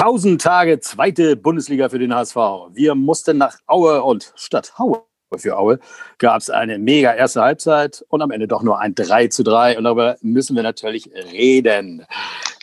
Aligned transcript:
1000 0.00 0.40
Tage 0.40 0.80
zweite 0.80 1.36
Bundesliga 1.36 1.90
für 1.90 1.98
den 1.98 2.14
HSV. 2.14 2.34
Wir 2.72 2.94
mussten 2.94 3.36
nach 3.36 3.58
Aue 3.66 4.02
und 4.02 4.32
statt 4.34 4.72
Aue 4.78 5.02
für 5.36 5.58
Aue 5.58 5.78
gab 6.16 6.40
es 6.40 6.48
eine 6.48 6.78
mega 6.78 7.12
erste 7.12 7.42
Halbzeit 7.42 8.02
und 8.08 8.22
am 8.22 8.30
Ende 8.30 8.48
doch 8.48 8.62
nur 8.62 8.78
ein 8.78 8.94
3 8.94 9.28
zu 9.28 9.42
3. 9.42 9.76
Und 9.76 9.84
darüber 9.84 10.16
müssen 10.22 10.56
wir 10.56 10.62
natürlich 10.62 11.10
reden. 11.30 12.06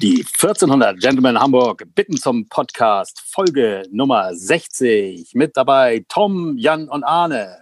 Die 0.02 0.26
1400 0.26 1.00
Gentlemen 1.00 1.40
Hamburg 1.40 1.84
bitten 1.94 2.18
zum 2.18 2.50
Podcast 2.50 3.22
Folge 3.24 3.84
Nummer 3.92 4.34
60. 4.34 5.36
Mit 5.36 5.56
dabei 5.56 6.04
Tom, 6.10 6.58
Jan 6.58 6.90
und 6.90 7.04
Arne. 7.04 7.56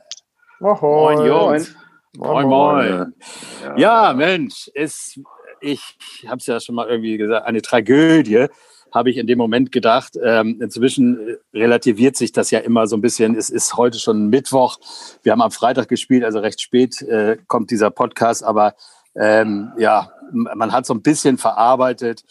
Moin, 0.61 1.17
Jungs. 1.25 1.75
Moin, 2.15 2.47
moin. 2.47 2.47
moin. 2.47 3.13
Ja, 3.61 3.75
ja, 4.07 4.13
Mensch, 4.13 4.69
ist, 4.69 5.19
ich 5.59 5.83
habe 6.25 6.37
es 6.37 6.45
ja 6.45 6.61
schon 6.61 6.75
mal 6.75 6.87
irgendwie 6.87 7.17
gesagt, 7.17 7.45
eine 7.45 7.61
Tragödie 7.61 8.47
habe 8.95 9.11
ich 9.11 9.17
in 9.17 9.27
dem 9.27 9.37
Moment 9.37 9.71
gedacht. 9.71 10.17
Ähm, 10.23 10.59
inzwischen 10.61 11.19
äh, 11.19 11.37
relativiert 11.53 12.15
sich 12.15 12.31
das 12.31 12.49
ja 12.49 12.59
immer 12.59 12.87
so 12.87 12.95
ein 12.95 13.01
bisschen. 13.01 13.35
Es 13.35 13.49
ist 13.49 13.77
heute 13.77 13.99
schon 13.99 14.29
Mittwoch. 14.29 14.77
Wir 15.21 15.33
haben 15.33 15.41
am 15.41 15.51
Freitag 15.51 15.87
gespielt, 15.89 16.23
also 16.23 16.39
recht 16.39 16.61
spät 16.61 17.01
äh, 17.03 17.37
kommt 17.47 17.69
dieser 17.69 17.91
Podcast. 17.91 18.43
Aber 18.43 18.73
ähm, 19.15 19.73
ja, 19.77 20.11
man 20.31 20.71
hat 20.71 20.85
so 20.85 20.93
ein 20.93 21.01
bisschen 21.01 21.37
verarbeitet. 21.37 22.23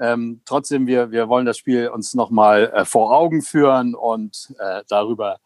Ähm, 0.00 0.42
trotzdem, 0.44 0.86
wir, 0.86 1.10
wir 1.10 1.28
wollen 1.28 1.46
das 1.46 1.58
Spiel 1.58 1.88
uns 1.88 2.14
nochmal 2.14 2.70
äh, 2.74 2.84
vor 2.84 3.16
Augen 3.16 3.42
führen 3.42 3.94
und 3.94 4.54
äh, 4.58 4.82
darüber 4.88 5.38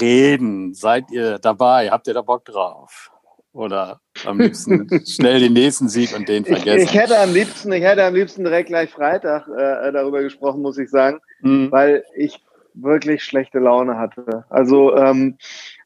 reden. 0.00 0.74
Seid 0.74 1.10
ihr 1.10 1.38
dabei? 1.38 1.90
Habt 1.90 2.06
ihr 2.06 2.14
da 2.14 2.22
Bock 2.22 2.44
drauf? 2.44 3.13
Oder 3.54 4.00
am 4.26 4.40
liebsten 4.40 4.88
schnell 5.06 5.38
den 5.38 5.52
nächsten 5.52 5.88
Sieg 5.88 6.14
und 6.14 6.28
den 6.28 6.44
vergessen? 6.44 6.80
Ich, 6.80 6.90
ich, 6.90 6.94
hätte 6.94 7.18
am 7.20 7.32
liebsten, 7.32 7.72
ich 7.72 7.84
hätte 7.84 8.04
am 8.04 8.14
liebsten 8.14 8.42
direkt 8.42 8.68
gleich 8.68 8.90
Freitag 8.90 9.46
äh, 9.46 9.92
darüber 9.92 10.22
gesprochen, 10.22 10.60
muss 10.60 10.76
ich 10.76 10.90
sagen, 10.90 11.20
mhm. 11.40 11.70
weil 11.70 12.04
ich 12.16 12.42
wirklich 12.74 13.22
schlechte 13.22 13.60
Laune 13.60 13.96
hatte. 13.96 14.44
Also 14.50 14.96
ähm, 14.96 15.38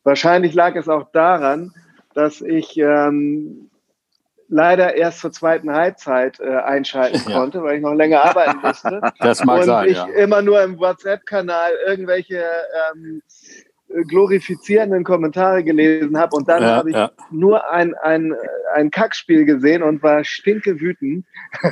wahrscheinlich 0.02 0.54
lag 0.54 0.76
es 0.76 0.88
auch 0.88 1.10
daran, 1.12 1.74
dass 2.14 2.40
ich 2.40 2.78
ähm, 2.78 3.68
leider 4.48 4.96
erst 4.96 5.20
zur 5.20 5.32
zweiten 5.32 5.70
Halbzeit 5.70 6.40
äh, 6.40 6.56
einschalten 6.56 7.20
ja. 7.28 7.38
konnte, 7.38 7.62
weil 7.62 7.76
ich 7.76 7.82
noch 7.82 7.92
länger 7.92 8.24
arbeiten 8.24 8.60
musste. 8.62 9.02
Das 9.20 9.44
mag 9.44 9.60
und 9.60 9.66
sein, 9.66 9.88
ich 9.90 9.96
ja. 9.96 10.06
immer 10.06 10.40
nur 10.40 10.62
im 10.62 10.78
WhatsApp-Kanal 10.78 11.72
irgendwelche 11.86 12.42
ähm, 12.94 13.22
glorifizierenden 14.06 15.04
Kommentare 15.04 15.64
gelesen 15.64 16.18
habe 16.18 16.36
und 16.36 16.48
dann 16.48 16.62
ja, 16.62 16.76
habe 16.76 16.90
ich 16.90 16.96
ja. 16.96 17.10
nur 17.30 17.68
ein, 17.70 17.94
ein, 17.94 18.34
ein 18.74 18.90
Kackspiel 18.90 19.44
gesehen 19.44 19.82
und 19.82 20.02
war 20.02 20.24
stinke 20.24 20.80
wütend. 20.80 21.26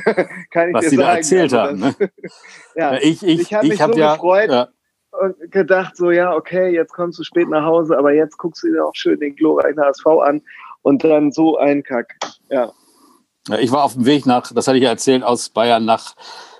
Kann 0.51 0.69
ich 0.69 0.73
Was 0.73 0.83
dir 0.85 0.89
sie 0.89 0.95
sagen. 0.95 1.07
da 1.07 1.15
erzählt 1.15 1.53
also 1.53 1.57
haben. 1.57 1.79
Ne? 1.79 1.95
ja, 2.75 2.97
ich 2.97 3.23
ich, 3.23 3.41
ich 3.41 3.53
habe 3.53 3.67
mich 3.67 3.81
hab 3.81 3.93
so 3.93 3.99
gefreut 3.99 4.69
und 5.11 5.51
gedacht, 5.51 5.97
so 5.97 6.11
ja, 6.11 6.33
okay, 6.33 6.69
jetzt 6.69 6.93
kommst 6.93 7.19
du 7.19 7.23
spät 7.23 7.49
nach 7.49 7.63
Hause, 7.63 7.97
aber 7.97 8.13
jetzt 8.13 8.37
guckst 8.37 8.63
du 8.63 8.71
dir 8.71 8.85
auch 8.85 8.95
schön 8.95 9.19
den 9.19 9.35
glorreichen 9.35 9.81
HSV 9.81 10.05
an 10.05 10.41
und 10.81 11.03
dann 11.03 11.31
so 11.31 11.57
ein 11.57 11.83
Kack. 11.83 12.15
Ja. 12.49 12.71
Ich 13.59 13.71
war 13.71 13.83
auf 13.83 13.93
dem 13.93 14.05
Weg 14.05 14.25
nach, 14.25 14.51
das 14.53 14.67
hatte 14.67 14.77
ich 14.77 14.83
ja 14.83 14.89
erzählt, 14.89 15.23
aus 15.23 15.49
Bayern 15.49 15.85
nach 15.85 16.15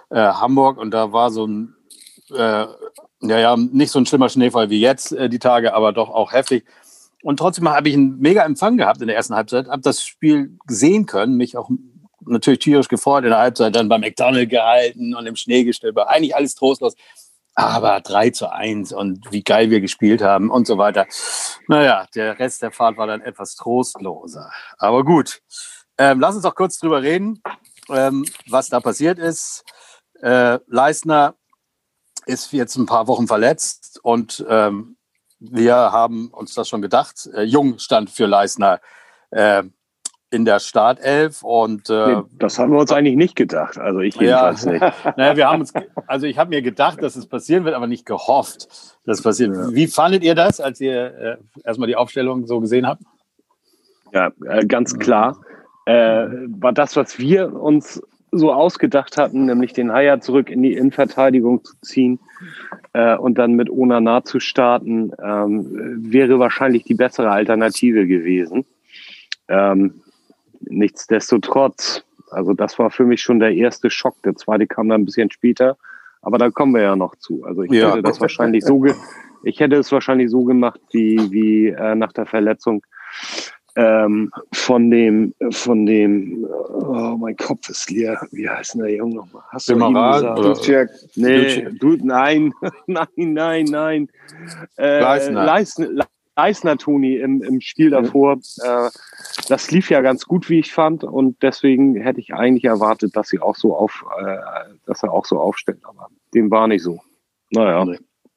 äh, 0.10 0.16
Hamburg 0.16 0.78
und 0.78 0.92
da 0.92 1.12
war 1.12 1.32
so 1.32 1.46
ein 1.46 1.76
äh, 2.34 2.66
ja, 3.22 3.40
ja, 3.40 3.56
nicht 3.56 3.92
so 3.92 4.00
ein 4.00 4.06
schlimmer 4.06 4.30
Schneefall 4.30 4.70
wie 4.70 4.80
jetzt 4.80 5.12
äh, 5.12 5.30
die 5.30 5.40
Tage, 5.40 5.74
aber 5.74 5.94
doch 5.94 6.10
auch 6.10 6.32
heftig. 6.32 6.66
Und 7.24 7.38
trotzdem 7.38 7.68
habe 7.70 7.90
ich 7.90 7.96
einen 7.96 8.20
mega 8.20 8.44
Empfang 8.44 8.78
gehabt 8.78 9.02
in 9.02 9.08
der 9.08 9.16
ersten 9.16 9.36
Halbzeit, 9.36 9.68
habe 9.68 9.82
das 9.82 10.04
Spiel 10.04 10.58
sehen 10.68 11.06
können, 11.06 11.36
mich 11.36 11.58
auch 11.58 11.70
natürlich 12.22 12.60
tierisch 12.60 12.88
gefreut 12.88 13.24
in 13.24 13.32
der 13.32 13.40
Halbzeit, 13.40 13.76
dann 13.76 13.90
beim 13.90 14.02
McDonald's 14.02 14.52
gehalten 14.52 15.16
und 15.16 15.26
im 15.26 15.36
Schnee 15.36 15.64
gestellt, 15.64 15.96
war 15.96 16.10
eigentlich 16.10 16.36
alles 16.36 16.56
trostlos. 16.56 16.96
Aber 17.56 18.02
3 18.02 18.30
zu 18.30 18.52
1 18.52 18.94
und 18.94 19.32
wie 19.32 19.42
geil 19.42 19.72
wir 19.72 19.82
gespielt 19.82 20.22
haben 20.22 20.52
und 20.52 20.68
so 20.68 20.78
weiter. 20.78 21.08
Naja, 21.68 22.06
der 22.14 22.38
Rest 22.38 22.62
der 22.62 22.72
Fahrt 22.72 22.98
war 22.98 23.08
dann 23.08 23.22
etwas 23.22 23.56
trostloser. 23.56 24.52
Aber 24.78 25.04
gut, 25.04 25.42
ähm, 25.98 26.20
lass 26.20 26.36
uns 26.36 26.44
doch 26.44 26.54
kurz 26.54 26.78
drüber 26.78 27.02
reden, 27.02 27.42
ähm, 27.90 28.26
was 28.48 28.70
da 28.70 28.80
passiert 28.80 29.18
ist. 29.18 29.64
Äh, 30.22 30.60
Leistner 30.68 31.34
ist 32.28 32.52
jetzt 32.54 32.76
ein 32.76 32.86
paar 32.86 33.08
Wochen 33.08 33.28
verletzt 33.28 34.00
und 34.04 34.46
ähm, 34.50 34.98
wir 35.40 35.76
haben 35.76 36.30
uns 36.30 36.54
das 36.54 36.68
schon 36.68 36.82
gedacht. 36.82 37.30
Äh, 37.34 37.44
Jung 37.44 37.80
stand 37.80 38.10
für 38.10 38.26
Leisner 38.26 38.80
äh, 39.32 39.64
in 40.30 40.44
der 40.44 40.60
Startelf 40.60 41.42
und 41.42 41.90
äh, 41.90 42.16
nee, 42.16 42.22
das 42.34 42.60
haben 42.60 42.74
wir 42.74 42.80
uns 42.80 42.92
eigentlich 42.92 43.16
nicht 43.16 43.36
gedacht. 43.36 43.78
Also 43.78 44.00
ich 44.00 44.16
jedenfalls 44.16 44.66
ja, 44.66 44.72
nicht. 44.72 44.82
naja, 45.18 45.36
wir 45.38 45.50
haben 45.50 45.62
uns, 45.62 45.74
also 46.06 46.26
ich 46.26 46.38
habe 46.38 46.50
mir 46.50 46.62
gedacht, 46.62 47.02
dass 47.02 47.16
es 47.16 47.28
passieren 47.28 47.64
wird, 47.64 47.76
aber 47.76 47.88
nicht 47.88 48.06
gehofft, 48.06 48.68
dass 49.06 49.20
es 49.20 49.24
passiert. 49.24 49.56
Ja. 49.56 49.74
Wie 49.74 49.88
fandet 49.88 50.24
ihr 50.24 50.36
das, 50.36 50.60
als 50.60 50.82
ihr 50.82 51.16
äh, 51.18 51.38
erstmal 51.64 51.88
die 51.88 51.96
Aufstellung 51.96 52.46
so 52.46 52.60
gesehen 52.60 52.86
habt? 52.86 53.04
Ja, 54.12 54.32
äh, 54.46 54.66
ganz 54.66 54.98
klar. 55.00 55.40
Äh, 55.86 56.28
war 56.60 56.74
das, 56.74 56.98
was 56.98 57.18
wir 57.18 57.54
uns 57.54 58.02
so 58.32 58.52
ausgedacht 58.52 59.18
hatten, 59.18 59.46
nämlich 59.46 59.74
den 59.74 59.92
Haier 59.92 60.20
zurück 60.20 60.50
in 60.50 60.62
die 60.62 60.74
Innenverteidigung 60.74 61.64
zu 61.64 61.74
ziehen 61.82 62.20
äh, 62.94 63.16
und 63.16 63.38
dann 63.38 63.54
mit 63.54 63.70
Onana 63.70 64.24
zu 64.24 64.40
starten, 64.40 65.12
ähm, 65.24 65.68
wäre 66.12 66.40
wahrscheinlich 66.40 66.84
die 66.84 66.94
bessere 66.94 67.32
Alternative 67.32 68.06
gewesen. 68.06 68.66
Ähm, 69.48 70.02
nichtsdestotrotz, 70.62 72.04
also 72.32 72.54
das 72.54 72.78
war 72.80 72.90
für 72.90 73.06
mich 73.06 73.22
schon 73.22 73.40
der 73.40 73.54
erste 73.54 73.90
Schock. 73.90 74.22
Der 74.24 74.36
zweite 74.36 74.68
kam 74.68 74.90
dann 74.90 75.02
ein 75.02 75.06
bisschen 75.06 75.32
später, 75.32 75.78
aber 76.22 76.38
da 76.38 76.50
kommen 76.50 76.74
wir 76.74 76.82
ja 76.82 76.96
noch 76.96 77.16
zu. 77.16 77.46
Also 77.46 77.64
ich 77.64 77.72
ja. 77.72 77.92
hätte 77.92 78.04
das 78.04 78.20
wahrscheinlich 78.20 78.66
so, 78.66 78.86
ich 79.44 79.60
hätte 79.60 79.78
es 79.78 79.92
wahrscheinlich 79.92 80.30
so 80.30 80.44
gemacht 80.44 80.82
wie 80.92 81.32
wie 81.32 81.68
äh, 81.68 81.96
nach 81.96 82.12
der 82.12 82.26
Verletzung 82.26 82.84
ähm, 83.78 84.32
von 84.54 84.90
dem, 84.90 85.36
von 85.52 85.86
dem, 85.86 86.48
oh, 86.70 87.16
mein 87.20 87.38
Kopf 87.38 87.70
ist 87.70 87.92
leer. 87.92 88.20
Wie 88.32 88.50
heißt 88.50 88.74
denn 88.74 88.82
der 88.82 88.96
Junge 88.96 89.18
nochmal? 89.18 89.44
Hast 89.52 89.70
du 89.70 89.74
ihn 89.74 89.94
gesagt? 89.94 90.40
Oder? 90.40 90.90
Nee, 91.16 91.68
du, 91.80 91.98
nein, 92.02 92.54
nein, 92.88 93.08
nein, 93.16 93.66
nein. 93.66 94.10
Äh, 94.78 95.00
Leisner. 95.00 95.46
Leisner, 95.46 96.08
Leisner 96.36 96.78
Toni 96.78 97.18
im, 97.18 97.44
im 97.44 97.62
Spiel 97.62 97.92
davor. 97.92 98.40
Äh, 98.64 98.90
das 99.48 99.70
lief 99.70 99.92
ja 99.92 100.02
ganz 100.02 100.26
gut, 100.26 100.50
wie 100.50 100.58
ich 100.58 100.74
fand, 100.74 101.04
und 101.04 101.44
deswegen 101.44 101.96
hätte 102.02 102.20
ich 102.20 102.34
eigentlich 102.34 102.66
erwartet, 102.66 103.16
dass 103.16 103.28
sie 103.28 103.40
auch 103.40 103.56
so 103.56 103.76
auf, 103.76 104.04
äh, 104.20 104.38
dass 104.88 105.04
er 105.04 105.14
auch 105.14 105.26
so 105.26 105.40
aufstellt. 105.40 105.82
Aber 105.84 106.08
dem 106.34 106.50
war 106.50 106.68
nicht 106.68 106.82
so. 106.82 107.00
Naja. 107.52 107.86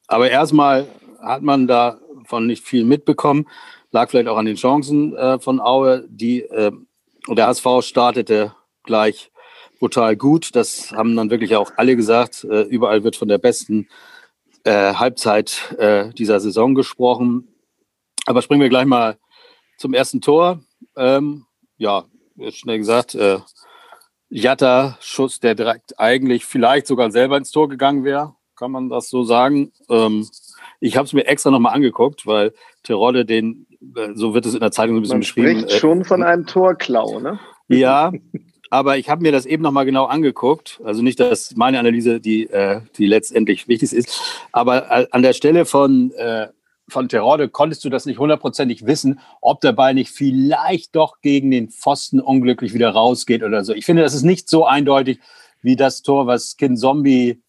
Aber 0.07 0.31
erstmal 0.31 0.87
hat 1.23 1.41
man 1.41 1.67
davon 1.67 2.47
nicht 2.47 2.67
viel 2.67 2.85
mitbekommen. 2.85 3.47
Lag 3.93 4.11
vielleicht 4.11 4.29
auch 4.29 4.37
an 4.37 4.47
den 4.47 4.57
Chancen 4.57 5.17
äh, 5.17 5.39
von 5.39 5.61
Aue. 5.61 6.07
Die, 6.09 6.43
äh, 6.43 6.73
der 7.29 7.47
HSV 7.49 7.67
startete 7.83 8.55
gleich 8.85 9.31
brutal 9.81 10.17
gut. 10.17 10.55
Das 10.55 10.93
haben 10.93 11.17
dann 11.17 11.31
wirklich 11.31 11.57
auch 11.57 11.73
alle 11.77 11.97
gesagt. 11.97 12.45
Äh, 12.45 12.63
überall 12.63 13.03
wird 13.03 13.17
von 13.17 13.29
der 13.29 13.39
besten 13.39 13.89
äh, 14.65 14.95
Halbzeit 14.95 15.75
äh, 15.79 16.11
dieser 16.11 16.39
Saison 16.39 16.75
gesprochen. 16.75 17.49
Aber 18.27 18.43
springen 18.43 18.63
wir 18.63 18.69
gleich 18.69 18.87
mal 18.87 19.19
zum 19.79 19.95
ersten 19.95 20.21
Tor. 20.21 20.61
Ähm, 20.97 21.47
ja, 21.79 22.05
schnell 22.51 22.79
gesagt, 22.79 23.15
äh, 23.15 23.39
Jatta-Schuss, 24.29 25.41
der 25.41 25.57
direkt 25.57 25.99
eigentlich 25.99 26.45
vielleicht 26.45 26.87
sogar 26.87 27.11
selber 27.11 27.37
ins 27.37 27.51
Tor 27.51 27.69
gegangen 27.69 28.05
wäre, 28.05 28.37
kann 28.55 28.71
man 28.71 28.89
das 28.89 29.09
so 29.09 29.25
sagen. 29.25 29.73
Ähm, 29.89 30.29
ich 30.79 30.97
habe 30.97 31.07
es 31.07 31.13
mir 31.13 31.27
extra 31.27 31.51
nochmal 31.51 31.75
angeguckt, 31.75 32.27
weil 32.27 32.55
Terodde 32.83 33.25
den 33.25 33.67
so 34.15 34.35
wird 34.35 34.47
es 34.47 34.55
in 34.55 34.61
der 34.61 34.73
Zeitung 34.73 34.97
ein 34.97 35.01
bisschen 35.03 35.15
Man 35.15 35.21
beschrieben. 35.21 35.61
Spricht 35.61 35.75
äh, 35.75 35.79
schon 35.79 36.05
von 36.05 36.23
einem 36.23 36.47
Torklau, 36.47 37.21
ne? 37.21 37.39
Ja, 37.69 38.13
aber 38.71 38.99
ich 38.99 39.09
habe 39.09 39.23
mir 39.23 39.33
das 39.33 39.47
eben 39.47 39.63
nochmal 39.63 39.85
genau 39.85 40.05
angeguckt. 40.05 40.81
Also 40.85 41.03
nicht, 41.03 41.19
dass 41.19 41.57
meine 41.57 41.79
Analyse 41.79 42.21
die, 42.21 42.49
äh, 42.49 42.81
die 42.97 43.07
letztendlich 43.07 43.69
wichtig 43.69 43.93
ist, 43.93 44.21
aber 44.53 45.09
an 45.13 45.23
der 45.23 45.33
Stelle 45.33 45.65
von, 45.65 46.13
äh, 46.13 46.49
von 46.89 47.09
Terode 47.09 47.49
konntest 47.49 47.85
du 47.85 47.89
das 47.89 48.07
nicht 48.07 48.19
hundertprozentig 48.19 48.87
wissen, 48.87 49.21
ob 49.41 49.61
der 49.61 49.73
Ball 49.73 49.95
nicht 49.95 50.11
vielleicht 50.11 50.95
doch 50.97 51.21
gegen 51.21 51.51
den 51.51 51.71
Pfosten 51.71 52.21
unglücklich 52.21 52.75
wieder 52.75 52.91
rausgeht 52.91 53.43
oder 53.43 53.65
so. 53.65 53.73
Ich 53.73 53.87
finde, 53.87 54.03
das 54.03 54.15
ist 54.15 54.23
nicht 54.23 54.49
so 54.49 54.67
eindeutig 54.67 55.21
wie 55.63 55.77
das 55.77 56.03
Tor, 56.03 56.27
was 56.27 56.57
Kin 56.57 56.77
Zombie 56.77 57.41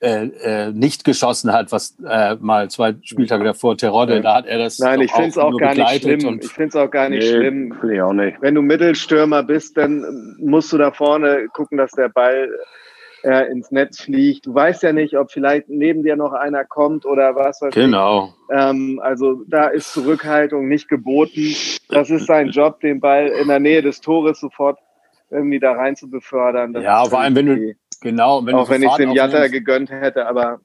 äh, 0.00 0.24
äh, 0.26 0.72
nicht 0.72 1.04
geschossen 1.04 1.52
hat, 1.52 1.72
was 1.72 1.96
äh, 2.08 2.34
mal 2.36 2.70
zwei 2.70 2.94
Spieltage 3.02 3.44
davor 3.44 3.76
Terodde, 3.76 4.22
da 4.22 4.36
hat 4.36 4.46
er 4.46 4.58
das 4.58 4.78
Nein, 4.78 5.02
ich 5.02 5.12
finde 5.12 5.28
es 5.28 5.38
auch, 5.38 5.56
gar 5.58 5.74
nicht 5.74 6.02
schlimm. 6.02 6.40
Ich 6.42 6.52
finde 6.52 6.68
es 6.68 6.76
auch 6.76 6.90
gar 6.90 7.10
nicht 7.10 7.22
nee, 7.22 7.36
schlimm. 7.36 7.74
Ich 7.92 8.00
auch 8.00 8.14
nicht. 8.14 8.40
Wenn 8.40 8.54
du 8.54 8.62
Mittelstürmer 8.62 9.42
bist, 9.42 9.76
dann 9.76 10.36
musst 10.38 10.72
du 10.72 10.78
da 10.78 10.90
vorne 10.90 11.48
gucken, 11.52 11.76
dass 11.76 11.92
der 11.92 12.08
Ball 12.08 12.48
äh, 13.24 13.50
ins 13.50 13.70
Netz 13.70 14.00
fliegt. 14.00 14.46
Du 14.46 14.54
weißt 14.54 14.82
ja 14.82 14.92
nicht, 14.92 15.18
ob 15.18 15.30
vielleicht 15.30 15.68
neben 15.68 16.02
dir 16.02 16.16
noch 16.16 16.32
einer 16.32 16.64
kommt 16.64 17.04
oder 17.04 17.34
was 17.34 17.60
weiß 17.60 17.74
Genau. 17.74 18.32
Ähm, 18.50 19.00
also 19.02 19.42
da 19.48 19.68
ist 19.68 19.92
Zurückhaltung 19.92 20.68
nicht 20.68 20.88
geboten. 20.88 21.54
Das 21.88 22.08
ist 22.10 22.26
sein 22.26 22.48
Job, 22.48 22.80
den 22.80 23.00
Ball 23.00 23.26
in 23.26 23.48
der 23.48 23.60
Nähe 23.60 23.82
des 23.82 24.00
Tores 24.00 24.40
sofort 24.40 24.78
irgendwie 25.30 25.60
da 25.60 25.72
rein 25.72 25.96
zu 25.96 26.10
befördern. 26.10 26.72
Das 26.72 26.82
ja, 26.82 27.04
vor 27.04 27.20
allem, 27.20 27.36
wenn 27.36 27.46
du, 27.46 27.74
Genau. 28.00 28.44
Wenn 28.44 28.54
auch 28.54 28.68
wenn 28.68 28.82
ich 28.82 28.90
es 28.90 28.96
dem 28.96 29.12
Jatta 29.12 29.48
gegönnt 29.48 29.90
hätte, 29.90 30.26
aber. 30.26 30.60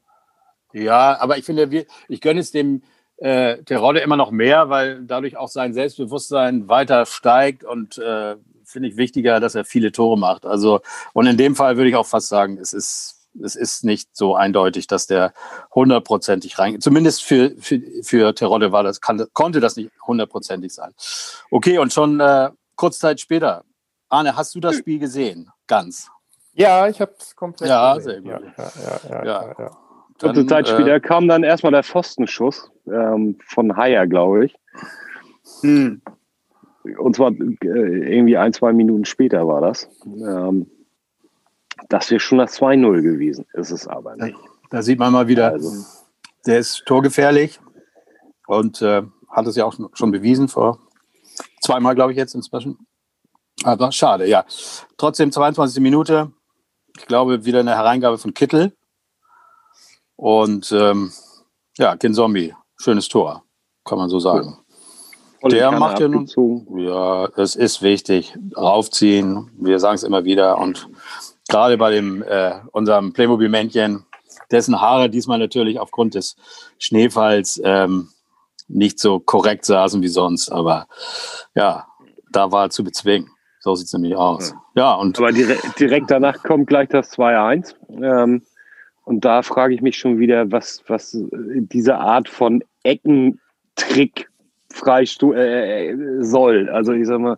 Ja, 0.74 1.20
aber 1.20 1.38
ich 1.38 1.46
finde, 1.46 1.72
wir, 1.72 1.86
ich 2.08 2.22
gönne 2.22 2.40
es 2.40 2.52
dem 2.52 2.82
äh, 3.18 3.64
Terodde 3.64 4.02
immer 4.02 4.18
noch 4.18 4.32
mehr, 4.32 4.70
weil 4.70 5.04
dadurch 5.04 5.38
auch 5.38 5.48
sein 5.48 5.74
Selbstbewusstsein 5.74 6.68
weiter 6.68 7.06
steigt 7.06 7.64
und 7.64 7.98
äh, 7.98 8.36
finde 8.66 8.90
ich 8.90 8.98
wichtiger, 8.98 9.40
dass 9.40 9.56
er 9.56 9.64
viele 9.64 9.92
Tore 9.92 10.18
macht. 10.18 10.46
Also, 10.46 10.82
und 11.14 11.28
in 11.28 11.38
dem 11.38 11.56
Fall 11.56 11.78
würde 11.78 11.90
ich 11.90 11.96
auch 11.96 12.06
fast 12.06 12.28
sagen, 12.28 12.58
es 12.58 12.74
ist 12.74 13.16
es 13.42 13.56
ist 13.56 13.84
nicht 13.84 14.16
so 14.16 14.36
eindeutig, 14.36 14.88
dass 14.88 15.08
der 15.08 15.34
hundertprozentig 15.74 16.58
rein, 16.58 16.80
zumindest 16.80 17.24
für, 17.24 17.52
für, 17.60 17.82
für 18.02 18.34
Terodde 18.34 18.72
war 18.72 18.84
das, 18.84 19.02
kann, 19.02 19.26
konnte 19.34 19.60
das 19.60 19.76
nicht 19.76 19.92
hundertprozentig 20.06 20.74
sein. 20.74 20.94
Okay, 21.52 21.78
und 21.78 21.92
schon 21.94 22.20
äh, 22.20 22.52
kurz 22.76 23.00
Zeit 23.00 23.20
später. 23.20 23.64
Arne, 24.10 24.36
hast 24.36 24.56
du 24.56 24.60
das 24.60 24.78
Spiel 24.78 25.00
gesehen? 25.00 25.50
Ganz. 25.68 26.10
Ja, 26.56 26.88
ich 26.88 27.00
habe 27.02 27.14
es 27.20 27.36
komplett 27.36 27.70
ja, 27.70 27.96
gesehen. 27.96 28.24
Sehr 28.24 28.40
gut. 28.40 28.52
Ja, 28.58 28.64
ja, 28.64 29.00
ja, 29.10 29.26
ja, 29.26 29.56
ja. 29.58 29.72
Kurze 30.20 30.48
Zeit 30.48 30.68
später 30.68 30.96
äh, 30.96 31.00
kam 31.00 31.28
dann 31.28 31.44
erstmal 31.44 31.74
der 31.74 31.84
Pfostenschuss 31.84 32.72
ähm, 32.88 33.38
von 33.46 33.76
Haier, 33.76 34.08
glaube 34.08 34.46
ich. 34.46 34.56
Hm. 35.62 36.02
Und 36.98 37.16
zwar 37.16 37.32
äh, 37.32 37.48
irgendwie 37.62 38.38
ein, 38.38 38.54
zwei 38.54 38.72
Minuten 38.72 39.06
später 39.06 39.48
war 39.48 39.62
das. 39.62 39.90
Ähm, 40.06 40.70
das 41.90 42.10
wäre 42.10 42.20
schon 42.20 42.38
das 42.38 42.58
2-0 42.60 43.02
gewesen, 43.02 43.46
ist 43.54 43.72
es 43.72 43.88
aber 43.88 44.16
nicht. 44.16 44.38
Da 44.70 44.82
sieht 44.82 44.98
man 44.98 45.12
mal 45.12 45.28
wieder, 45.28 45.52
also, 45.52 45.72
der 46.46 46.60
ist 46.60 46.86
torgefährlich 46.86 47.60
und 48.48 48.82
äh, 48.82 49.04
hat 49.30 49.48
es 49.48 49.58
ja 49.58 49.66
auch 49.66 49.78
schon 49.94 50.12
bewiesen 50.12 50.48
vor 50.48 50.80
zweimal, 51.66 51.96
glaube 51.96 52.12
ich, 52.12 52.18
jetzt 52.18 52.36
inzwischen. 52.36 52.78
Aber 53.64 53.92
schade, 53.92 54.28
ja. 54.28 54.46
Trotzdem 54.98 55.32
22. 55.32 55.82
Minute. 55.82 56.32
Ich 56.98 57.06
glaube, 57.06 57.46
wieder 57.46 57.60
eine 57.60 57.76
Hereingabe 57.76 58.18
von 58.18 58.34
Kittel. 58.34 58.74
Und 60.16 60.72
ähm, 60.72 61.12
ja, 61.78 61.96
Kinzombie, 61.98 62.54
schönes 62.78 63.08
Tor, 63.08 63.44
kann 63.84 63.98
man 63.98 64.10
so 64.10 64.20
sagen. 64.20 64.58
Ja. 65.44 65.50
Der 65.50 65.72
macht 65.72 66.00
ja 66.00 66.08
nun. 66.08 66.28
Ja, 66.76 67.26
es 67.36 67.56
ist 67.56 67.82
wichtig. 67.82 68.36
Raufziehen. 68.58 69.52
Wir 69.60 69.80
sagen 69.80 69.96
es 69.96 70.04
immer 70.04 70.24
wieder. 70.24 70.58
Und 70.58 70.88
gerade 71.48 71.78
bei 71.78 71.92
dem 71.92 72.24
äh, 72.24 72.54
unserem 72.72 73.14
Playmobil-Männchen, 73.14 74.06
dessen 74.50 74.82
Haare 74.82 75.10
diesmal 75.10 75.38
natürlich 75.38 75.80
aufgrund 75.80 76.16
des 76.16 76.36
Schneefalls 76.80 77.62
ähm, 77.64 78.10
nicht 78.68 79.00
so 79.00 79.20
korrekt 79.20 79.66
saßen 79.66 80.02
wie 80.02 80.08
sonst. 80.08 80.52
Aber 80.52 80.88
ja, 81.54 81.86
da 82.32 82.52
war 82.52 82.72
zu 82.72 82.84
bezwingen. 82.84 83.30
So 83.66 83.74
sieht 83.74 83.88
es 83.88 83.94
nämlich 83.94 84.16
aus. 84.16 84.54
Ja, 84.76 84.94
und 84.94 85.18
Aber 85.18 85.32
direkt, 85.32 85.80
direkt 85.80 86.12
danach 86.12 86.44
kommt 86.44 86.68
gleich 86.68 86.88
das 86.88 87.18
2-1. 87.18 87.74
Ähm, 88.00 88.44
und 89.06 89.26
da 89.26 89.42
frage 89.42 89.74
ich 89.74 89.82
mich 89.82 89.98
schon 89.98 90.20
wieder, 90.20 90.52
was, 90.52 90.84
was 90.86 91.18
diese 91.32 91.98
Art 91.98 92.30
von 92.30 92.64
Eckentrick 92.84 94.30
freistu 94.72 95.34
äh, 95.34 95.96
soll. 96.20 96.70
Also 96.70 96.94
ich 96.94 97.08
sag 97.08 97.20
mal, 97.20 97.38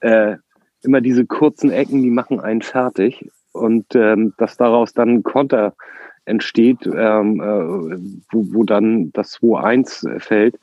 äh, 0.00 0.38
immer 0.82 1.00
diese 1.00 1.24
kurzen 1.24 1.70
Ecken, 1.70 2.02
die 2.02 2.10
machen 2.10 2.40
einen 2.40 2.62
fertig. 2.62 3.30
Und 3.52 3.94
ähm, 3.94 4.34
dass 4.38 4.56
daraus 4.56 4.92
dann 4.92 5.10
ein 5.10 5.22
Konter 5.22 5.76
entsteht, 6.24 6.84
ähm, 6.84 7.40
äh, 7.40 7.96
wo, 8.32 8.44
wo 8.52 8.64
dann 8.64 9.12
das 9.12 9.40
2-1 9.40 10.18
fällt, 10.18 10.56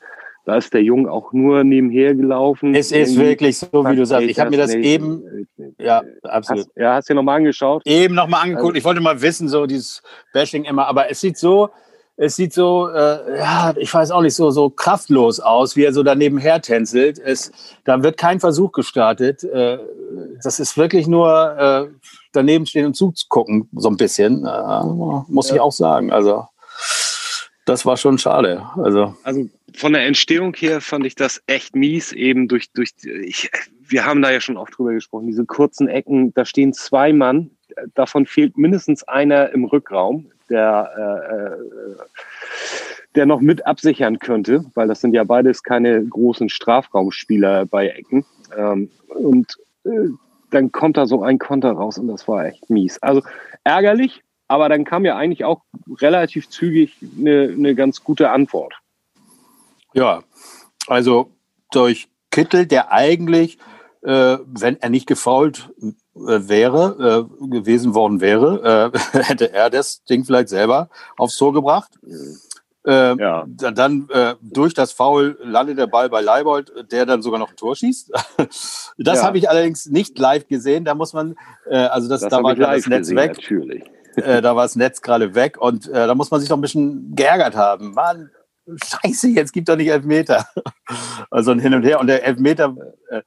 da 0.44 0.56
ist 0.56 0.72
der 0.74 0.82
Junge 0.82 1.10
auch 1.10 1.32
nur 1.32 1.62
nebenher 1.62 2.14
gelaufen. 2.14 2.74
Es 2.74 2.90
ist 2.90 3.16
wirklich 3.16 3.58
so, 3.58 3.68
wie 3.72 3.96
du 3.96 4.04
sagst. 4.04 4.28
Ich 4.28 4.40
habe 4.40 4.50
mir 4.50 4.56
das 4.56 4.74
nicht, 4.74 4.84
eben, 4.84 5.46
ja, 5.78 6.02
absolut. 6.22 6.66
Hast, 6.66 6.76
ja, 6.76 6.94
hast 6.94 7.10
du 7.10 7.14
nochmal 7.14 7.36
angeschaut? 7.38 7.82
Eben 7.84 8.14
nochmal 8.14 8.42
angeguckt. 8.42 8.70
Also, 8.70 8.78
ich 8.78 8.84
wollte 8.84 9.00
mal 9.00 9.20
wissen, 9.22 9.48
so 9.48 9.66
dieses 9.66 10.02
Bashing 10.32 10.64
immer, 10.64 10.86
aber 10.86 11.10
es 11.10 11.20
sieht 11.20 11.38
so, 11.38 11.70
es 12.16 12.36
sieht 12.36 12.52
so, 12.52 12.88
äh, 12.88 13.38
ja, 13.38 13.74
ich 13.76 13.92
weiß 13.92 14.10
auch 14.10 14.20
nicht, 14.20 14.34
so, 14.34 14.50
so 14.50 14.68
kraftlos 14.68 15.40
aus, 15.40 15.76
wie 15.76 15.84
er 15.84 15.92
so 15.92 16.02
daneben 16.02 16.38
her 16.38 16.60
tänzelt. 16.60 17.18
Es, 17.18 17.52
da 17.84 18.02
wird 18.02 18.16
kein 18.16 18.38
Versuch 18.38 18.72
gestartet. 18.72 19.44
Äh, 19.44 19.78
das 20.42 20.60
ist 20.60 20.76
wirklich 20.76 21.06
nur 21.06 21.56
äh, 21.56 21.88
daneben 22.32 22.66
stehen 22.66 22.86
und 22.86 22.94
zugucken, 22.94 23.68
so 23.74 23.88
ein 23.88 23.96
bisschen, 23.96 24.44
äh, 24.44 24.84
muss 25.28 25.50
ich 25.50 25.60
auch 25.60 25.72
sagen. 25.72 26.12
Also, 26.12 26.46
das 27.64 27.86
war 27.86 27.96
schon 27.96 28.18
schade. 28.18 28.66
Also, 28.76 29.14
also 29.22 29.48
von 29.74 29.92
der 29.92 30.06
Entstehung 30.06 30.54
her 30.54 30.80
fand 30.80 31.06
ich 31.06 31.14
das 31.14 31.42
echt 31.46 31.74
mies, 31.76 32.12
eben 32.12 32.48
durch, 32.48 32.72
durch 32.72 32.90
ich, 33.04 33.50
wir 33.80 34.04
haben 34.04 34.22
da 34.22 34.30
ja 34.30 34.40
schon 34.40 34.56
oft 34.56 34.76
drüber 34.76 34.92
gesprochen, 34.92 35.26
diese 35.26 35.44
kurzen 35.44 35.88
Ecken, 35.88 36.32
da 36.34 36.44
stehen 36.44 36.72
zwei 36.72 37.12
Mann, 37.12 37.50
davon 37.94 38.26
fehlt 38.26 38.56
mindestens 38.56 39.02
einer 39.04 39.50
im 39.50 39.64
Rückraum, 39.64 40.30
der, 40.50 40.90
äh, 40.96 41.44
äh, 41.44 41.96
der 43.14 43.26
noch 43.26 43.40
mit 43.40 43.66
absichern 43.66 44.18
könnte, 44.18 44.64
weil 44.74 44.88
das 44.88 45.00
sind 45.00 45.14
ja 45.14 45.24
beides 45.24 45.62
keine 45.62 46.04
großen 46.04 46.48
Strafraumspieler 46.48 47.66
bei 47.66 47.88
Ecken. 47.88 48.24
Ähm, 48.56 48.90
und 49.08 49.56
äh, 49.84 50.08
dann 50.50 50.72
kommt 50.72 50.96
da 50.96 51.06
so 51.06 51.22
ein 51.22 51.38
Konter 51.38 51.72
raus 51.72 51.98
und 51.98 52.08
das 52.08 52.28
war 52.28 52.46
echt 52.46 52.68
mies. 52.68 52.98
Also 53.02 53.22
ärgerlich, 53.64 54.22
aber 54.48 54.68
dann 54.68 54.84
kam 54.84 55.04
ja 55.04 55.16
eigentlich 55.16 55.44
auch 55.44 55.62
relativ 56.00 56.48
zügig 56.48 56.96
eine, 57.18 57.54
eine 57.56 57.74
ganz 57.74 58.04
gute 58.04 58.30
Antwort. 58.30 58.74
Ja, 59.94 60.22
also 60.86 61.30
durch 61.70 62.08
Kittel, 62.30 62.66
der 62.66 62.92
eigentlich, 62.92 63.58
äh, 64.02 64.38
wenn 64.44 64.80
er 64.80 64.90
nicht 64.90 65.06
gefault 65.06 65.70
äh, 65.80 65.90
wäre, 66.16 67.28
äh, 67.40 67.46
gewesen 67.48 67.94
worden 67.94 68.20
wäre, 68.20 68.92
äh, 68.92 68.98
hätte 69.22 69.52
er 69.52 69.70
das 69.70 70.04
Ding 70.04 70.24
vielleicht 70.24 70.48
selber 70.48 70.88
aufs 71.16 71.36
Tor 71.36 71.52
gebracht. 71.52 71.92
Äh, 72.84 73.16
ja. 73.16 73.44
Dann 73.46 74.08
äh, 74.10 74.34
durch 74.40 74.74
das 74.74 74.92
Foul 74.92 75.38
landet 75.42 75.78
der 75.78 75.86
Ball 75.86 76.08
bei 76.08 76.20
Leibold, 76.20 76.72
der 76.90 77.06
dann 77.06 77.22
sogar 77.22 77.38
noch 77.38 77.50
ein 77.50 77.56
Tor 77.56 77.76
schießt. 77.76 78.10
das 78.98 79.18
ja. 79.18 79.22
habe 79.22 79.38
ich 79.38 79.48
allerdings 79.48 79.86
nicht 79.86 80.18
live 80.18 80.48
gesehen. 80.48 80.84
Da 80.84 80.94
muss 80.94 81.12
man, 81.12 81.36
äh, 81.70 81.76
also 81.76 82.08
das, 82.08 82.22
das 82.22 82.30
da 82.30 82.42
war 82.42 82.56
das 82.56 82.86
Netz 82.86 83.08
gesehen, 83.08 83.16
weg. 83.16 83.36
Natürlich. 83.36 83.84
Äh, 84.16 84.42
da 84.42 84.56
war 84.56 84.64
das 84.64 84.76
Netz 84.76 85.00
gerade 85.00 85.34
weg 85.34 85.58
und 85.60 85.88
äh, 85.88 86.06
da 86.06 86.14
muss 86.14 86.30
man 86.30 86.40
sich 86.40 86.48
doch 86.48 86.56
ein 86.56 86.60
bisschen 86.60 87.14
geärgert 87.14 87.56
haben. 87.56 87.92
Mann, 87.92 88.30
Scheiße, 88.66 89.28
jetzt 89.28 89.52
gibt 89.52 89.68
doch 89.68 89.76
nicht 89.76 89.88
Elfmeter. 89.88 90.46
also 91.30 91.50
ein 91.50 91.58
Hin 91.58 91.74
und 91.74 91.82
Her. 91.82 92.00
Und 92.00 92.06
der 92.06 92.24
Elfmeter, 92.24 92.74
äh, 93.10 93.22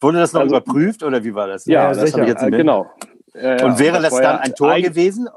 wurde 0.00 0.18
das 0.18 0.32
noch 0.32 0.42
also, 0.42 0.56
überprüft 0.56 1.02
oder 1.02 1.22
wie 1.22 1.34
war 1.34 1.46
das? 1.46 1.66
Ja, 1.66 1.82
ja 1.82 1.88
das 1.88 2.10
sicher. 2.10 2.22
Ich 2.22 2.28
jetzt 2.28 2.42
äh, 2.42 2.50
genau. 2.50 2.90
und 3.34 3.78
wäre 3.78 4.00
das, 4.00 4.12
das 4.12 4.20
dann 4.20 4.38
ein 4.38 4.54
Tor 4.54 4.80
gewesen 4.80 5.28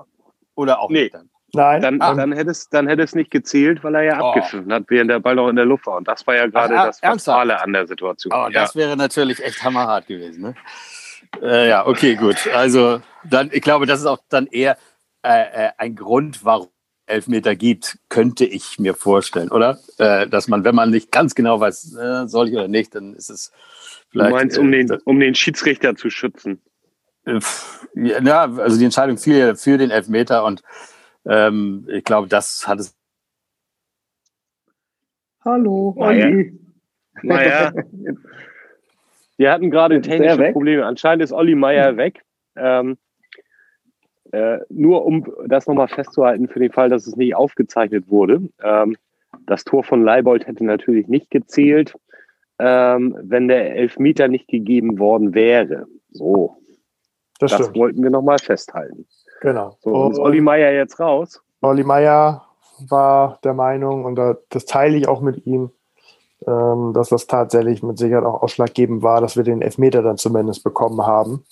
oder 0.56 0.80
auch 0.80 0.90
nee. 0.90 1.04
nicht 1.04 1.14
dann? 1.14 1.30
Nein. 1.56 1.82
Dann, 1.82 2.02
ah. 2.02 2.16
dann, 2.16 2.32
hätte 2.32 2.50
es, 2.50 2.68
dann 2.70 2.88
hätte 2.88 3.04
es 3.04 3.14
nicht 3.14 3.30
gezählt, 3.30 3.84
weil 3.84 3.94
er 3.96 4.04
ja 4.04 4.22
oh. 4.22 4.30
abgepfiffen 4.30 4.74
hat, 4.74 4.86
während 4.88 5.12
der 5.12 5.20
Ball 5.20 5.36
noch 5.36 5.50
in 5.50 5.56
der 5.56 5.66
Luft 5.66 5.86
war. 5.86 5.98
Und 5.98 6.08
das 6.08 6.26
war 6.26 6.36
ja 6.36 6.48
gerade 6.48 6.74
das 6.74 7.00
Fatale 7.00 7.62
an 7.62 7.74
der 7.74 7.86
Situation. 7.86 8.34
Oh, 8.36 8.50
das 8.52 8.76
wäre 8.76 8.98
natürlich 8.98 9.44
echt 9.44 9.64
hammerhart 9.64 10.08
gewesen. 10.08 10.42
Ne? 10.42 10.56
Äh, 11.42 11.70
ja, 11.70 11.86
okay, 11.86 12.16
gut. 12.16 12.48
Also 12.56 13.02
dann, 13.24 13.52
ich 13.54 13.62
glaube, 13.62 13.86
das 13.86 14.00
ist 14.00 14.08
auch 14.08 14.20
dann 14.30 14.48
eher 14.48 14.78
äh, 15.22 15.68
äh 15.68 15.70
ein 15.78 15.96
Grund, 15.96 16.44
warum 16.44 16.70
Elfmeter 17.14 17.56
gibt, 17.56 18.00
könnte 18.10 18.46
ich 18.46 18.80
mir 18.80 18.94
vorstellen, 18.94 19.50
oder? 19.50 19.80
Äh, 19.98 20.28
dass 20.28 20.48
man, 20.48 20.64
wenn 20.64 20.76
man 20.76 20.90
nicht 20.90 21.12
ganz 21.12 21.36
genau 21.36 21.60
weiß, 21.60 21.96
äh, 21.96 22.28
soll 22.28 22.50
ich 22.50 22.56
oder 22.56 22.68
nicht, 22.68 22.96
dann 22.96 23.14
ist 23.14 23.30
es 23.30 23.52
vielleicht. 24.10 24.32
Du 24.32 24.36
meinst, 24.36 24.58
um, 24.58 24.72
den, 24.72 24.90
äh, 24.90 24.98
um 25.06 25.20
den 25.20 25.36
Schiedsrichter 25.36 25.96
zu 25.96 26.10
schützen? 26.10 26.62
Äh, 27.26 27.40
ja, 27.96 28.44
also 28.44 28.78
die 28.78 28.86
Entscheidung 28.86 29.18
fiel 29.18 29.56
für 29.56 29.78
den 29.78 29.92
Elfmeter 29.92 30.44
und 30.44 30.64
ähm, 31.26 31.88
ich 31.90 32.04
glaube, 32.04 32.28
das 32.28 32.68
hat 32.68 32.80
es. 32.80 32.96
Hallo, 35.46 35.94
Olli. 35.98 36.60
Naja. 37.22 37.72
Wir 39.38 39.52
hatten 39.52 39.72
gerade 39.72 40.00
technische 40.02 40.52
Probleme. 40.52 40.86
Anscheinend 40.86 41.24
ist 41.24 41.32
Olli 41.32 41.56
Meier 41.56 41.98
weg. 41.98 42.22
Ähm, 42.56 42.98
äh, 44.34 44.62
nur 44.70 45.06
um 45.06 45.32
das 45.46 45.68
nochmal 45.68 45.88
festzuhalten, 45.88 46.48
für 46.48 46.60
den 46.60 46.72
Fall, 46.72 46.90
dass 46.90 47.06
es 47.06 47.16
nicht 47.16 47.36
aufgezeichnet 47.36 48.10
wurde. 48.10 48.42
Ähm, 48.64 48.98
das 49.46 49.64
Tor 49.64 49.84
von 49.84 50.04
Leibold 50.04 50.48
hätte 50.48 50.66
natürlich 50.66 51.08
nicht 51.08 51.30
gezählt, 51.30 51.94
ähm, 52.58 53.16
wenn 53.22 53.48
der 53.48 53.76
Elfmeter 53.76 54.28
nicht 54.28 54.48
gegeben 54.48 54.98
worden 54.98 55.36
wäre. 55.36 55.86
So. 56.12 56.58
Das, 57.40 57.52
das 57.52 57.76
wollten 57.76 58.02
wir 58.02 58.10
nochmal 58.10 58.40
festhalten. 58.40 59.06
Genau. 59.42 59.78
So, 59.82 59.92
und 59.92 60.14
ist 60.14 60.20
Olli 60.20 60.42
Meier 60.42 60.72
jetzt 60.72 61.00
raus? 61.00 61.40
Olli 61.62 61.84
Meier 61.84 62.44
war 62.90 63.38
der 63.44 63.54
Meinung, 63.54 64.04
und 64.04 64.20
das 64.50 64.66
teile 64.66 64.98
ich 64.98 65.08
auch 65.08 65.22
mit 65.22 65.46
ihm, 65.46 65.70
ähm, 66.48 66.94
dass 66.96 67.10
das 67.10 67.28
tatsächlich 67.28 67.84
mit 67.84 68.00
Sicherheit 68.00 68.26
auch 68.26 68.42
ausschlaggebend 68.42 69.04
war, 69.04 69.22
dass 69.22 69.38
wir 69.38 69.44
den 69.44 69.62
Elfmeter 69.62 70.02
dann 70.02 70.18
zumindest 70.18 70.64
bekommen 70.64 71.06
haben 71.06 71.46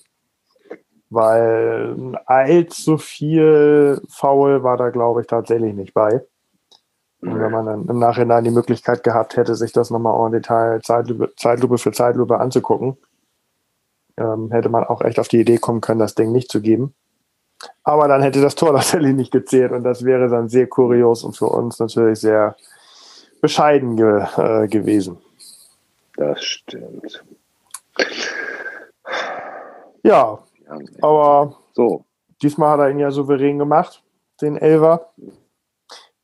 weil 1.11 2.17
allzu 2.25 2.97
viel 2.97 4.01
Foul 4.07 4.63
war 4.63 4.77
da, 4.77 4.89
glaube 4.89 5.21
ich, 5.21 5.27
tatsächlich 5.27 5.75
nicht 5.75 5.93
bei. 5.93 6.21
Und 7.21 7.39
wenn 7.39 7.51
man 7.51 7.65
dann 7.65 7.87
im 7.87 7.99
Nachhinein 7.99 8.45
die 8.45 8.49
Möglichkeit 8.49 9.03
gehabt 9.03 9.37
hätte, 9.37 9.55
sich 9.55 9.73
das 9.73 9.91
nochmal 9.91 10.25
en 10.25 10.31
Detail 10.31 10.81
Zeitlupe, 10.81 11.33
Zeitlupe 11.35 11.77
für 11.77 11.91
Zeitlupe 11.91 12.39
anzugucken, 12.39 12.97
ähm, 14.17 14.49
hätte 14.51 14.69
man 14.69 14.85
auch 14.85 15.01
echt 15.01 15.19
auf 15.19 15.27
die 15.27 15.41
Idee 15.41 15.57
kommen 15.57 15.81
können, 15.81 15.99
das 15.99 16.15
Ding 16.15 16.31
nicht 16.31 16.49
zu 16.49 16.61
geben. 16.61 16.95
Aber 17.83 18.07
dann 18.07 18.21
hätte 18.21 18.41
das 18.41 18.55
Tor 18.55 18.73
tatsächlich 18.75 19.13
nicht 19.13 19.31
gezählt 19.31 19.73
und 19.73 19.83
das 19.83 20.05
wäre 20.05 20.29
dann 20.29 20.47
sehr 20.47 20.67
kurios 20.67 21.23
und 21.23 21.35
für 21.35 21.47
uns 21.47 21.77
natürlich 21.77 22.21
sehr 22.21 22.55
bescheiden 23.41 23.97
ge 23.97 24.25
äh, 24.37 24.67
gewesen. 24.67 25.17
Das 26.15 26.41
stimmt. 26.43 27.23
Ja, 30.03 30.39
aber 31.01 31.57
so. 31.73 32.05
diesmal 32.41 32.71
hat 32.71 32.79
er 32.79 32.89
ihn 32.89 32.99
ja 32.99 33.11
souverän 33.11 33.59
gemacht, 33.59 34.03
den 34.41 34.57
Elver. 34.57 35.11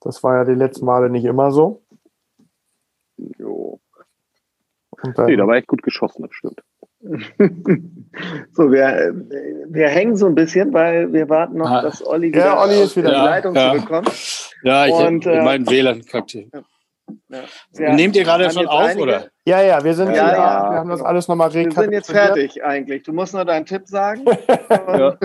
Das 0.01 0.24
war 0.24 0.38
ja 0.38 0.46
die 0.46 0.54
letzten 0.54 0.86
Male 0.86 1.10
nicht 1.10 1.25
immer 1.25 1.51
so. 1.51 1.82
Jo. 3.18 3.80
Und 4.89 5.18
dann, 5.18 5.25
nee, 5.27 5.36
da 5.36 5.48
war 5.48 5.56
echt 5.56 5.68
gut 5.68 5.84
geschossen, 5.84 6.24
das 6.24 6.34
stimmt. 6.34 6.62
so, 8.51 8.72
wir, 8.72 9.13
wir 9.70 9.88
hängen 9.88 10.16
so 10.16 10.25
ein 10.25 10.36
bisschen, 10.36 10.74
weil 10.74 11.13
wir 11.13 11.30
warten 11.30 11.58
noch, 11.58 11.70
ah. 11.70 11.82
dass 11.82 12.06
Olli 12.06 12.30
wieder, 12.30 12.46
ja, 12.46 12.62
Olli 12.62 12.82
ist 12.82 12.98
wieder 12.98 13.10
in 13.10 13.16
die 13.16 13.25
Leitung 13.25 13.56
ja. 13.56 13.72
zurückkommt. 13.72 14.54
Ja, 14.63 14.88
ich 14.88 14.94
habe 14.94 15.32
äh, 15.32 15.44
meinen 15.44 15.70
WLAN 15.70 16.04
kackt 16.04 16.32
hier. 16.32 16.50
Ja. 17.30 17.94
Nehmt 17.94 18.16
ihr 18.16 18.24
gerade 18.24 18.50
schon 18.52 18.68
auf, 18.68 18.86
einige, 18.86 19.04
oder? 19.04 19.28
Ja, 19.46 19.62
ja, 19.62 19.84
wir 19.84 19.94
sind 19.94 20.10
ja, 20.10 20.32
ja, 20.32 20.72
wir 20.72 20.78
haben 20.78 20.90
das 20.90 21.02
alles 21.02 21.28
nochmal 21.28 21.54
Wir 21.54 21.72
sind 21.72 21.92
jetzt 21.92 22.12
fertig 22.12 22.64
eigentlich. 22.64 23.04
Du 23.04 23.14
musst 23.14 23.34
nur 23.34 23.46
deinen 23.46 23.66
Tipp 23.66 23.88
sagen. 23.88 24.26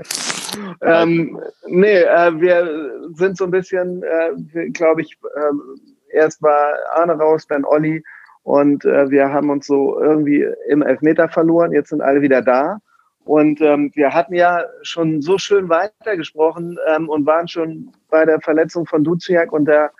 ähm, 0.82 1.40
nee, 1.66 2.00
äh, 2.02 2.40
wir 2.40 2.90
sind 3.14 3.36
so 3.36 3.44
ein 3.44 3.50
bisschen, 3.50 4.02
äh, 4.02 4.70
glaube 4.70 5.02
ich, 5.02 5.18
äh, 5.34 6.16
erst 6.16 6.42
war 6.42 6.74
Arne 6.94 7.14
raus, 7.14 7.46
dann 7.46 7.64
Olli 7.64 8.02
und 8.42 8.84
äh, 8.84 9.10
wir 9.10 9.32
haben 9.32 9.50
uns 9.50 9.66
so 9.66 10.00
irgendwie 10.00 10.46
im 10.68 10.82
Elfmeter 10.82 11.28
verloren. 11.28 11.72
Jetzt 11.72 11.90
sind 11.90 12.00
alle 12.00 12.22
wieder 12.22 12.42
da. 12.42 12.78
Und 13.24 13.60
ähm, 13.60 13.92
wir 13.94 14.14
hatten 14.14 14.34
ja 14.34 14.64
schon 14.82 15.20
so 15.20 15.36
schön 15.38 15.68
weitergesprochen 15.68 16.78
ähm, 16.88 17.08
und 17.08 17.26
waren 17.26 17.48
schon 17.48 17.92
bei 18.08 18.24
der 18.24 18.40
Verletzung 18.40 18.86
von 18.86 19.04
Duciak 19.04 19.52
und 19.52 19.66
der 19.66 19.92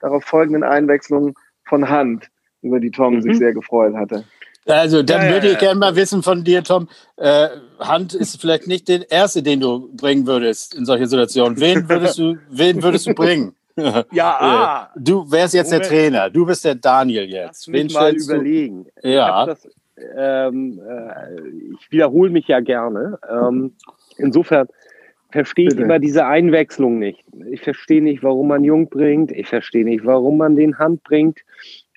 darauf 0.00 0.24
folgenden 0.24 0.62
Einwechslung 0.62 1.38
von 1.64 1.88
Hand, 1.88 2.28
über 2.62 2.80
die 2.80 2.90
Tom 2.90 3.14
mhm. 3.14 3.22
sich 3.22 3.38
sehr 3.38 3.52
gefreut 3.52 3.94
hatte. 3.94 4.24
Also, 4.68 5.02
dann 5.04 5.26
ja, 5.26 5.32
würde 5.32 5.52
ich 5.52 5.58
gerne 5.58 5.78
mal 5.78 5.94
wissen 5.94 6.24
von 6.24 6.42
dir, 6.42 6.64
Tom. 6.64 6.88
Äh, 7.16 7.48
Hand 7.78 8.14
ist 8.14 8.40
vielleicht 8.40 8.66
nicht 8.66 8.88
der 8.88 9.08
erste, 9.10 9.42
den 9.42 9.60
du 9.60 9.88
bringen 9.96 10.26
würdest 10.26 10.74
in 10.74 10.84
solche 10.84 11.06
Situationen. 11.06 11.60
Wen 11.60 11.88
würdest 11.88 12.18
du, 12.18 12.36
wen 12.50 12.82
würdest 12.82 13.06
du 13.06 13.14
bringen? 13.14 13.54
Ja, 13.76 14.36
ah. 14.40 14.90
du 14.96 15.30
wärst 15.30 15.54
jetzt 15.54 15.70
der 15.70 15.82
Trainer. 15.82 16.30
Du 16.30 16.46
bist 16.46 16.64
der 16.64 16.74
Daniel 16.74 17.28
jetzt. 17.28 17.68
Lass 17.68 17.72
Wen 17.72 17.92
mal 17.92 18.14
überlegen. 18.14 18.86
Du? 19.00 19.08
Ja. 19.08 19.46
Das, 19.46 19.68
ähm, 20.16 20.80
äh, 20.80 21.40
ich 21.78 21.92
wiederhole 21.92 22.30
mich 22.30 22.48
ja 22.48 22.60
gerne. 22.60 23.18
Ähm, 23.28 23.76
insofern 24.16 24.66
verstehe 25.36 25.68
ich 25.68 25.76
immer 25.76 25.98
diese 25.98 26.24
Einwechslung 26.24 26.98
nicht. 26.98 27.22
Ich 27.50 27.60
verstehe 27.60 28.02
nicht, 28.02 28.22
warum 28.22 28.48
man 28.48 28.64
Jung 28.64 28.88
bringt. 28.88 29.30
Ich 29.30 29.48
verstehe 29.48 29.84
nicht, 29.84 30.06
warum 30.06 30.38
man 30.38 30.56
den 30.56 30.78
Hand 30.78 31.02
bringt. 31.02 31.40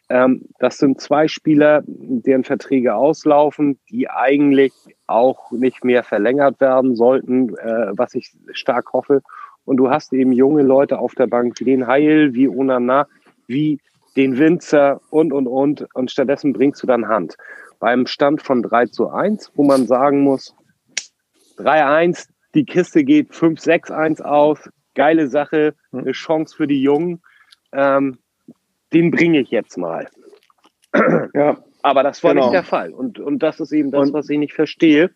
Ähm, 0.09 0.41
das 0.59 0.77
sind 0.77 0.99
zwei 0.99 1.29
Spieler, 1.29 1.81
deren 1.85 2.43
Verträge 2.43 2.95
auslaufen, 2.95 3.79
die 3.89 4.09
eigentlich 4.09 4.73
auch 5.07 5.51
nicht 5.51 5.85
mehr 5.85 6.03
verlängert 6.03 6.59
werden 6.59 6.97
sollten, 6.97 7.55
äh, 7.55 7.91
was 7.91 8.13
ich 8.13 8.33
stark 8.51 8.91
hoffe. 8.91 9.21
Und 9.63 9.77
du 9.77 9.89
hast 9.89 10.11
eben 10.11 10.33
junge 10.33 10.63
Leute 10.63 10.99
auf 10.99 11.15
der 11.15 11.27
Bank 11.27 11.61
wie 11.61 11.65
den 11.65 11.87
Heil, 11.87 12.33
wie 12.33 12.49
Onana, 12.49 13.07
wie 13.47 13.79
den 14.17 14.37
Winzer 14.37 14.99
und, 15.11 15.31
und, 15.31 15.47
und. 15.47 15.87
Und 15.93 16.11
stattdessen 16.11 16.51
bringst 16.51 16.83
du 16.83 16.87
dann 16.87 17.07
Hand. 17.07 17.37
Beim 17.79 18.05
Stand 18.05 18.41
von 18.41 18.63
3 18.63 18.87
zu 18.87 19.09
1, 19.09 19.53
wo 19.55 19.63
man 19.63 19.87
sagen 19.87 20.23
muss, 20.23 20.53
3-1, 21.57 22.27
die 22.55 22.65
Kiste 22.65 23.03
geht 23.03 23.31
5-6-1 23.31 24.21
aus. 24.21 24.69
Geile 24.95 25.27
Sache, 25.27 25.75
hm. 25.91 25.99
eine 25.99 26.11
Chance 26.11 26.55
für 26.55 26.67
die 26.67 26.81
Jungen. 26.81 27.21
Ähm, 27.71 28.17
den 28.93 29.11
bringe 29.11 29.39
ich 29.39 29.51
jetzt 29.51 29.77
mal. 29.77 30.07
ja, 31.33 31.57
aber 31.83 32.03
das 32.03 32.23
war 32.23 32.33
genau. 32.33 32.45
nicht 32.45 32.53
der 32.53 32.63
Fall. 32.63 32.91
Und, 32.91 33.19
und 33.19 33.39
das 33.39 33.59
ist 33.59 33.71
eben 33.71 33.91
das, 33.91 34.11
was 34.11 34.29
ich 34.29 34.39
nicht 34.39 34.53
verstehe. 34.53 35.11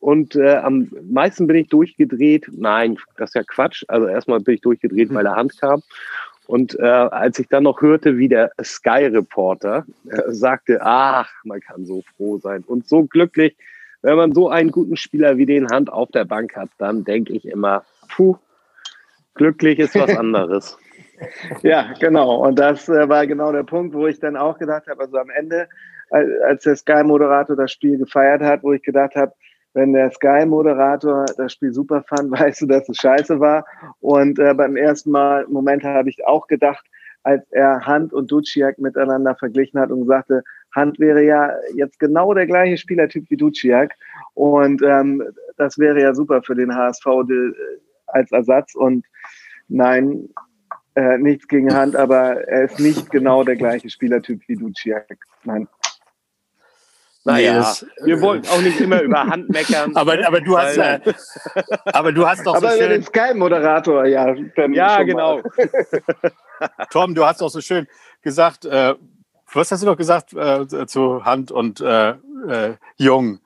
Und 0.00 0.34
äh, 0.34 0.56
am 0.56 0.90
meisten 1.02 1.46
bin 1.46 1.56
ich 1.56 1.68
durchgedreht. 1.68 2.48
Nein, 2.50 2.98
das 3.18 3.30
ist 3.30 3.34
ja 3.34 3.42
Quatsch. 3.44 3.84
Also 3.86 4.08
erstmal 4.08 4.40
bin 4.40 4.54
ich 4.54 4.60
durchgedreht, 4.60 5.14
weil 5.14 5.22
der 5.22 5.36
Hand 5.36 5.60
kam. 5.60 5.82
Und 6.46 6.76
äh, 6.80 6.82
als 6.82 7.38
ich 7.38 7.48
dann 7.48 7.62
noch 7.62 7.80
hörte, 7.80 8.18
wie 8.18 8.28
der 8.28 8.50
Sky-Reporter 8.60 9.86
äh, 10.08 10.22
sagte, 10.32 10.80
ach, 10.82 11.30
man 11.44 11.60
kann 11.60 11.86
so 11.86 12.02
froh 12.16 12.38
sein 12.38 12.64
und 12.66 12.88
so 12.88 13.04
glücklich, 13.04 13.56
wenn 14.02 14.16
man 14.16 14.32
so 14.32 14.48
einen 14.48 14.70
guten 14.70 14.96
Spieler 14.96 15.36
wie 15.36 15.46
den 15.46 15.68
Hand 15.68 15.92
auf 15.92 16.10
der 16.10 16.24
Bank 16.24 16.56
hat, 16.56 16.70
dann 16.78 17.04
denke 17.04 17.32
ich 17.32 17.46
immer, 17.46 17.84
puh, 18.14 18.36
glücklich 19.34 19.78
ist 19.78 19.94
was 19.94 20.16
anderes. 20.16 20.76
ja, 21.62 21.94
genau. 21.98 22.44
Und 22.44 22.58
das 22.58 22.88
äh, 22.88 23.08
war 23.08 23.26
genau 23.26 23.52
der 23.52 23.62
Punkt, 23.62 23.94
wo 23.94 24.06
ich 24.06 24.18
dann 24.18 24.36
auch 24.36 24.58
gedacht 24.58 24.88
habe, 24.88 25.02
also 25.02 25.16
am 25.18 25.30
Ende, 25.30 25.68
als 26.44 26.64
der 26.64 26.76
Sky-Moderator 26.76 27.56
das 27.56 27.72
Spiel 27.72 27.96
gefeiert 27.96 28.42
hat, 28.42 28.62
wo 28.62 28.72
ich 28.72 28.82
gedacht 28.82 29.14
habe, 29.14 29.32
wenn 29.74 29.92
der 29.92 30.10
Sky-Moderator 30.10 31.24
das 31.36 31.52
Spiel 31.52 31.72
super 31.72 32.02
fand, 32.02 32.30
weißt 32.38 32.62
du, 32.62 32.66
dass 32.66 32.88
es 32.88 32.96
scheiße 32.98 33.40
war. 33.40 33.64
Und 34.00 34.38
äh, 34.38 34.52
beim 34.54 34.76
ersten 34.76 35.10
Mal, 35.10 35.46
Moment 35.48 35.84
habe 35.84 36.10
ich 36.10 36.26
auch 36.26 36.46
gedacht, 36.46 36.84
als 37.22 37.44
er 37.50 37.86
Hand 37.86 38.12
und 38.12 38.30
Duciak 38.30 38.78
miteinander 38.78 39.34
verglichen 39.36 39.78
hat 39.80 39.90
und 39.90 40.06
sagte, 40.06 40.42
Hand 40.74 40.98
wäre 40.98 41.22
ja 41.22 41.52
jetzt 41.74 41.98
genau 41.98 42.34
der 42.34 42.46
gleiche 42.46 42.76
Spielertyp 42.76 43.28
wie 43.30 43.36
Duciak. 43.36 43.94
Und 44.34 44.82
ähm, 44.82 45.22
das 45.56 45.78
wäre 45.78 46.00
ja 46.00 46.14
super 46.14 46.42
für 46.42 46.54
den 46.54 46.74
HSV 46.74 47.04
de, 47.28 47.52
als 48.06 48.32
Ersatz. 48.32 48.74
Und 48.74 49.06
nein, 49.68 50.28
äh, 50.94 51.18
nichts 51.18 51.46
gegen 51.48 51.74
Hand, 51.74 51.96
aber 51.96 52.48
er 52.48 52.64
ist 52.64 52.80
nicht 52.80 53.10
genau 53.10 53.44
der 53.44 53.56
gleiche 53.56 53.90
Spielertyp 53.90 54.42
wie 54.46 54.56
Duciak. 54.56 55.18
Nein. 55.44 55.68
Naja, 57.24 57.72
nee, 58.00 58.06
wir 58.06 58.20
wollen 58.20 58.42
auch 58.46 58.60
nicht 58.60 58.80
immer 58.80 59.00
über 59.00 59.24
Hand 59.24 59.48
meckern. 59.48 59.94
aber, 59.96 60.26
aber 60.26 60.40
du 60.40 60.58
hast, 60.58 60.76
äh, 60.76 60.98
aber 61.92 62.12
du 62.12 62.26
hast 62.26 62.44
doch 62.44 62.56
aber 62.56 62.72
so 62.72 62.78
schön. 62.78 62.90
den 62.90 63.02
Sky-Moderator, 63.04 64.06
ja. 64.06 64.34
Ja, 64.72 65.02
genau. 65.04 65.40
Tom, 66.90 67.14
du 67.14 67.24
hast 67.24 67.40
doch 67.40 67.48
so 67.48 67.60
schön 67.60 67.86
gesagt, 68.22 68.64
äh, 68.64 68.94
was 69.52 69.70
hast 69.70 69.82
du 69.82 69.86
doch 69.86 69.96
gesagt 69.96 70.32
äh, 70.32 70.86
zu 70.86 71.24
Hand 71.24 71.52
und 71.52 71.80
äh, 71.80 72.10
äh, 72.10 72.74
Jung? 72.96 73.38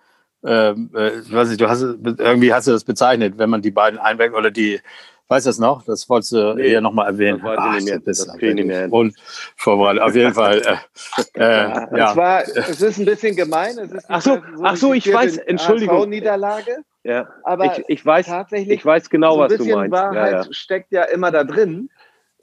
Ähm, 0.44 0.90
äh, 0.94 1.10
weiß 1.30 1.50
ich, 1.50 1.58
du 1.58 1.68
hast 1.68 1.82
irgendwie 1.82 2.54
hast 2.54 2.68
du 2.68 2.72
das 2.72 2.84
bezeichnet, 2.84 3.36
wenn 3.36 3.50
man 3.50 3.62
die 3.62 3.72
beiden 3.72 3.98
einwechselt 3.98 4.38
oder 4.38 4.50
die 4.50 4.80
Weißt 5.28 5.46
du 5.46 5.50
das 5.50 5.58
noch? 5.58 5.82
Das 5.84 6.08
wolltest 6.08 6.32
du 6.32 6.54
nee, 6.54 6.68
eher 6.68 6.80
nochmal 6.80 7.06
erwähnen. 7.06 7.40
Das 7.42 7.56
Ach, 7.58 7.74
nicht 7.74 7.86
mehr. 7.86 7.98
Das 7.98 8.26
nicht 8.26 8.92
Und 8.92 9.16
vorbereitet. 9.56 10.02
Auf 10.02 10.14
jeden 10.14 10.34
Fall. 10.34 10.62
Äh, 10.62 11.40
äh, 11.40 11.98
ja. 11.98 12.10
Es, 12.10 12.16
war, 12.16 12.42
es 12.42 12.80
ist 12.80 12.98
ein 12.98 13.06
bisschen 13.06 13.34
gemein. 13.34 13.76
Es 13.78 13.90
ist 13.90 14.06
ach 14.08 14.22
so, 14.22 14.38
so 14.54 14.64
ach 14.64 14.76
so 14.76 14.92
ich 14.94 15.12
weiß. 15.12 15.38
Entschuldigung. 15.38 16.08
Niederlage. 16.08 16.76
Ja. 17.02 17.28
Aber 17.42 17.66
ich, 17.66 17.84
ich, 17.88 18.06
weiß, 18.06 18.26
tatsächlich. 18.26 18.78
Ich 18.78 18.84
weiß 18.84 19.10
genau, 19.10 19.34
so 19.34 19.40
was 19.40 19.56
du 19.56 19.64
meinst. 19.64 19.72
Ein 19.72 19.90
bisschen 19.90 19.92
Wahrheit 19.92 20.32
ja, 20.32 20.42
ja. 20.42 20.52
steckt 20.52 20.92
ja 20.92 21.02
immer 21.04 21.30
da 21.30 21.44
drin. 21.44 21.88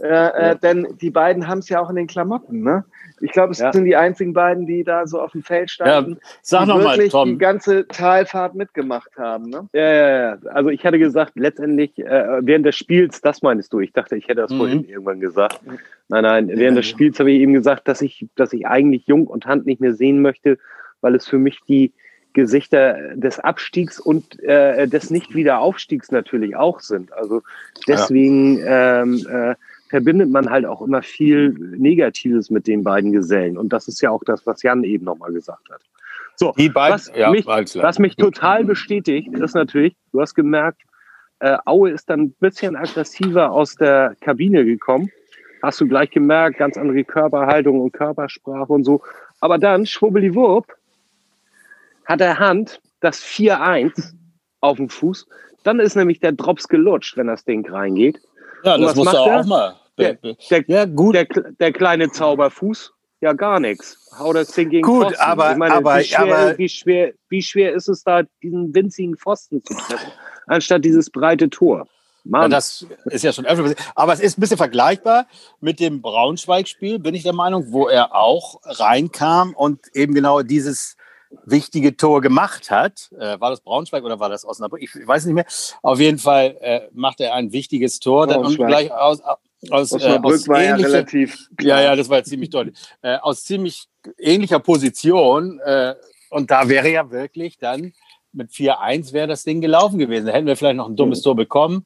Äh, 0.03 0.07
äh, 0.07 0.47
ja. 0.47 0.55
denn 0.55 0.97
die 0.99 1.11
beiden 1.11 1.47
haben 1.47 1.59
es 1.59 1.69
ja 1.69 1.79
auch 1.79 1.89
in 1.89 1.95
den 1.95 2.07
Klamotten. 2.07 2.61
Ne? 2.61 2.83
Ich 3.21 3.31
glaube, 3.31 3.53
es 3.53 3.59
ja. 3.59 3.71
sind 3.71 3.85
die 3.85 3.95
einzigen 3.95 4.33
beiden, 4.33 4.65
die 4.65 4.83
da 4.83 5.07
so 5.07 5.21
auf 5.21 5.31
dem 5.31 5.43
Feld 5.43 5.71
standen, 5.71 6.11
ja. 6.11 6.17
Sag 6.41 6.63
die 6.63 6.67
noch 6.67 6.79
wirklich 6.79 7.13
mal, 7.13 7.25
die 7.25 7.37
ganze 7.37 7.87
Talfahrt 7.87 8.53
mitgemacht 8.53 9.11
haben. 9.17 9.49
Ne? 9.49 9.69
Ja, 9.71 9.93
ja, 9.93 10.09
ja. 10.09 10.37
Also 10.49 10.71
ich 10.71 10.85
hatte 10.85 10.99
gesagt, 10.99 11.33
letztendlich 11.35 11.97
äh, 11.99 12.39
während 12.41 12.65
des 12.65 12.75
Spiels, 12.75 13.21
das 13.21 13.41
meinst 13.41 13.71
du? 13.71 13.79
Ich 13.79 13.93
dachte, 13.93 14.17
ich 14.17 14.27
hätte 14.27 14.41
das 14.41 14.51
mhm. 14.51 14.57
vorhin 14.57 14.83
irgendwann 14.89 15.21
gesagt. 15.21 15.61
Nein, 16.09 16.23
nein, 16.23 16.49
während 16.49 16.77
des 16.77 16.85
Spiels 16.85 17.17
habe 17.19 17.31
ich 17.31 17.39
eben 17.39 17.53
gesagt, 17.53 17.87
dass 17.87 18.01
ich, 18.01 18.27
dass 18.35 18.51
ich 18.51 18.67
eigentlich 18.67 19.07
Jung 19.07 19.25
und 19.25 19.45
Hand 19.45 19.65
nicht 19.65 19.79
mehr 19.79 19.93
sehen 19.93 20.21
möchte, 20.21 20.57
weil 20.99 21.15
es 21.15 21.25
für 21.25 21.37
mich 21.37 21.61
die 21.65 21.93
Gesichter 22.33 23.15
des 23.15 23.39
Abstiegs 23.39 23.99
und 24.01 24.43
äh, 24.43 24.87
des 24.87 25.11
Nicht-Wiederaufstiegs 25.11 26.11
natürlich 26.11 26.57
auch 26.57 26.81
sind. 26.81 27.13
Also 27.13 27.41
deswegen 27.87 28.59
ähm, 28.65 29.25
äh, 29.29 29.55
verbindet 29.93 30.31
man 30.31 30.49
halt 30.49 30.65
auch 30.65 30.81
immer 30.81 31.03
viel 31.03 31.51
Negatives 31.51 32.49
mit 32.49 32.65
den 32.65 32.83
beiden 32.83 33.11
Gesellen. 33.11 33.59
Und 33.59 33.71
das 33.71 33.87
ist 33.87 34.01
ja 34.01 34.09
auch 34.09 34.23
das, 34.23 34.43
was 34.47 34.63
Jan 34.63 34.83
eben 34.83 35.05
nochmal 35.05 35.31
gesagt 35.31 35.69
hat. 35.69 35.81
So, 36.35 36.51
die 36.57 36.69
beiden, 36.69 36.95
was, 36.95 37.11
ja, 37.15 37.29
mich, 37.29 37.45
was 37.45 37.99
mich 37.99 38.15
total 38.15 38.65
bestätigt, 38.65 39.31
ist 39.33 39.53
natürlich, 39.53 39.95
du 40.11 40.19
hast 40.19 40.33
gemerkt, 40.33 40.81
äh, 41.41 41.59
Aue 41.65 41.91
ist 41.91 42.09
dann 42.09 42.21
ein 42.21 42.31
bisschen 42.39 42.75
aggressiver 42.75 43.51
aus 43.51 43.75
der 43.75 44.15
Kabine 44.19 44.65
gekommen. 44.65 45.11
Hast 45.61 45.79
du 45.79 45.87
gleich 45.87 46.09
gemerkt, 46.09 46.57
ganz 46.57 46.75
andere 46.75 47.03
Körperhaltung 47.03 47.79
und 47.79 47.91
Körpersprache 47.91 48.73
und 48.73 48.85
so. 48.85 49.03
Aber 49.41 49.59
dann, 49.59 49.85
schwubbeliwurp, 49.85 50.75
hat 52.05 52.19
der 52.19 52.39
Hand 52.39 52.81
das 52.99 53.21
4-1 53.23 54.13
auf 54.59 54.77
dem 54.77 54.89
Fuß. 54.89 55.27
Dann 55.61 55.79
ist 55.79 55.95
nämlich 55.95 56.19
der 56.19 56.31
Drops 56.31 56.67
gelutscht, 56.67 57.15
wenn 57.15 57.27
das 57.27 57.45
Ding 57.45 57.63
reingeht. 57.69 58.19
Ja, 58.63 58.73
und 58.73 58.81
das 58.81 58.95
muss 58.95 59.13
er 59.13 59.21
auch 59.21 59.45
mal. 59.45 59.75
Der, 59.97 60.15
der, 60.15 60.63
ja, 60.67 60.85
gut. 60.85 61.15
Der, 61.15 61.25
der 61.25 61.71
kleine 61.71 62.09
Zauberfuß, 62.09 62.93
ja 63.21 63.33
gar 63.33 63.59
nichts. 63.59 64.09
Hau 64.17 64.33
das 64.33 64.51
Ding 64.51 64.69
gegen 64.69 64.83
Gut, 64.83 65.05
Pfosten. 65.05 65.21
aber, 65.21 65.55
meine, 65.55 65.75
aber, 65.75 65.99
wie 65.99 66.03
schwer, 66.03 66.19
aber 66.21 66.57
wie, 66.57 66.69
schwer, 66.69 67.13
wie 67.29 67.41
schwer 67.41 67.73
ist 67.73 67.87
es 67.87 68.03
da, 68.03 68.23
diesen 68.41 68.73
winzigen 68.73 69.15
Pfosten 69.17 69.63
zu 69.63 69.73
treffen? 69.75 70.11
anstatt 70.47 70.83
dieses 70.85 71.09
breite 71.09 71.49
Tor. 71.49 71.87
Mann. 72.25 72.43
Ja, 72.43 72.47
das 72.47 72.85
ist 73.05 73.23
ja 73.23 73.33
schon 73.33 73.45
öfter 73.45 73.63
passiert. 73.63 73.79
Aber 73.95 74.13
es 74.13 74.21
ist 74.21 74.37
ein 74.37 74.41
bisschen 74.41 74.57
vergleichbar 74.57 75.27
mit 75.59 75.79
dem 75.79 76.01
Braunschweig-Spiel, 76.01 76.99
bin 76.99 77.15
ich 77.15 77.23
der 77.23 77.33
Meinung, 77.33 77.71
wo 77.71 77.89
er 77.89 78.15
auch 78.15 78.61
reinkam 78.63 79.53
und 79.53 79.79
eben 79.93 80.13
genau 80.13 80.41
dieses 80.41 80.95
wichtige 81.45 81.97
Tor 81.97 82.21
gemacht 82.21 82.71
hat. 82.71 83.09
Äh, 83.19 83.39
war 83.41 83.49
das 83.49 83.59
Braunschweig 83.59 84.03
oder 84.03 84.19
war 84.19 84.29
das 84.29 84.45
Osnabrück? 84.45 84.81
Ich 84.81 84.91
weiß 85.05 85.25
nicht 85.25 85.33
mehr. 85.33 85.45
Auf 85.81 85.99
jeden 85.99 86.19
Fall 86.19 86.57
äh, 86.61 86.81
macht 86.93 87.19
er 87.19 87.33
ein 87.33 87.51
wichtiges 87.51 87.99
Tor. 87.99 88.27
Dann 88.27 88.45
und 88.45 88.55
gleich 88.55 88.91
aus, 88.91 89.21
aus, 89.69 89.91
äh, 89.91 90.19
aus 90.21 90.47
war 90.47 90.63
ja 90.63 90.75
relativ. 90.75 91.49
Klar. 91.57 91.79
Ja, 91.79 91.85
ja, 91.89 91.95
das 91.95 92.09
war 92.09 92.23
ziemlich 92.23 92.49
deutlich. 92.49 92.77
Äh, 93.01 93.17
aus 93.17 93.43
ziemlich 93.43 93.85
ähnlicher 94.17 94.59
Position. 94.59 95.59
Äh, 95.65 95.95
und 96.29 96.51
da 96.51 96.67
wäre 96.67 96.89
ja 96.89 97.11
wirklich 97.11 97.57
dann 97.57 97.93
mit 98.33 98.49
4-1 98.49 99.13
wäre 99.13 99.27
das 99.27 99.43
Ding 99.43 99.61
gelaufen 99.61 99.99
gewesen. 99.99 100.25
Da 100.25 100.33
hätten 100.33 100.47
wir 100.47 100.57
vielleicht 100.57 100.77
noch 100.77 100.89
ein 100.89 100.95
dummes 100.95 101.19
mhm. 101.19 101.23
Tor 101.23 101.35
bekommen. 101.35 101.83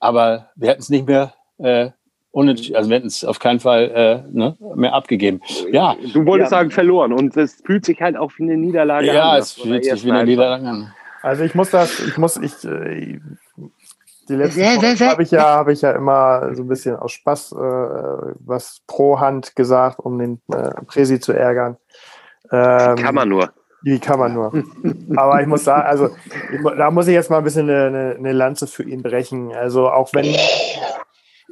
Aber 0.00 0.50
wir 0.56 0.70
hätten 0.70 0.82
es 0.82 0.88
nicht 0.88 1.06
mehr 1.06 1.34
äh, 1.58 1.90
unentschieden, 2.32 2.76
also 2.76 2.90
wir 2.90 2.96
hätten 2.96 3.06
es 3.06 3.24
auf 3.24 3.38
keinen 3.38 3.60
Fall 3.60 3.90
äh, 3.94 4.36
ne, 4.36 4.56
mehr 4.74 4.94
abgegeben. 4.94 5.40
Ja. 5.70 5.96
Du 6.12 6.24
wolltest 6.26 6.50
ja. 6.50 6.58
sagen 6.58 6.70
verloren 6.70 7.12
und 7.12 7.36
es 7.36 7.62
fühlt 7.64 7.84
sich 7.84 8.00
halt 8.00 8.16
auch 8.16 8.32
wie 8.38 8.44
eine 8.44 8.56
Niederlage 8.56 9.06
ja, 9.06 9.12
an. 9.12 9.18
Ja, 9.18 9.38
es 9.38 9.52
fühlt 9.52 9.84
sich 9.84 10.04
wie 10.04 10.10
eine 10.10 10.24
Niederlage 10.24 10.66
an. 10.66 10.92
Also 11.22 11.44
ich 11.44 11.54
muss 11.54 11.70
das, 11.70 12.00
ich 12.00 12.18
muss, 12.18 12.36
ich, 12.36 12.64
äh, 12.64 13.20
die 14.28 14.34
letzten 14.34 14.62
habe 14.64 15.22
ich 15.22 15.30
ja, 15.30 15.42
habe 15.42 15.72
ich 15.72 15.82
ja 15.82 15.92
immer 15.92 16.54
so 16.54 16.62
ein 16.62 16.68
bisschen 16.68 16.96
aus 16.96 17.12
Spaß 17.12 17.52
äh, 17.52 17.56
was 17.56 18.82
pro 18.86 19.20
Hand 19.20 19.56
gesagt, 19.56 19.98
um 19.98 20.18
den 20.18 20.40
äh, 20.52 20.70
Presi 20.86 21.20
zu 21.20 21.32
ärgern. 21.32 21.76
Ähm, 22.50 22.96
kann 22.96 23.14
man 23.14 23.28
nur. 23.28 23.52
Wie 23.82 23.98
kann 23.98 24.18
man 24.18 24.32
nur. 24.32 24.52
Aber 25.16 25.40
ich 25.40 25.46
muss 25.46 25.64
sagen, 25.64 25.82
also 25.82 26.10
ich, 26.52 26.60
da 26.62 26.90
muss 26.90 27.08
ich 27.08 27.14
jetzt 27.14 27.30
mal 27.30 27.38
ein 27.38 27.44
bisschen 27.44 27.68
eine, 27.68 28.16
eine, 28.16 28.32
Lanze 28.32 28.66
für 28.66 28.84
ihn 28.84 29.02
brechen. 29.02 29.52
Also 29.52 29.90
auch 29.90 30.12
wenn 30.12 30.26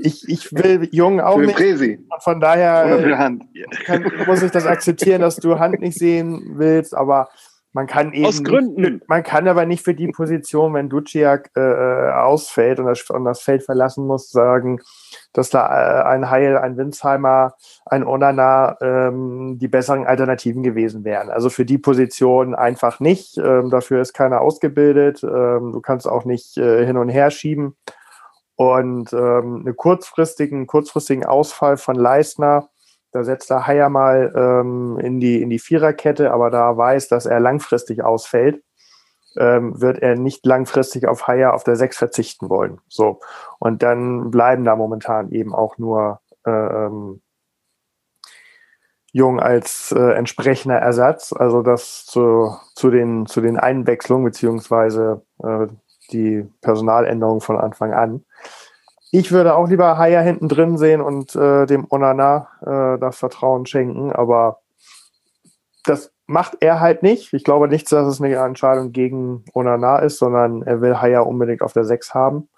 ich, 0.02 0.28
ich 0.28 0.52
will 0.52 0.88
Jung 0.92 1.20
auch 1.20 1.38
für 1.38 1.46
nicht. 1.46 1.56
Präsi. 1.56 1.98
Von 2.20 2.40
daher 2.40 3.28
kann, 3.84 4.12
muss 4.26 4.42
ich 4.42 4.52
das 4.52 4.66
akzeptieren, 4.66 5.22
dass 5.22 5.36
du 5.36 5.58
Hand 5.58 5.80
nicht 5.80 5.98
sehen 5.98 6.52
willst, 6.54 6.94
aber 6.94 7.28
man 7.72 7.86
kann 7.86 8.12
eben. 8.12 8.26
Aus 8.26 8.42
Gründen. 8.42 9.00
man 9.06 9.22
kann 9.22 9.46
aber 9.46 9.64
nicht 9.64 9.84
für 9.84 9.94
die 9.94 10.08
Position, 10.08 10.74
wenn 10.74 10.88
Duciak 10.88 11.50
äh, 11.56 11.60
äh, 11.60 12.12
ausfällt 12.12 12.80
und 12.80 12.86
das, 12.86 13.08
und 13.10 13.24
das 13.24 13.42
Feld 13.42 13.62
verlassen 13.62 14.06
muss, 14.06 14.30
sagen, 14.30 14.80
dass 15.32 15.50
da 15.50 15.66
äh, 15.68 16.04
ein 16.04 16.30
Heil, 16.30 16.58
ein 16.58 16.76
Winsheimer, 16.76 17.54
ein 17.86 18.04
Onana 18.04 18.76
ähm, 18.80 19.58
die 19.60 19.68
besseren 19.68 20.06
Alternativen 20.06 20.62
gewesen 20.62 21.04
wären. 21.04 21.30
Also 21.30 21.48
für 21.48 21.64
die 21.64 21.78
Position 21.78 22.54
einfach 22.56 22.98
nicht. 22.98 23.38
Ähm, 23.38 23.70
dafür 23.70 24.00
ist 24.00 24.14
keiner 24.14 24.40
ausgebildet. 24.40 25.22
Ähm, 25.22 25.72
du 25.72 25.80
kannst 25.80 26.08
auch 26.08 26.24
nicht 26.24 26.56
äh, 26.56 26.84
hin 26.84 26.96
und 26.96 27.08
her 27.08 27.30
schieben. 27.30 27.76
Und 28.56 29.12
ähm, 29.12 29.62
einen 29.64 29.76
kurzfristigen, 29.76 30.66
kurzfristigen 30.66 31.24
Ausfall 31.24 31.76
von 31.76 31.96
Leistner, 31.96 32.68
da 33.12 33.24
setzt 33.24 33.50
der 33.50 33.66
Haier 33.66 33.88
mal 33.88 34.32
ähm, 34.36 34.98
in, 35.00 35.20
die, 35.20 35.42
in 35.42 35.50
die 35.50 35.58
Viererkette, 35.58 36.32
aber 36.32 36.50
da 36.50 36.76
weiß, 36.76 37.08
dass 37.08 37.26
er 37.26 37.40
langfristig 37.40 38.02
ausfällt 38.02 38.62
ähm, 39.36 39.80
wird 39.80 39.98
er 40.00 40.16
nicht 40.16 40.44
langfristig 40.46 41.06
auf 41.06 41.26
Haier 41.26 41.54
auf 41.54 41.64
der 41.64 41.76
6 41.76 41.96
verzichten 41.96 42.48
wollen. 42.48 42.80
So. 42.88 43.20
Und 43.58 43.82
dann 43.82 44.30
bleiben 44.30 44.64
da 44.64 44.76
momentan 44.76 45.30
eben 45.30 45.54
auch 45.54 45.78
nur 45.78 46.20
äh, 46.44 46.50
ähm, 46.50 47.22
Jung 49.12 49.40
als 49.40 49.92
äh, 49.92 50.12
entsprechender 50.12 50.78
Ersatz. 50.78 51.32
Also 51.32 51.62
das 51.62 52.06
zu, 52.06 52.56
zu, 52.74 52.90
den, 52.90 53.26
zu 53.26 53.40
den 53.40 53.56
Einwechslungen 53.56 54.24
beziehungsweise 54.24 55.22
äh, 55.42 55.66
die 56.12 56.48
Personaländerung 56.60 57.40
von 57.40 57.58
Anfang 57.58 57.92
an. 57.92 58.24
Ich 59.12 59.32
würde 59.32 59.56
auch 59.56 59.68
lieber 59.68 59.98
Haier 59.98 60.22
hinten 60.22 60.48
drin 60.48 60.78
sehen 60.78 61.00
und 61.00 61.34
äh, 61.34 61.66
dem 61.66 61.86
Onana 61.90 62.48
äh, 62.62 62.98
das 62.98 63.18
Vertrauen 63.18 63.66
schenken, 63.66 64.12
aber 64.12 64.60
das 65.84 66.12
macht 66.26 66.58
er 66.60 66.78
halt 66.78 67.02
nicht. 67.02 67.32
Ich 67.32 67.42
glaube 67.42 67.66
nicht, 67.66 67.90
dass 67.90 68.06
es 68.06 68.20
eine 68.20 68.34
Entscheidung 68.36 68.92
gegen 68.92 69.44
Onana 69.52 69.98
ist, 69.98 70.18
sondern 70.18 70.62
er 70.62 70.80
will 70.80 71.00
Haya 71.00 71.20
unbedingt 71.20 71.62
auf 71.62 71.72
der 71.72 71.84
6 71.84 72.14
haben. 72.14 72.48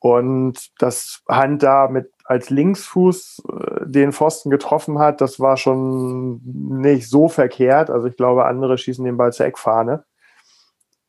Und 0.00 0.70
dass 0.78 1.22
Hand 1.28 1.62
da 1.62 1.88
mit 1.88 2.10
als 2.24 2.50
Linksfuß 2.50 3.42
äh, 3.48 3.86
den 3.86 4.12
Pfosten 4.12 4.50
getroffen 4.50 4.98
hat, 4.98 5.20
das 5.20 5.40
war 5.40 5.56
schon 5.56 6.40
nicht 6.44 7.08
so 7.08 7.28
verkehrt. 7.28 7.90
Also 7.90 8.06
ich 8.06 8.16
glaube, 8.16 8.44
andere 8.44 8.78
schießen 8.78 9.04
den 9.04 9.16
Ball 9.16 9.32
zur 9.32 9.46
Eckfahne. 9.46 10.04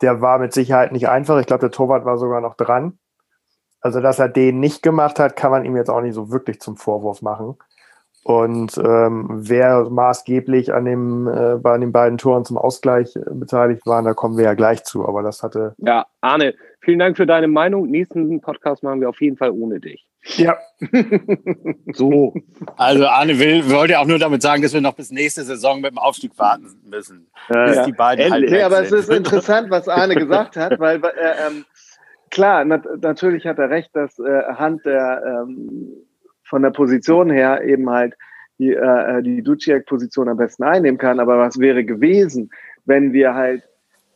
Der 0.01 0.21
war 0.21 0.39
mit 0.39 0.53
Sicherheit 0.53 0.91
nicht 0.91 1.09
einfach. 1.09 1.39
Ich 1.39 1.45
glaube, 1.45 1.61
der 1.61 1.71
Torwart 1.71 2.05
war 2.05 2.17
sogar 2.17 2.41
noch 2.41 2.55
dran. 2.55 2.99
Also, 3.81 3.99
dass 3.99 4.19
er 4.19 4.29
den 4.29 4.59
nicht 4.59 4.83
gemacht 4.83 5.19
hat, 5.19 5.35
kann 5.35 5.51
man 5.51 5.65
ihm 5.65 5.75
jetzt 5.75 5.89
auch 5.89 6.01
nicht 6.01 6.13
so 6.13 6.31
wirklich 6.31 6.59
zum 6.59 6.77
Vorwurf 6.77 7.21
machen. 7.21 7.57
Und 8.23 8.77
ähm, 8.77 9.27
wer 9.29 9.89
maßgeblich 9.89 10.73
an, 10.73 10.85
dem, 10.85 11.27
äh, 11.27 11.55
bei 11.57 11.75
den 11.79 11.91
beiden 11.91 12.19
Toren 12.19 12.45
zum 12.45 12.57
Ausgleich 12.57 13.15
äh, 13.15 13.21
beteiligt 13.31 13.85
war, 13.87 14.03
da 14.03 14.13
kommen 14.13 14.37
wir 14.37 14.45
ja 14.45 14.53
gleich 14.53 14.83
zu. 14.83 15.07
Aber 15.07 15.23
das 15.23 15.41
hatte. 15.41 15.73
Ja, 15.79 16.05
Arne, 16.21 16.53
vielen 16.81 16.99
Dank 16.99 17.17
für 17.17 17.25
deine 17.25 17.47
Meinung. 17.47 17.89
Nächsten 17.89 18.39
Podcast 18.39 18.83
machen 18.83 19.01
wir 19.01 19.09
auf 19.09 19.19
jeden 19.21 19.37
Fall 19.37 19.49
ohne 19.49 19.79
dich. 19.79 20.05
Ja. 20.35 20.55
so. 21.93 22.35
Also 22.77 23.07
Arne 23.07 23.39
will, 23.39 23.67
wollte 23.71 23.97
auch 23.97 24.05
nur 24.05 24.19
damit 24.19 24.43
sagen, 24.43 24.61
dass 24.61 24.73
wir 24.73 24.81
noch 24.81 24.93
bis 24.93 25.09
nächste 25.09 25.43
Saison 25.43 25.81
mit 25.81 25.89
dem 25.89 25.97
Aufstieg 25.97 26.37
warten 26.37 26.67
müssen. 26.83 27.27
Äh, 27.49 27.65
bis 27.65 27.75
ja. 27.77 27.85
die 27.85 27.93
beiden 27.93 28.31
halt 28.31 28.47
nee, 28.47 28.61
aber 28.61 28.83
sind. 28.83 28.99
es 28.99 29.09
ist 29.09 29.09
interessant, 29.09 29.71
was 29.71 29.87
Arne 29.87 30.13
gesagt 30.13 30.57
hat, 30.57 30.79
weil 30.79 30.97
äh, 30.97 31.47
ähm, 31.47 31.65
klar, 32.31 32.65
nat 32.65 32.85
natürlich 33.01 33.45
hat 33.45 33.59
er 33.59 33.69
recht, 33.69 33.95
dass 33.95 34.17
äh, 34.19 34.43
Hand 34.55 34.85
der 34.85 35.45
ähm, 35.47 35.93
von 36.43 36.63
der 36.63 36.71
Position 36.71 37.29
her 37.29 37.63
eben 37.63 37.89
halt 37.89 38.15
die, 38.57 38.73
äh, 38.73 39.21
die 39.21 39.41
Duciak-Position 39.41 40.29
am 40.29 40.37
besten 40.37 40.63
einnehmen 40.63 40.97
kann. 40.97 41.19
Aber 41.19 41.37
was 41.37 41.59
wäre 41.59 41.83
gewesen, 41.83 42.49
wenn 42.85 43.13
wir 43.13 43.35
halt 43.35 43.63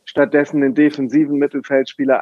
stattdessen 0.04 0.60
den 0.60 0.74
defensiven 0.74 1.38
Mittelfeldspieler 1.38 2.20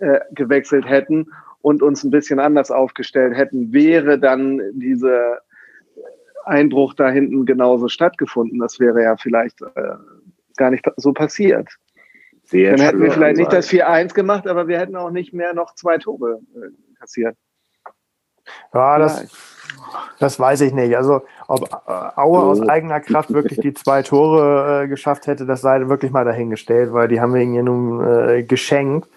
eingewechselt 0.00 0.86
äh, 0.86 0.88
hätten 0.88 1.26
und 1.60 1.82
uns 1.82 2.04
ein 2.04 2.10
bisschen 2.10 2.38
anders 2.40 2.70
aufgestellt 2.70 3.36
hätten, 3.36 3.72
wäre 3.72 4.18
dann 4.18 4.60
diese 4.72 5.38
Einbruch 6.44 6.94
da 6.94 7.10
hinten 7.10 7.46
genauso 7.46 7.88
stattgefunden. 7.88 8.58
Das 8.58 8.80
wäre 8.80 9.02
ja 9.02 9.16
vielleicht 9.16 9.60
äh, 9.62 9.94
gar 10.56 10.70
nicht 10.70 10.86
so 10.96 11.12
passiert. 11.12 11.68
Sehr 12.54 12.76
dann 12.76 12.86
hätten 12.86 13.02
wir 13.02 13.10
vielleicht 13.10 13.38
nicht 13.38 13.52
das 13.52 13.68
4-1 13.68 14.14
gemacht, 14.14 14.46
aber 14.46 14.68
wir 14.68 14.78
hätten 14.78 14.94
auch 14.94 15.10
nicht 15.10 15.32
mehr 15.32 15.54
noch 15.54 15.74
zwei 15.74 15.98
Tore 15.98 16.40
äh, 16.54 16.68
kassiert. 16.98 17.36
Ja, 18.72 18.98
das, 18.98 19.26
das 20.20 20.38
weiß 20.38 20.60
ich 20.60 20.72
nicht. 20.72 20.96
Also, 20.96 21.22
ob 21.48 21.62
äh, 21.62 22.20
Aue 22.20 22.40
aus 22.42 22.60
eigener 22.60 23.00
Kraft 23.00 23.32
wirklich 23.32 23.58
die 23.58 23.74
zwei 23.74 24.02
Tore 24.02 24.84
äh, 24.84 24.88
geschafft 24.88 25.26
hätte, 25.26 25.46
das 25.46 25.62
sei 25.62 25.88
wirklich 25.88 26.12
mal 26.12 26.24
dahingestellt, 26.24 26.92
weil 26.92 27.08
die 27.08 27.20
haben 27.20 27.34
wir 27.34 27.42
ihnen 27.42 27.64
nun 27.64 28.06
äh, 28.06 28.44
geschenkt. 28.44 29.08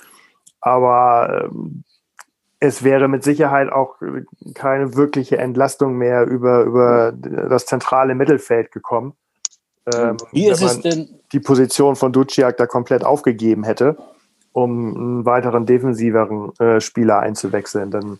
Aber 0.62 1.50
ähm, 1.52 1.84
es 2.60 2.84
wäre 2.84 3.08
mit 3.08 3.23
Sicherheit 3.23 3.71
auch 3.71 3.97
keine 4.56 4.95
wirkliche 4.95 5.38
Entlastung 5.38 5.95
mehr 5.97 6.26
über, 6.26 6.63
über 6.63 7.12
das 7.12 7.67
zentrale 7.67 8.15
Mittelfeld 8.15 8.71
gekommen. 8.71 9.13
Ähm, 9.95 10.17
Wie 10.32 10.47
ist 10.47 10.62
es 10.62 10.82
denn? 10.82 11.10
Die 11.32 11.39
Position 11.39 11.95
von 11.95 12.12
Duciak 12.12 12.58
da 12.58 12.65
komplett 12.65 13.04
aufgegeben 13.04 13.63
hätte, 13.63 13.97
um 14.54 14.95
einen 14.95 15.26
weiteren 15.26 15.65
defensiveren 15.65 16.52
äh, 16.60 16.80
Spieler 16.82 17.19
einzuwechseln. 17.19 17.91
Dann 17.91 18.19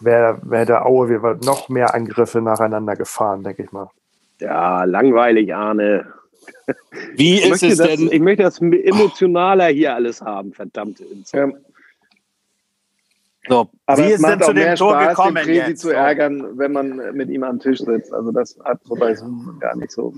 wäre 0.00 0.38
wär 0.42 0.66
der 0.66 0.86
Aue 0.86 1.08
wir 1.08 1.38
noch 1.44 1.68
mehr 1.68 1.94
Angriffe 1.94 2.40
nacheinander 2.40 2.96
gefahren, 2.96 3.42
denke 3.42 3.64
ich 3.64 3.72
mal. 3.72 3.90
Ja, 4.40 4.84
langweilig, 4.84 5.54
Arne. 5.54 6.06
Wie 7.14 7.40
ist 7.40 7.62
es 7.62 7.78
das, 7.78 7.88
denn? 7.88 8.10
Ich 8.10 8.20
möchte 8.20 8.42
das 8.42 8.60
emotionaler 8.60 9.68
hier 9.68 9.94
alles 9.94 10.20
haben, 10.20 10.52
verdammte 10.52 11.04
ja. 11.32 11.48
So, 13.48 13.68
Aber 13.86 13.98
wie 13.98 14.12
ist 14.12 14.24
denn 14.24 14.40
zu 14.40 14.52
dem 14.52 14.76
Tor 14.76 14.94
Spaß, 14.94 15.08
gekommen? 15.08 15.44
Den 15.44 15.54
jetzt? 15.54 15.80
zu 15.80 15.90
ärgern, 15.90 16.58
wenn 16.58 16.72
man 16.72 16.96
mit 17.12 17.28
ihm 17.28 17.42
am 17.42 17.58
Tisch 17.58 17.80
sitzt. 17.80 18.12
Also 18.12 18.30
das 18.30 18.56
hat 18.64 18.78
so 18.84 18.94
bei 18.94 19.14
Zoom 19.16 19.58
gar 19.58 19.74
nicht 19.74 19.90
so 19.90 20.14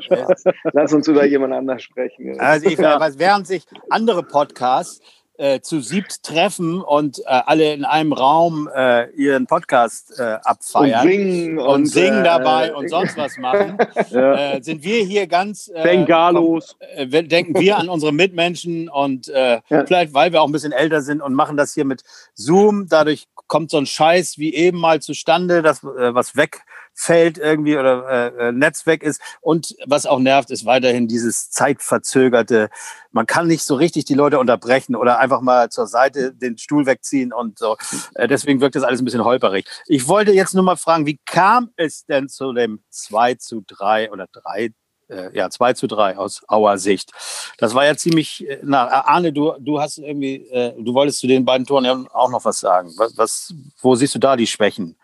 Spaß. 0.00 0.44
Lass 0.72 0.92
uns 0.94 1.06
über 1.06 1.26
jemand 1.26 1.52
anders 1.52 1.82
sprechen. 1.82 2.40
Also 2.40 2.68
ich, 2.68 2.78
während 3.18 3.46
sich 3.46 3.66
andere 3.90 4.22
Podcasts 4.22 5.00
äh, 5.40 5.62
zu 5.62 5.80
siebt 5.80 6.22
treffen 6.22 6.82
und 6.82 7.20
äh, 7.20 7.22
alle 7.26 7.72
in 7.72 7.86
einem 7.86 8.12
Raum 8.12 8.68
äh, 8.74 9.08
ihren 9.12 9.46
Podcast 9.46 10.20
äh, 10.20 10.36
abfeiern 10.44 11.00
und 11.00 11.10
singen, 11.10 11.58
und, 11.58 11.66
und 11.66 11.86
singen 11.86 12.20
äh, 12.20 12.24
dabei 12.24 12.74
und 12.74 12.90
sonst 12.90 13.16
was 13.16 13.38
machen, 13.38 13.78
ja. 14.10 14.56
Äh, 14.56 14.62
sind 14.62 14.84
wir 14.84 15.02
hier 15.02 15.26
ganz 15.26 15.72
Bengalos. 15.72 16.76
denken 16.98 17.58
wir 17.58 17.78
an 17.78 17.88
unsere 17.88 18.12
Mitmenschen 18.12 18.90
und 18.90 19.28
ja. 19.28 19.62
vielleicht, 19.68 20.12
weil 20.12 20.32
wir 20.32 20.42
auch 20.42 20.46
ein 20.46 20.52
bisschen 20.52 20.72
älter 20.72 21.00
sind 21.00 21.22
und 21.22 21.34
machen 21.34 21.56
das 21.56 21.72
hier 21.72 21.86
mit 21.86 22.02
Zoom. 22.34 22.86
Dadurch 22.88 23.26
kommt 23.46 23.70
so 23.70 23.78
ein 23.78 23.86
Scheiß 23.86 24.36
wie 24.36 24.54
eben 24.54 24.78
mal 24.78 25.00
zustande, 25.00 25.62
das 25.62 25.82
was 25.82 26.36
weg 26.36 26.60
Feld 26.94 27.38
irgendwie 27.38 27.78
oder 27.78 28.08
äh, 28.08 28.48
äh, 28.48 28.52
Netz 28.52 28.84
weg 28.86 29.02
ist. 29.02 29.22
Und 29.40 29.74
was 29.86 30.06
auch 30.06 30.18
nervt, 30.18 30.50
ist 30.50 30.66
weiterhin 30.66 31.08
dieses 31.08 31.50
zeitverzögerte. 31.50 32.68
Man 33.10 33.26
kann 33.26 33.46
nicht 33.46 33.64
so 33.64 33.74
richtig 33.74 34.04
die 34.04 34.14
Leute 34.14 34.38
unterbrechen 34.38 34.94
oder 34.94 35.18
einfach 35.18 35.40
mal 35.40 35.70
zur 35.70 35.86
Seite 35.86 36.34
den 36.34 36.58
Stuhl 36.58 36.84
wegziehen 36.86 37.32
und 37.32 37.58
so. 37.58 37.76
Äh, 38.14 38.28
deswegen 38.28 38.60
wirkt 38.60 38.76
das 38.76 38.82
alles 38.82 39.00
ein 39.00 39.06
bisschen 39.06 39.24
holperig. 39.24 39.66
Ich 39.86 40.08
wollte 40.08 40.32
jetzt 40.32 40.54
nur 40.54 40.62
mal 40.62 40.76
fragen, 40.76 41.06
wie 41.06 41.18
kam 41.24 41.70
es 41.76 42.04
denn 42.04 42.28
zu 42.28 42.52
dem 42.52 42.82
2 42.90 43.34
zu 43.34 43.64
3 43.66 44.12
oder 44.12 44.26
3 44.30 44.70
äh, 45.08 45.36
ja, 45.36 45.50
2 45.50 45.72
zu 45.72 45.86
3 45.86 46.18
aus 46.18 46.42
Auer 46.48 46.78
Sicht. 46.78 47.10
Das 47.58 47.74
war 47.74 47.84
ja 47.84 47.96
ziemlich, 47.96 48.46
äh, 48.48 48.60
na, 48.62 48.86
Arne, 48.88 49.32
du, 49.32 49.54
du 49.58 49.80
hast 49.80 49.98
irgendwie, 49.98 50.46
du 50.78 50.94
wolltest 50.94 51.18
zu 51.18 51.26
den 51.26 51.44
beiden 51.44 51.66
Toren 51.66 51.84
ja 51.84 52.04
auch 52.12 52.30
noch 52.30 52.44
was 52.44 52.60
sagen. 52.60 52.92
Was, 52.96 53.16
was, 53.16 53.54
wo 53.80 53.94
siehst 53.94 54.14
du 54.14 54.18
da 54.18 54.36
die 54.36 54.46
Schwächen? 54.46 54.96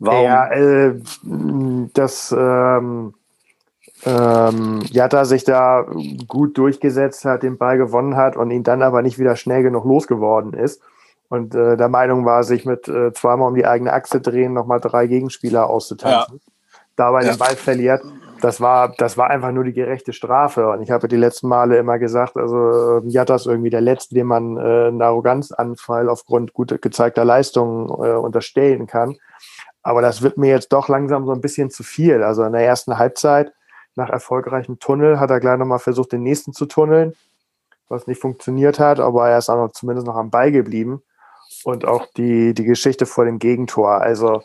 Warum? 0.00 0.24
Ja, 0.24 0.50
äh, 0.50 0.94
dass 1.92 2.34
ähm, 2.36 3.14
ähm, 4.04 4.80
Jatta 4.90 5.24
sich 5.26 5.44
da 5.44 5.86
gut 6.26 6.56
durchgesetzt 6.56 7.24
hat, 7.24 7.42
den 7.42 7.58
Ball 7.58 7.76
gewonnen 7.76 8.16
hat 8.16 8.36
und 8.36 8.50
ihn 8.50 8.62
dann 8.62 8.82
aber 8.82 9.02
nicht 9.02 9.18
wieder 9.18 9.36
schnell 9.36 9.62
genug 9.62 9.84
losgeworden 9.84 10.54
ist. 10.54 10.80
Und 11.28 11.54
äh, 11.54 11.76
der 11.76 11.88
Meinung 11.88 12.24
war, 12.24 12.42
sich 12.42 12.64
mit 12.64 12.88
äh, 12.88 13.12
zweimal 13.12 13.48
um 13.48 13.54
die 13.54 13.66
eigene 13.66 13.92
Achse 13.92 14.20
drehen, 14.20 14.52
nochmal 14.52 14.80
drei 14.80 15.06
Gegenspieler 15.06 15.68
auszutanzen. 15.68 16.40
Ja. 16.42 16.52
Dabei 16.96 17.22
ja. 17.22 17.32
den 17.32 17.38
Ball 17.38 17.54
verliert. 17.54 18.02
Das 18.40 18.60
war, 18.60 18.94
das 18.96 19.18
war 19.18 19.28
einfach 19.28 19.52
nur 19.52 19.64
die 19.64 19.74
gerechte 19.74 20.12
Strafe. 20.12 20.70
Und 20.70 20.82
ich 20.82 20.90
habe 20.90 21.08
die 21.08 21.16
letzten 21.16 21.48
Male 21.48 21.76
immer 21.76 21.98
gesagt, 21.98 22.36
also 22.36 23.02
Jatta 23.06 23.36
ist 23.36 23.46
irgendwie 23.46 23.70
der 23.70 23.82
Letzte, 23.82 24.14
dem 24.14 24.28
man 24.28 24.56
äh, 24.56 24.88
einen 24.88 25.02
Arroganzanfall 25.02 26.08
aufgrund 26.08 26.54
gut 26.54 26.80
gezeigter 26.80 27.24
Leistungen 27.24 27.88
äh, 27.90 28.16
unterstellen 28.16 28.86
kann. 28.86 29.16
Aber 29.82 30.02
das 30.02 30.22
wird 30.22 30.36
mir 30.36 30.50
jetzt 30.50 30.72
doch 30.72 30.88
langsam 30.88 31.26
so 31.26 31.32
ein 31.32 31.40
bisschen 31.40 31.70
zu 31.70 31.82
viel. 31.82 32.22
Also 32.22 32.44
in 32.44 32.52
der 32.52 32.64
ersten 32.64 32.98
Halbzeit, 32.98 33.52
nach 33.96 34.10
erfolgreichem 34.10 34.78
Tunnel, 34.78 35.18
hat 35.18 35.30
er 35.30 35.40
gleich 35.40 35.58
nochmal 35.58 35.78
versucht, 35.78 36.12
den 36.12 36.22
nächsten 36.22 36.52
zu 36.52 36.66
tunneln, 36.66 37.14
was 37.88 38.06
nicht 38.06 38.20
funktioniert 38.20 38.78
hat, 38.78 39.00
aber 39.00 39.28
er 39.28 39.38
ist 39.38 39.48
auch 39.48 39.56
noch 39.56 39.72
zumindest 39.72 40.06
noch 40.06 40.16
am 40.16 40.30
Ball 40.30 40.52
geblieben. 40.52 41.02
Und 41.64 41.84
auch 41.84 42.06
die, 42.16 42.54
die 42.54 42.64
Geschichte 42.64 43.06
vor 43.06 43.24
dem 43.24 43.38
Gegentor. 43.38 44.00
Also 44.00 44.42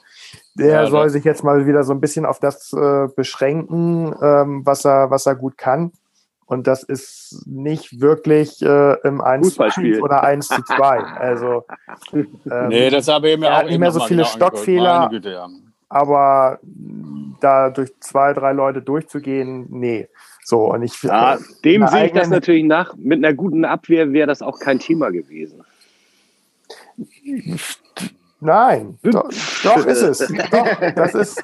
der 0.55 0.83
ja, 0.83 0.87
soll 0.87 1.09
sich 1.09 1.23
jetzt 1.23 1.43
mal 1.43 1.65
wieder 1.67 1.83
so 1.83 1.93
ein 1.93 2.01
bisschen 2.01 2.25
auf 2.25 2.39
das 2.39 2.73
äh, 2.73 3.07
beschränken, 3.15 4.13
ähm, 4.21 4.65
was, 4.65 4.85
er, 4.85 5.11
was 5.11 5.25
er 5.25 5.35
gut 5.35 5.57
kann. 5.57 5.91
Und 6.47 6.67
das 6.67 6.83
ist 6.83 7.43
nicht 7.47 8.01
wirklich 8.01 8.61
äh, 8.61 8.93
im 9.03 9.19
1 9.19 9.55
zu 9.55 9.63
1 9.63 10.01
oder 10.01 10.23
1 10.23 10.47
zu 10.47 10.61
2. 10.63 10.99
Also, 10.99 11.65
ähm, 12.13 12.67
nee, 12.67 12.89
das 12.89 13.07
habe 13.07 13.29
ich 13.29 13.39
mir 13.39 13.51
auch 13.51 13.63
nicht 13.63 13.79
mehr 13.79 13.91
so 13.91 13.99
viele 14.01 14.23
genau 14.23 14.35
Stockfehler. 14.35 15.09
Güte, 15.09 15.31
ja. 15.31 15.49
Aber 15.89 16.59
da 17.41 17.69
durch 17.69 17.91
zwei, 17.99 18.33
drei 18.33 18.53
Leute 18.53 18.81
durchzugehen, 18.81 19.67
nee. 19.69 20.07
So, 20.43 20.71
und 20.71 20.83
ich 20.83 21.01
ja, 21.01 21.37
dem 21.63 21.87
sehe 21.87 22.05
ich 22.05 22.11
das 22.11 22.29
natürlich 22.29 22.63
nach. 22.63 22.95
Mit 22.95 23.25
einer 23.25 23.33
guten 23.33 23.65
Abwehr 23.65 24.13
wäre 24.13 24.27
das 24.27 24.43
auch 24.43 24.59
kein 24.59 24.77
Thema 24.77 25.09
gewesen. 25.09 25.63
Nein, 28.39 28.99
doch, 29.01 29.29
doch 29.63 29.85
ist 29.85 30.01
es. 30.01 30.19
Doch, 30.19 30.93
das 30.95 31.15
ist, 31.15 31.43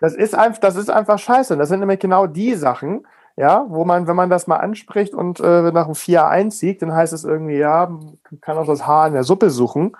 das 0.00 0.14
ist 0.14 0.34
einfach, 0.34 0.60
das 0.60 0.76
ist 0.76 0.90
einfach 0.90 1.18
scheiße. 1.18 1.56
Das 1.56 1.68
sind 1.68 1.80
nämlich 1.80 2.00
genau 2.00 2.26
die 2.26 2.54
Sachen, 2.54 3.06
ja, 3.40 3.64
wo 3.68 3.86
man, 3.86 4.06
wenn 4.06 4.16
man 4.16 4.28
das 4.28 4.46
mal 4.46 4.58
anspricht 4.58 5.14
und 5.14 5.40
äh, 5.40 5.72
nach 5.72 5.86
einem 5.86 5.94
4-1-Sieg, 5.94 6.78
dann 6.80 6.92
heißt 6.92 7.14
es 7.14 7.24
irgendwie, 7.24 7.56
ja, 7.56 7.90
kann 8.42 8.58
auch 8.58 8.66
das 8.66 8.86
Haar 8.86 9.06
in 9.06 9.14
der 9.14 9.24
Suppe 9.24 9.48
suchen, 9.48 9.96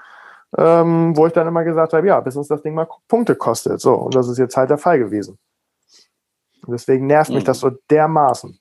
ähm, 0.58 1.16
wo 1.16 1.26
ich 1.26 1.32
dann 1.32 1.46
immer 1.46 1.64
gesagt 1.64 1.94
habe, 1.94 2.06
ja, 2.06 2.20
bis 2.20 2.36
uns 2.36 2.48
das 2.48 2.60
Ding 2.60 2.74
mal 2.74 2.86
Punkte 3.08 3.34
kostet. 3.34 3.80
So, 3.80 3.94
und 3.94 4.14
das 4.14 4.28
ist 4.28 4.36
jetzt 4.36 4.58
halt 4.58 4.68
der 4.68 4.76
Fall 4.76 4.98
gewesen. 4.98 5.38
Und 6.66 6.72
deswegen 6.72 7.06
nervt 7.06 7.30
mhm. 7.30 7.36
mich 7.36 7.44
das 7.44 7.60
so 7.60 7.70
dermaßen. 7.90 8.60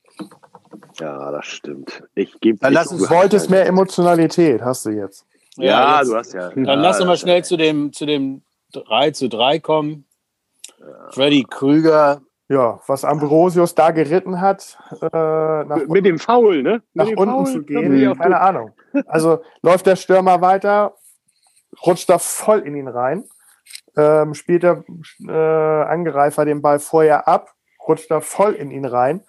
Ja, 0.97 1.29
das 1.31 1.45
stimmt. 1.45 2.03
Ich 2.15 2.39
gebe. 2.39 2.59
Dann 2.59 2.71
lass 2.71 2.87
uns 2.87 3.09
wolltest 3.09 3.49
mehr 3.49 3.65
Emotionalität, 3.65 4.61
hast 4.61 4.85
du 4.85 4.91
jetzt. 4.91 5.25
Ja, 5.57 5.65
ja 5.65 5.99
jetzt, 5.99 6.09
du 6.09 6.15
hast 6.15 6.33
ja. 6.33 6.49
Dann 6.51 6.65
ja, 6.65 6.73
lass 6.75 6.99
uns 7.01 7.07
mal 7.07 7.17
schnell 7.17 7.43
zu 7.43 7.57
dem, 7.57 7.91
zu 7.91 8.05
dem 8.05 8.43
3 8.71 9.11
zu 9.11 9.27
3 9.27 9.59
kommen. 9.59 10.05
Ja. 10.79 11.11
Freddy 11.11 11.43
Krüger 11.43 12.21
ja, 12.49 12.79
was 12.87 13.05
Ambrosius 13.05 13.75
da 13.75 13.91
geritten 13.91 14.41
hat, 14.41 14.77
äh, 15.13 15.63
mit 15.85 16.03
dem 16.03 16.17
Foul, 16.17 16.63
ne? 16.63 16.81
Mit 16.93 17.07
nach 17.11 17.17
unten 17.17 17.45
Foul, 17.45 17.45
zu 17.45 17.63
gehen, 17.63 18.17
keine 18.17 18.41
Ahnung. 18.41 18.71
Also 19.05 19.43
läuft 19.61 19.85
der 19.85 19.95
Stürmer 19.95 20.41
weiter, 20.41 20.95
rutscht 21.85 22.09
da 22.09 22.17
voll 22.17 22.59
in 22.59 22.75
ihn 22.75 22.87
rein, 22.87 23.23
ähm, 23.95 24.33
spielt 24.33 24.63
der 24.63 24.83
äh, 25.27 25.31
Angreifer 25.31 26.43
den 26.43 26.63
Ball 26.63 26.79
vorher 26.79 27.27
ab, 27.27 27.53
rutscht 27.87 28.09
da 28.09 28.19
voll 28.19 28.53
in 28.53 28.71
ihn 28.71 28.85
rein. 28.85 29.21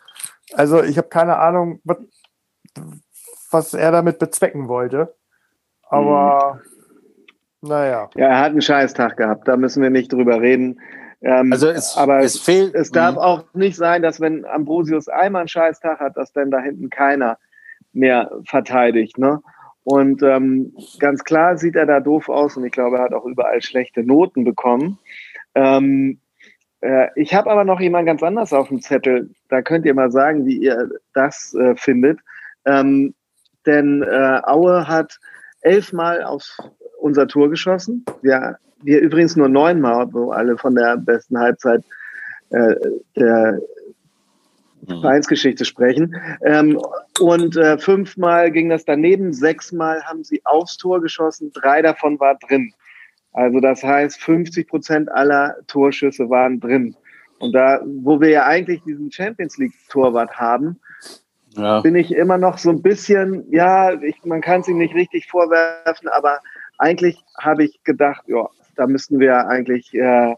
Also 0.54 0.82
ich 0.82 0.96
habe 0.96 1.08
keine 1.08 1.38
Ahnung, 1.38 1.80
was, 1.84 1.98
was 3.50 3.74
er 3.74 3.92
damit 3.92 4.18
bezwecken 4.18 4.66
wollte. 4.66 5.14
Aber 5.82 6.60
hm. 7.60 7.68
naja. 7.68 8.08
Ja, 8.14 8.28
er 8.28 8.40
hat 8.40 8.52
einen 8.52 8.62
Scheißtag 8.62 9.18
gehabt, 9.18 9.46
da 9.46 9.58
müssen 9.58 9.82
wir 9.82 9.90
nicht 9.90 10.10
drüber 10.10 10.40
reden. 10.40 10.80
Ähm, 11.22 11.52
also 11.52 11.68
es, 11.68 11.96
aber 11.96 12.20
es, 12.20 12.38
fehlt, 12.38 12.74
es 12.74 12.90
darf 12.90 13.16
mh. 13.16 13.22
auch 13.22 13.44
nicht 13.54 13.76
sein, 13.76 14.02
dass 14.02 14.20
wenn 14.20 14.44
Ambrosius 14.44 15.08
einmal 15.08 15.40
einen 15.40 15.48
scheiß 15.48 15.80
Tag 15.80 16.00
hat, 16.00 16.16
dass 16.16 16.32
dann 16.32 16.50
da 16.50 16.60
hinten 16.60 16.90
keiner 16.90 17.38
mehr 17.92 18.30
verteidigt. 18.44 19.18
Ne? 19.18 19.42
Und 19.84 20.22
ähm, 20.22 20.74
ganz 20.98 21.24
klar 21.24 21.56
sieht 21.56 21.76
er 21.76 21.86
da 21.86 22.00
doof 22.00 22.28
aus 22.28 22.56
und 22.56 22.64
ich 22.64 22.72
glaube, 22.72 22.96
er 22.96 23.04
hat 23.04 23.12
auch 23.12 23.24
überall 23.24 23.62
schlechte 23.62 24.02
Noten 24.04 24.44
bekommen. 24.44 24.98
Ähm, 25.54 26.20
äh, 26.80 27.08
ich 27.16 27.34
habe 27.34 27.50
aber 27.50 27.64
noch 27.64 27.80
jemand 27.80 28.06
ganz 28.06 28.22
anders 28.22 28.52
auf 28.52 28.68
dem 28.68 28.80
Zettel. 28.80 29.30
Da 29.48 29.62
könnt 29.62 29.86
ihr 29.86 29.94
mal 29.94 30.10
sagen, 30.10 30.46
wie 30.46 30.56
ihr 30.56 30.90
das 31.12 31.54
äh, 31.54 31.74
findet. 31.76 32.20
Ähm, 32.64 33.14
denn 33.66 34.02
äh, 34.02 34.40
Aue 34.44 34.88
hat 34.88 35.18
elfmal 35.60 36.22
auf 36.22 36.44
unser 36.98 37.26
Tor 37.26 37.50
geschossen. 37.50 38.04
Wir 38.22 38.58
wir 38.82 39.00
übrigens 39.00 39.36
nur 39.36 39.48
neunmal, 39.48 40.12
wo 40.12 40.30
alle 40.32 40.56
von 40.56 40.74
der 40.74 40.96
besten 40.96 41.38
Halbzeit 41.38 41.82
äh, 42.50 42.74
der 43.16 43.60
mhm. 44.86 45.00
Vereinsgeschichte 45.00 45.64
sprechen. 45.64 46.14
Ähm, 46.44 46.80
und 47.20 47.56
äh, 47.56 47.78
fünfmal 47.78 48.50
ging 48.50 48.68
das 48.68 48.84
daneben, 48.84 49.32
sechsmal 49.32 50.02
haben 50.04 50.24
sie 50.24 50.40
aufs 50.44 50.76
Tor 50.76 51.00
geschossen, 51.00 51.52
drei 51.52 51.82
davon 51.82 52.18
war 52.20 52.36
drin. 52.36 52.72
Also 53.32 53.60
das 53.60 53.82
heißt, 53.82 54.20
50 54.20 54.68
Prozent 54.68 55.10
aller 55.10 55.56
Torschüsse 55.66 56.28
waren 56.30 56.58
drin. 56.58 56.96
Und 57.38 57.52
da, 57.52 57.80
wo 57.84 58.20
wir 58.20 58.28
ja 58.28 58.46
eigentlich 58.46 58.82
diesen 58.82 59.10
Champions 59.10 59.56
League 59.56 59.72
Torwart 59.88 60.36
haben, 60.36 60.80
ja. 61.56 61.80
bin 61.80 61.94
ich 61.94 62.12
immer 62.12 62.38
noch 62.38 62.58
so 62.58 62.70
ein 62.70 62.82
bisschen, 62.82 63.44
ja, 63.50 63.92
ich, 64.02 64.24
man 64.24 64.40
kann 64.40 64.60
es 64.60 64.68
ihm 64.68 64.78
nicht 64.78 64.94
richtig 64.94 65.26
vorwerfen, 65.28 66.08
aber 66.08 66.40
eigentlich 66.78 67.22
habe 67.38 67.64
ich 67.64 67.82
gedacht, 67.84 68.22
ja, 68.26 68.48
da 68.80 68.86
müssten 68.86 69.20
wir 69.20 69.46
eigentlich 69.46 69.92
äh, 69.94 70.34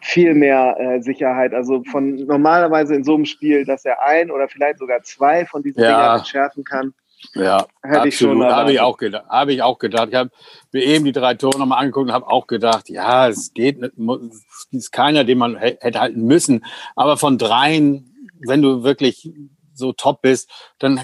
viel 0.00 0.34
mehr 0.34 0.76
äh, 0.78 1.00
Sicherheit, 1.00 1.54
also 1.54 1.82
von 1.90 2.14
normalerweise 2.26 2.94
in 2.94 3.04
so 3.04 3.14
einem 3.14 3.24
Spiel, 3.24 3.64
dass 3.64 3.84
er 3.84 4.02
ein 4.02 4.30
oder 4.30 4.48
vielleicht 4.48 4.78
sogar 4.78 5.02
zwei 5.02 5.46
von 5.46 5.62
diesen 5.62 5.82
ja. 5.82 5.88
Dingern 5.88 6.18
entschärfen 6.18 6.64
kann. 6.64 6.94
Ja, 7.34 7.66
hätte 7.82 8.02
absolut. 8.02 8.06
ich 8.06 8.18
schon. 8.18 8.44
Habe 8.44 8.72
ich 8.72 8.80
auch 8.80 8.96
gedacht. 8.96 9.28
Habe 9.28 9.52
ich 9.52 9.62
auch 9.62 9.78
gedacht. 9.78 10.08
Ich 10.10 10.14
habe 10.14 10.30
mir 10.72 10.84
eben 10.84 11.04
die 11.04 11.12
drei 11.12 11.34
Tore 11.34 11.58
nochmal 11.58 11.80
angeguckt 11.80 12.08
und 12.08 12.12
habe 12.12 12.28
auch 12.28 12.46
gedacht, 12.46 12.88
ja, 12.90 13.28
es 13.28 13.52
geht 13.54 13.80
nicht, 13.80 13.94
es 13.96 14.68
ist 14.70 14.92
keiner, 14.92 15.24
den 15.24 15.38
man 15.38 15.56
hätte 15.56 15.98
halten 15.98 16.22
müssen. 16.26 16.64
Aber 16.94 17.16
von 17.16 17.38
dreien, 17.38 18.30
wenn 18.46 18.62
du 18.62 18.84
wirklich 18.84 19.32
so 19.74 19.92
top 19.92 20.22
bist, 20.22 20.48
dann 20.78 21.00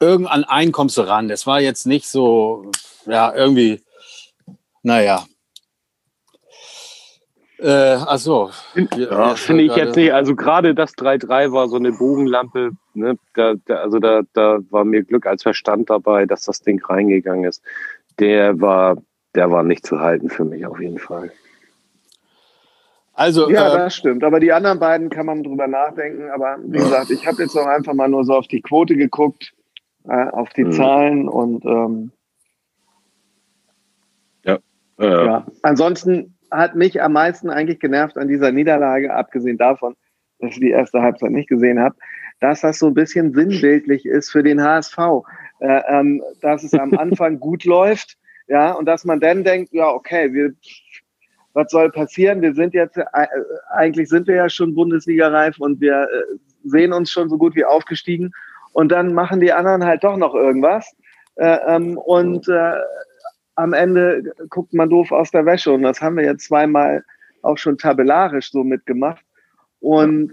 irgendwann 0.00 0.44
einen 0.44 0.72
kommst 0.72 0.96
du 0.96 1.02
ran. 1.02 1.28
Das 1.28 1.46
war 1.46 1.60
jetzt 1.60 1.86
nicht 1.86 2.08
so, 2.08 2.70
ja, 3.06 3.32
irgendwie, 3.32 3.84
naja, 4.82 5.24
äh, 7.58 7.96
ach 7.98 8.18
so. 8.18 8.50
Ja, 8.96 9.34
Finde 9.34 9.64
ich 9.64 9.74
jetzt 9.74 9.96
nicht. 9.96 10.12
Also 10.12 10.36
gerade 10.36 10.74
das 10.74 10.92
3-3 10.94 11.52
war 11.52 11.68
so 11.68 11.76
eine 11.76 11.92
Bogenlampe. 11.92 12.70
Ne? 12.94 13.18
Da, 13.34 13.54
da, 13.66 13.76
also 13.76 13.98
da, 13.98 14.22
da 14.32 14.58
war 14.70 14.84
mir 14.84 15.02
Glück 15.02 15.26
als 15.26 15.42
Verstand 15.42 15.90
dabei, 15.90 16.26
dass 16.26 16.44
das 16.44 16.60
Ding 16.60 16.84
reingegangen 16.84 17.44
ist. 17.44 17.62
Der 18.20 18.60
war, 18.60 18.96
der 19.34 19.50
war 19.50 19.64
nicht 19.64 19.84
zu 19.84 20.00
halten 20.00 20.30
für 20.30 20.44
mich 20.44 20.64
auf 20.66 20.80
jeden 20.80 20.98
Fall. 20.98 21.32
Also, 23.18 23.50
ja, 23.50 23.74
äh, 23.74 23.78
das 23.78 23.96
stimmt. 23.96 24.22
Aber 24.22 24.38
die 24.38 24.52
anderen 24.52 24.78
beiden 24.78 25.10
kann 25.10 25.26
man 25.26 25.42
drüber 25.42 25.66
nachdenken. 25.66 26.30
Aber 26.30 26.58
wie 26.62 26.78
gesagt, 26.78 27.10
ich 27.10 27.26
habe 27.26 27.42
jetzt 27.42 27.56
auch 27.56 27.66
einfach 27.66 27.94
mal 27.94 28.08
nur 28.08 28.22
so 28.22 28.34
auf 28.34 28.46
die 28.46 28.62
Quote 28.62 28.94
geguckt, 28.94 29.52
äh, 30.08 30.28
auf 30.30 30.50
die 30.50 30.64
mhm. 30.64 30.72
Zahlen 30.72 31.28
und 31.28 31.64
ähm, 31.64 32.12
ja. 34.44 34.58
Äh, 35.00 35.26
ja. 35.26 35.46
Ansonsten 35.62 36.37
hat 36.50 36.74
mich 36.74 37.02
am 37.02 37.12
meisten 37.12 37.50
eigentlich 37.50 37.80
genervt 37.80 38.16
an 38.16 38.28
dieser 38.28 38.52
Niederlage, 38.52 39.12
abgesehen 39.12 39.58
davon, 39.58 39.94
dass 40.38 40.52
ich 40.52 40.60
die 40.60 40.70
erste 40.70 41.02
Halbzeit 41.02 41.30
nicht 41.30 41.48
gesehen 41.48 41.80
habe, 41.80 41.96
dass 42.40 42.60
das 42.60 42.78
so 42.78 42.86
ein 42.86 42.94
bisschen 42.94 43.34
sinnbildlich 43.34 44.06
ist 44.06 44.30
für 44.30 44.42
den 44.42 44.62
HSV. 44.62 44.98
Äh, 45.60 45.82
ähm, 45.88 46.22
dass 46.40 46.62
es 46.62 46.74
am 46.74 46.92
Anfang 46.98 47.40
gut 47.40 47.64
läuft, 47.64 48.16
ja, 48.46 48.72
und 48.72 48.86
dass 48.86 49.04
man 49.04 49.20
dann 49.20 49.44
denkt, 49.44 49.72
ja, 49.72 49.88
okay, 49.88 50.32
wir, 50.32 50.52
was 51.52 51.70
soll 51.70 51.90
passieren? 51.90 52.40
Wir 52.40 52.54
sind 52.54 52.74
jetzt, 52.74 52.96
äh, 52.96 53.04
eigentlich 53.70 54.08
sind 54.08 54.26
wir 54.26 54.36
ja 54.36 54.48
schon 54.48 54.74
Bundesliga-reif 54.74 55.58
und 55.58 55.80
wir 55.80 56.02
äh, 56.02 56.38
sehen 56.64 56.92
uns 56.92 57.10
schon 57.10 57.28
so 57.28 57.36
gut 57.36 57.56
wie 57.56 57.64
aufgestiegen. 57.64 58.32
Und 58.72 58.92
dann 58.92 59.12
machen 59.12 59.40
die 59.40 59.52
anderen 59.52 59.84
halt 59.84 60.04
doch 60.04 60.16
noch 60.16 60.34
irgendwas. 60.34 60.94
Äh, 61.34 61.58
ähm, 61.66 61.98
und 61.98 62.48
äh, 62.48 62.74
am 63.58 63.72
Ende 63.72 64.22
guckt 64.50 64.72
man 64.72 64.88
doof 64.88 65.10
aus 65.10 65.32
der 65.32 65.44
Wäsche. 65.44 65.72
Und 65.72 65.82
das 65.82 66.00
haben 66.00 66.16
wir 66.16 66.24
jetzt 66.24 66.46
zweimal 66.46 67.04
auch 67.42 67.58
schon 67.58 67.76
tabellarisch 67.76 68.52
so 68.52 68.62
mitgemacht. 68.62 69.24
Und 69.80 70.32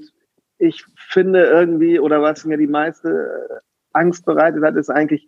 ich 0.60 0.86
finde 0.96 1.44
irgendwie, 1.44 2.00
oder 2.00 2.22
was 2.22 2.46
mir 2.46 2.58
die 2.58 2.68
meiste 2.68 3.62
Angst 3.94 4.26
bereitet 4.26 4.64
hat, 4.64 4.76
ist 4.76 4.92
eigentlich, 4.92 5.28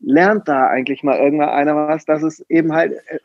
lernt 0.00 0.48
da 0.48 0.68
eigentlich 0.68 1.02
mal 1.02 1.18
irgendeiner 1.18 1.76
was, 1.76 2.06
dass 2.06 2.22
es 2.22 2.40
eben 2.48 2.72
halt, 2.72 2.94
äh, 3.08 3.18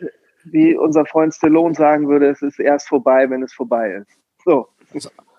wie 0.43 0.75
unser 0.75 1.05
Freund 1.05 1.33
Stallone 1.33 1.75
sagen 1.75 2.09
würde, 2.09 2.29
es 2.29 2.41
ist 2.41 2.59
erst 2.59 2.89
vorbei, 2.89 3.29
wenn 3.29 3.41
es 3.41 3.53
vorbei 3.53 4.01
ist. 4.01 4.19
So. 4.43 4.67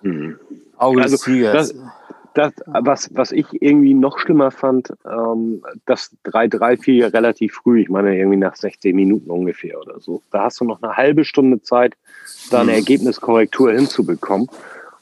Mhm. 0.02 0.38
Also, 0.78 1.16
das, 1.52 1.74
das, 2.34 2.52
was, 2.66 3.10
was 3.14 3.32
ich 3.32 3.46
irgendwie 3.60 3.94
noch 3.94 4.18
schlimmer 4.18 4.50
fand, 4.50 4.92
ähm, 5.04 5.62
das 5.86 6.16
3-3 6.24 6.82
fiel 6.82 6.94
ja 6.96 7.08
relativ 7.08 7.54
früh, 7.54 7.80
ich 7.80 7.88
meine 7.88 8.16
irgendwie 8.16 8.38
nach 8.38 8.56
16 8.56 8.94
Minuten 8.94 9.30
ungefähr 9.30 9.80
oder 9.80 10.00
so. 10.00 10.22
Da 10.30 10.44
hast 10.44 10.60
du 10.60 10.64
noch 10.64 10.82
eine 10.82 10.96
halbe 10.96 11.24
Stunde 11.24 11.60
Zeit, 11.62 11.96
da 12.50 12.60
eine 12.60 12.72
mhm. 12.72 12.78
Ergebniskorrektur 12.78 13.72
hinzubekommen. 13.72 14.48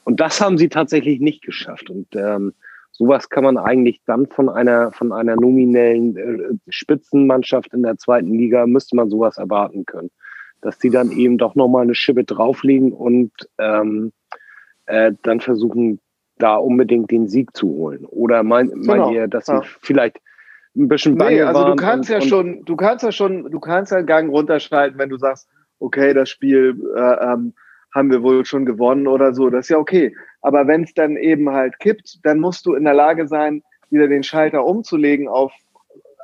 Und 0.03 0.19
das 0.19 0.41
haben 0.41 0.57
sie 0.57 0.69
tatsächlich 0.69 1.19
nicht 1.19 1.43
geschafft. 1.43 1.89
Und 1.89 2.07
ähm, 2.15 2.53
sowas 2.91 3.29
kann 3.29 3.43
man 3.43 3.57
eigentlich 3.57 4.01
dann 4.05 4.27
von 4.27 4.49
einer, 4.49 4.91
von 4.91 5.11
einer 5.11 5.35
nominellen 5.35 6.17
äh, 6.17 6.57
Spitzenmannschaft 6.69 7.73
in 7.73 7.83
der 7.83 7.97
zweiten 7.97 8.33
Liga, 8.33 8.65
müsste 8.65 8.95
man 8.95 9.09
sowas 9.09 9.37
erwarten 9.37 9.85
können. 9.85 10.09
Dass 10.61 10.79
die 10.79 10.89
dann 10.89 11.11
eben 11.11 11.37
doch 11.37 11.55
nochmal 11.55 11.83
eine 11.83 11.95
Schippe 11.95 12.23
drauflegen 12.23 12.91
und 12.91 13.31
ähm, 13.59 14.11
äh, 14.87 15.11
dann 15.21 15.39
versuchen, 15.39 15.99
da 16.39 16.55
unbedingt 16.55 17.11
den 17.11 17.27
Sieg 17.27 17.55
zu 17.55 17.67
holen. 17.67 18.05
Oder 18.05 18.43
meint, 18.43 18.73
genau. 18.73 18.95
meint 18.95 19.13
ihr, 19.13 19.27
dass 19.27 19.47
ja. 19.47 19.61
sie 19.61 19.67
vielleicht 19.81 20.19
ein 20.75 20.87
bisschen 20.87 21.17
bange 21.17 21.35
nee, 21.35 21.41
also 21.41 21.65
du 21.65 21.75
kannst 21.75 22.09
und, 22.09 22.15
ja 22.15 22.21
schon, 22.21 22.65
du 22.65 22.75
kannst 22.75 23.03
ja 23.03 23.11
schon, 23.11 23.51
du 23.51 23.59
kannst 23.59 23.91
ja 23.91 23.99
einen 23.99 24.07
Gang 24.07 24.29
runterschalten, 24.31 24.97
wenn 24.97 25.09
du 25.09 25.17
sagst, 25.17 25.47
okay, 25.79 26.13
das 26.13 26.29
Spiel 26.29 26.75
äh, 26.95 27.33
ähm, 27.33 27.53
haben 27.93 28.11
wir 28.11 28.23
wohl 28.23 28.45
schon 28.45 28.65
gewonnen 28.65 29.07
oder 29.07 29.33
so, 29.33 29.49
das 29.49 29.65
ist 29.65 29.69
ja 29.69 29.77
okay. 29.77 30.15
Aber 30.41 30.67
wenn 30.67 30.83
es 30.83 30.93
dann 30.93 31.17
eben 31.17 31.49
halt 31.49 31.79
kippt, 31.79 32.19
dann 32.23 32.39
musst 32.39 32.65
du 32.65 32.73
in 32.73 32.83
der 32.83 32.93
Lage 32.93 33.27
sein, 33.27 33.63
wieder 33.89 34.07
den 34.07 34.23
Schalter 34.23 34.65
umzulegen 34.65 35.27
auf 35.27 35.51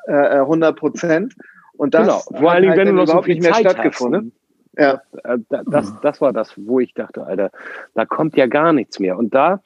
äh, 0.08 0.13
100 0.13 0.78
Prozent. 0.78 1.36
Und 1.73 1.93
das 1.93 2.28
genau. 2.28 2.39
vor 2.39 2.51
allen 2.51 2.62
Dingen, 2.62 2.78
halt 2.78 2.88
wenn 2.88 2.95
du 2.95 3.01
noch 3.01 3.08
so 3.08 3.21
viel 3.23 3.36
nicht 3.36 3.43
mehr 3.43 3.54
Zeit 3.54 3.71
stattgefunden. 3.71 4.32
Hast, 4.78 4.78
ne? 4.78 5.01
Ja. 5.28 5.41
Das, 5.49 5.65
das, 5.65 6.01
das 6.01 6.21
war 6.21 6.34
das, 6.34 6.54
wo 6.56 6.80
ich 6.80 6.93
dachte, 6.93 7.25
Alter, 7.25 7.51
da 7.95 8.06
kommt 8.06 8.38
ja 8.38 8.45
gar 8.45 8.73
nichts 8.73 8.99
mehr. 8.99 9.17
Und 9.17 9.34
da 9.34 9.62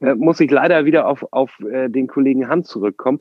äh, 0.00 0.14
muss 0.14 0.40
ich 0.40 0.50
leider 0.50 0.84
wieder 0.84 1.06
auf, 1.06 1.26
auf 1.30 1.58
äh, 1.60 1.88
den 1.88 2.06
Kollegen 2.06 2.48
Hand 2.48 2.66
zurückkommen 2.66 3.20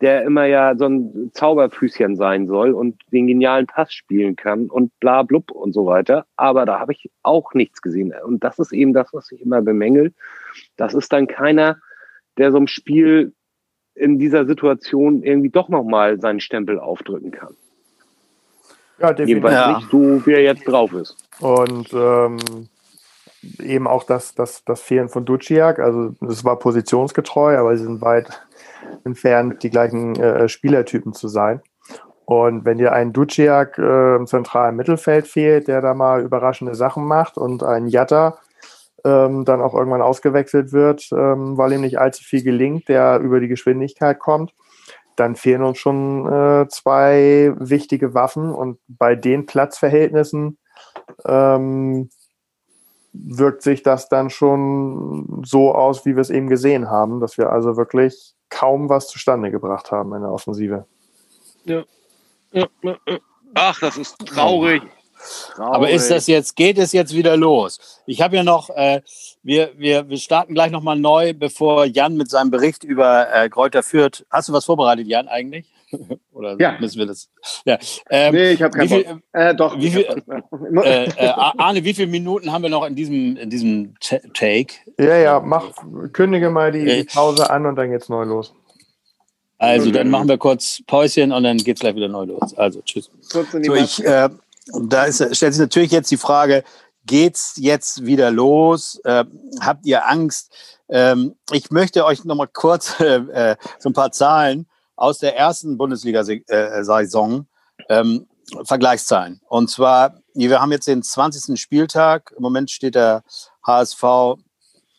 der 0.00 0.24
immer 0.24 0.46
ja 0.46 0.74
so 0.76 0.86
ein 0.86 1.30
Zauberfüßchen 1.34 2.16
sein 2.16 2.46
soll 2.46 2.72
und 2.72 3.00
den 3.12 3.26
genialen 3.26 3.66
Pass 3.66 3.92
spielen 3.92 4.34
kann 4.34 4.70
und 4.70 4.98
bla 4.98 5.22
blub 5.22 5.50
und 5.50 5.74
so 5.74 5.86
weiter. 5.86 6.26
Aber 6.36 6.64
da 6.64 6.80
habe 6.80 6.92
ich 6.92 7.10
auch 7.22 7.52
nichts 7.52 7.82
gesehen. 7.82 8.14
Und 8.24 8.42
das 8.42 8.58
ist 8.58 8.72
eben 8.72 8.94
das, 8.94 9.12
was 9.12 9.30
ich 9.30 9.42
immer 9.42 9.60
bemängel. 9.60 10.14
Das 10.76 10.94
ist 10.94 11.12
dann 11.12 11.26
keiner, 11.26 11.78
der 12.38 12.50
so 12.50 12.58
ein 12.58 12.68
Spiel 12.68 13.34
in 13.94 14.18
dieser 14.18 14.46
Situation 14.46 15.22
irgendwie 15.22 15.50
doch 15.50 15.68
nochmal 15.68 16.18
seinen 16.18 16.40
Stempel 16.40 16.78
aufdrücken 16.78 17.30
kann. 17.30 17.54
Ja, 18.98 19.12
definitiv. 19.12 19.28
Jedenfalls 19.28 19.54
ja. 19.54 19.76
nicht 19.76 19.90
so, 19.90 20.26
wie 20.26 20.32
er 20.32 20.42
jetzt 20.42 20.66
drauf 20.66 20.92
ist. 20.94 21.16
Und 21.40 21.92
ähm, 21.92 22.38
eben 23.58 23.86
auch 23.86 24.04
das, 24.04 24.34
das, 24.34 24.64
das 24.64 24.80
Fehlen 24.80 25.08
von 25.08 25.24
Duciak, 25.24 25.78
also 25.78 26.14
das 26.20 26.44
war 26.44 26.58
positionsgetreu, 26.58 27.56
aber 27.56 27.76
sie 27.76 27.84
sind 27.84 28.02
weit 28.02 28.46
entfernt, 29.04 29.62
die 29.62 29.70
gleichen 29.70 30.16
äh, 30.16 30.48
Spielertypen 30.48 31.12
zu 31.12 31.28
sein. 31.28 31.62
Und 32.24 32.64
wenn 32.64 32.78
dir 32.78 32.92
ein 32.92 33.12
Duciak 33.12 33.76
äh, 33.78 34.16
im 34.16 34.26
zentralen 34.26 34.76
Mittelfeld 34.76 35.26
fehlt, 35.26 35.66
der 35.66 35.80
da 35.80 35.94
mal 35.94 36.22
überraschende 36.22 36.74
Sachen 36.74 37.04
macht 37.04 37.36
und 37.36 37.64
ein 37.64 37.88
Jatta 37.88 38.38
ähm, 39.04 39.44
dann 39.44 39.60
auch 39.60 39.74
irgendwann 39.74 40.02
ausgewechselt 40.02 40.72
wird, 40.72 41.08
ähm, 41.12 41.56
weil 41.56 41.72
ihm 41.72 41.80
nicht 41.80 41.98
allzu 41.98 42.22
viel 42.22 42.44
gelingt, 42.44 42.88
der 42.88 43.18
über 43.18 43.40
die 43.40 43.48
Geschwindigkeit 43.48 44.18
kommt, 44.18 44.54
dann 45.16 45.36
fehlen 45.36 45.62
uns 45.62 45.78
schon 45.78 46.26
äh, 46.26 46.68
zwei 46.68 47.52
wichtige 47.58 48.14
Waffen. 48.14 48.52
Und 48.52 48.78
bei 48.86 49.16
den 49.16 49.46
Platzverhältnissen 49.46 50.58
ähm, 51.26 52.10
wirkt 53.12 53.62
sich 53.62 53.82
das 53.82 54.08
dann 54.08 54.30
schon 54.30 55.42
so 55.44 55.74
aus, 55.74 56.06
wie 56.06 56.14
wir 56.14 56.20
es 56.20 56.30
eben 56.30 56.48
gesehen 56.48 56.90
haben, 56.90 57.20
dass 57.20 57.38
wir 57.38 57.50
also 57.50 57.76
wirklich 57.76 58.34
kaum 58.48 58.88
was 58.88 59.08
zustande 59.08 59.50
gebracht 59.50 59.90
haben 59.90 60.14
in 60.14 60.22
der 60.22 60.32
Offensive. 60.32 60.86
Ja. 61.64 61.84
ja, 62.52 62.66
Ach, 63.54 63.80
das 63.80 63.96
ist 63.96 64.18
traurig. 64.26 64.82
Traurig. 64.82 65.76
Aber 65.76 65.90
ist 65.90 66.10
das 66.10 66.26
jetzt, 66.26 66.56
geht 66.56 66.78
es 66.78 66.92
jetzt 66.92 67.14
wieder 67.14 67.36
los? 67.36 67.78
Ich 68.06 68.22
habe 68.22 68.36
ja 68.36 68.42
noch, 68.42 68.70
äh, 68.70 69.02
wir, 69.42 69.72
wir, 69.76 70.08
wir 70.08 70.16
starten 70.16 70.54
gleich 70.54 70.70
nochmal 70.70 70.98
neu, 70.98 71.34
bevor 71.34 71.84
Jan 71.84 72.16
mit 72.16 72.30
seinem 72.30 72.50
Bericht 72.50 72.84
über 72.84 73.30
äh, 73.32 73.48
Kräuter 73.48 73.82
führt. 73.82 74.24
Hast 74.30 74.48
du 74.48 74.52
was 74.52 74.64
vorbereitet, 74.64 75.06
Jan, 75.06 75.28
eigentlich? 75.28 75.66
Oder 76.32 76.56
ja. 76.58 76.76
müssen 76.78 76.98
wir 76.98 77.06
das? 77.06 77.28
Ja. 77.64 77.78
Ähm, 78.10 78.34
nee, 78.34 78.50
ich 78.52 78.62
habe 78.62 78.76
keinen 78.76 78.88
viel, 78.88 79.20
äh, 79.32 79.54
Doch. 79.54 79.78
Wie 79.78 79.90
viel, 79.90 80.06
äh, 80.84 81.04
äh, 81.04 81.28
Arne, 81.28 81.84
wie 81.84 81.94
viele 81.94 82.08
Minuten 82.08 82.52
haben 82.52 82.62
wir 82.62 82.70
noch 82.70 82.84
in 82.84 82.94
diesem, 82.94 83.36
in 83.36 83.50
diesem 83.50 83.94
Take? 84.00 84.74
Ja, 84.98 85.16
ja, 85.16 85.40
mach, 85.40 85.72
kündige 86.12 86.50
mal 86.50 86.72
die, 86.72 87.04
Pause 87.04 87.50
an 87.50 87.66
und 87.66 87.76
dann 87.76 87.90
geht's 87.90 88.08
neu 88.08 88.24
los. 88.24 88.54
Also, 89.58 89.90
dann 89.90 90.08
machen 90.08 90.28
wir 90.28 90.38
kurz 90.38 90.82
Päuschen 90.86 91.32
und 91.32 91.42
dann 91.42 91.58
geht's 91.58 91.80
gleich 91.80 91.94
wieder 91.94 92.08
neu 92.08 92.24
los. 92.24 92.54
Also, 92.56 92.80
tschüss. 92.80 93.10
So, 93.20 93.44
ich, 93.74 94.02
äh, 94.04 94.30
da 94.82 95.04
ist, 95.04 95.36
stellt 95.36 95.52
sich 95.52 95.60
natürlich 95.60 95.90
jetzt 95.90 96.10
die 96.10 96.16
Frage, 96.16 96.64
geht's 97.04 97.54
jetzt 97.56 98.06
wieder 98.06 98.30
los? 98.30 99.00
Äh, 99.04 99.24
habt 99.60 99.84
ihr 99.84 100.08
Angst? 100.08 100.50
Ähm, 100.88 101.34
ich 101.52 101.70
möchte 101.70 102.04
euch 102.04 102.24
noch 102.24 102.36
mal 102.36 102.48
kurz 102.50 102.98
äh, 103.00 103.56
so 103.78 103.90
ein 103.90 103.92
paar 103.92 104.12
Zahlen 104.12 104.66
aus 105.00 105.18
der 105.18 105.36
ersten 105.36 105.78
Bundesliga-Saison 105.78 107.46
ähm, 107.88 108.26
Vergleichszahlen. 108.64 109.40
Und 109.48 109.70
zwar, 109.70 110.20
wir 110.34 110.60
haben 110.60 110.72
jetzt 110.72 110.86
den 110.86 111.02
20. 111.02 111.58
Spieltag. 111.58 112.32
Im 112.36 112.42
Moment 112.42 112.70
steht 112.70 112.94
der 112.94 113.22
HSV 113.66 114.02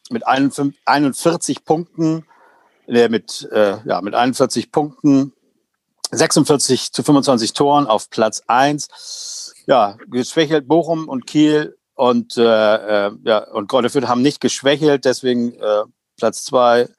mit 0.10 0.24
41 0.26 1.64
Punkten, 1.66 2.26
äh, 2.88 3.10
mit, 3.10 3.48
äh, 3.52 3.78
ja, 3.86 4.02
mit 4.02 4.16
41 4.16 4.72
Punkten, 4.72 5.34
46 6.12 6.92
zu 6.92 7.04
25 7.04 7.54
Toren 7.54 7.86
auf 7.86 8.10
Platz 8.10 8.42
1. 8.48 9.54
Ja, 9.68 9.98
geschwächelt 10.08 10.68
Bochum 10.68 11.08
und 11.08 11.28
Kiel 11.28 11.78
und, 11.94 12.38
äh, 12.38 13.06
äh 13.06 13.12
ja, 13.24 13.48
und 13.52 13.70
Greuther 13.70 14.08
haben 14.08 14.24
nicht 14.24 14.42
geschwächelt, 14.42 15.06
deswegen 15.06 15.54
äh, 15.54 15.84
Platz 16.18 16.44
2 16.46 16.90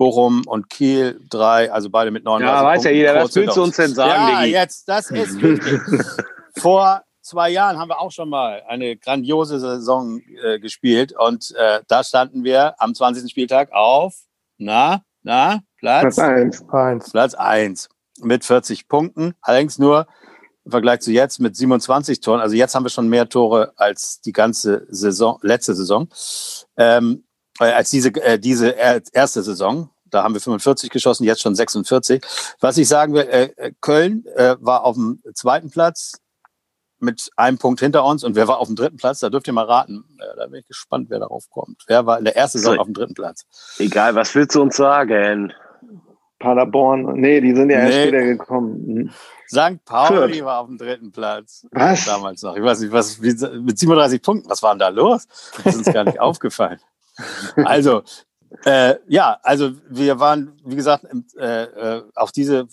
Bochum 0.00 0.44
und 0.46 0.70
Kiel 0.70 1.20
drei, 1.28 1.70
also 1.70 1.90
beide 1.90 2.10
mit 2.10 2.24
39 2.24 2.56
Ja, 2.56 2.66
weiß 2.66 2.84
ja 2.84 2.90
jeder, 2.90 3.14
was 3.16 3.34
willst 3.36 3.54
du 3.54 3.62
uns 3.62 3.76
denn 3.76 3.92
sagen, 3.92 4.32
Ja, 4.32 4.40
Digi? 4.40 4.52
jetzt, 4.52 4.88
das 4.88 5.10
ist 5.10 5.42
wichtig. 5.42 6.00
Vor 6.56 7.02
zwei 7.20 7.50
Jahren 7.50 7.78
haben 7.78 7.90
wir 7.90 8.00
auch 8.00 8.10
schon 8.10 8.30
mal 8.30 8.62
eine 8.66 8.96
grandiose 8.96 9.60
Saison 9.60 10.22
äh, 10.42 10.58
gespielt 10.58 11.12
und 11.12 11.54
äh, 11.54 11.82
da 11.86 12.02
standen 12.02 12.44
wir 12.44 12.80
am 12.80 12.94
20. 12.94 13.30
Spieltag 13.30 13.72
auf, 13.72 14.14
na, 14.56 15.02
na, 15.22 15.60
Platz 15.76 16.18
1. 16.18 16.64
Platz 17.10 17.34
1 17.34 17.90
mit 18.22 18.42
40 18.42 18.88
Punkten, 18.88 19.34
allerdings 19.42 19.78
nur 19.78 20.06
im 20.64 20.70
Vergleich 20.70 21.00
zu 21.00 21.12
jetzt 21.12 21.40
mit 21.40 21.56
27 21.56 22.20
Toren. 22.20 22.40
Also 22.40 22.56
jetzt 22.56 22.74
haben 22.74 22.86
wir 22.86 22.90
schon 22.90 23.08
mehr 23.08 23.28
Tore 23.28 23.74
als 23.76 24.22
die 24.22 24.32
ganze 24.32 24.86
Saison, 24.88 25.38
letzte 25.42 25.74
Saison. 25.74 26.08
Ähm, 26.78 27.24
äh, 27.26 27.29
als 27.68 27.90
diese, 27.90 28.08
äh, 28.22 28.38
diese 28.38 28.70
erste 28.70 29.42
Saison. 29.42 29.90
Da 30.10 30.24
haben 30.24 30.34
wir 30.34 30.40
45 30.40 30.90
geschossen, 30.90 31.24
jetzt 31.24 31.40
schon 31.40 31.54
46. 31.54 32.22
Was 32.60 32.78
ich 32.78 32.88
sagen 32.88 33.14
will, 33.14 33.22
äh, 33.22 33.50
äh, 33.56 33.72
Köln 33.80 34.24
äh, 34.34 34.56
war 34.60 34.84
auf 34.84 34.96
dem 34.96 35.22
zweiten 35.34 35.70
Platz 35.70 36.20
mit 36.98 37.30
einem 37.36 37.58
Punkt 37.58 37.80
hinter 37.80 38.04
uns 38.04 38.24
und 38.24 38.34
wer 38.34 38.48
war 38.48 38.58
auf 38.58 38.66
dem 38.66 38.76
dritten 38.76 38.96
Platz? 38.96 39.20
Da 39.20 39.30
dürft 39.30 39.46
ihr 39.46 39.52
mal 39.52 39.64
raten. 39.64 40.04
Äh, 40.18 40.36
da 40.36 40.46
bin 40.46 40.60
ich 40.60 40.66
gespannt, 40.66 41.06
wer 41.10 41.20
darauf 41.20 41.48
kommt. 41.48 41.84
Wer 41.86 42.06
war 42.06 42.18
in 42.18 42.24
der 42.24 42.36
ersten 42.36 42.58
Saison 42.58 42.74
so, 42.74 42.80
auf 42.80 42.86
dem 42.86 42.94
dritten 42.94 43.14
Platz? 43.14 43.46
Egal, 43.78 44.14
was 44.14 44.34
willst 44.34 44.54
du 44.54 44.62
uns 44.62 44.76
sagen? 44.76 45.52
Paderborn. 46.40 47.20
Nee, 47.20 47.40
die 47.40 47.54
sind 47.54 47.70
ja 47.70 47.78
nee. 47.78 47.84
erst 47.84 47.98
später 47.98 48.22
gekommen. 48.24 48.86
Mhm. 48.86 49.10
St. 49.48 49.84
Pauli 49.84 50.34
Fürth. 50.34 50.44
war 50.44 50.60
auf 50.60 50.68
dem 50.68 50.78
dritten 50.78 51.12
Platz. 51.12 51.66
Was? 51.70 52.04
Damals 52.04 52.42
noch. 52.42 52.56
Ich 52.56 52.62
weiß 52.62 52.80
nicht, 52.80 52.92
was, 52.92 53.20
wie, 53.22 53.34
mit 53.60 53.78
37 53.78 54.22
Punkten, 54.22 54.48
was 54.48 54.62
war 54.62 54.72
denn 54.72 54.78
da 54.78 54.88
los? 54.88 55.26
Das 55.64 55.74
ist 55.74 55.86
uns 55.86 55.92
gar 55.92 56.04
nicht 56.04 56.20
aufgefallen. 56.20 56.80
Also, 57.64 58.02
äh, 58.64 58.96
ja, 59.06 59.38
also 59.42 59.72
wir 59.88 60.18
waren, 60.18 60.52
wie 60.64 60.76
gesagt, 60.76 61.06
äh, 61.36 61.64
äh, 61.64 62.02
auch 62.14 62.30
diese 62.30 62.66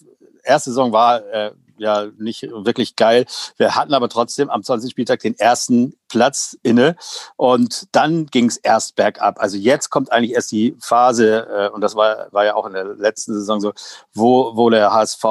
erste 0.44 0.72
Saison 0.72 0.92
war, 0.92 1.24
äh, 1.32 1.52
ja 1.80 2.08
nicht 2.18 2.44
wirklich 2.44 2.96
geil. 2.96 3.26
Wir 3.58 3.76
hatten 3.76 3.94
aber 3.94 4.10
trotzdem 4.10 4.50
am 4.50 4.64
20. 4.64 4.92
Spieltag 4.92 5.20
den 5.20 5.38
ersten 5.38 5.96
Platz 6.08 6.58
inne 6.64 6.96
und 7.36 7.88
dann 7.92 8.28
ging 8.28 8.46
es 8.46 8.58
erst 8.58 8.96
bergab. 8.96 9.40
Also 9.40 9.58
jetzt 9.58 9.90
kommt 9.90 10.12
eigentlich 10.12 10.34
erst 10.34 10.52
die 10.52 10.76
Phase, 10.80 11.48
äh, 11.50 11.70
und 11.70 11.82
das 11.82 11.96
war, 11.96 12.32
war 12.32 12.46
ja 12.46 12.56
auch 12.56 12.66
in 12.66 12.74
der 12.74 12.86
letzten 12.86 13.34
Saison 13.34 13.60
so, 13.60 13.74
wo, 14.14 14.56
wo 14.56 14.70
der 14.70 14.92
HSV 14.92 15.24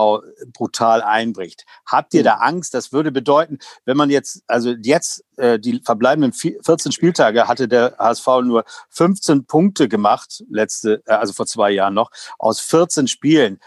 brutal 0.52 1.02
einbricht. 1.02 1.64
Habt 1.86 2.14
ihr 2.14 2.22
da 2.22 2.34
Angst? 2.34 2.74
Das 2.74 2.92
würde 2.92 3.12
bedeuten, 3.12 3.58
wenn 3.84 3.96
man 3.96 4.10
jetzt, 4.10 4.42
also 4.46 4.74
jetzt 4.82 5.24
äh, 5.36 5.58
die 5.58 5.80
verbleibenden 5.84 6.32
14 6.32 6.92
Spieltage 6.92 7.48
hatte 7.48 7.68
der 7.68 7.96
HSV 7.98 8.26
nur 8.44 8.64
15 8.90 9.46
Punkte 9.46 9.88
gemacht, 9.88 10.44
letzte, 10.50 11.02
äh, 11.06 11.12
also 11.12 11.32
vor 11.32 11.46
zwei 11.46 11.70
Jahren 11.70 11.94
noch, 11.94 12.10
aus 12.38 12.60
14 12.60 13.08
Spielen 13.08 13.60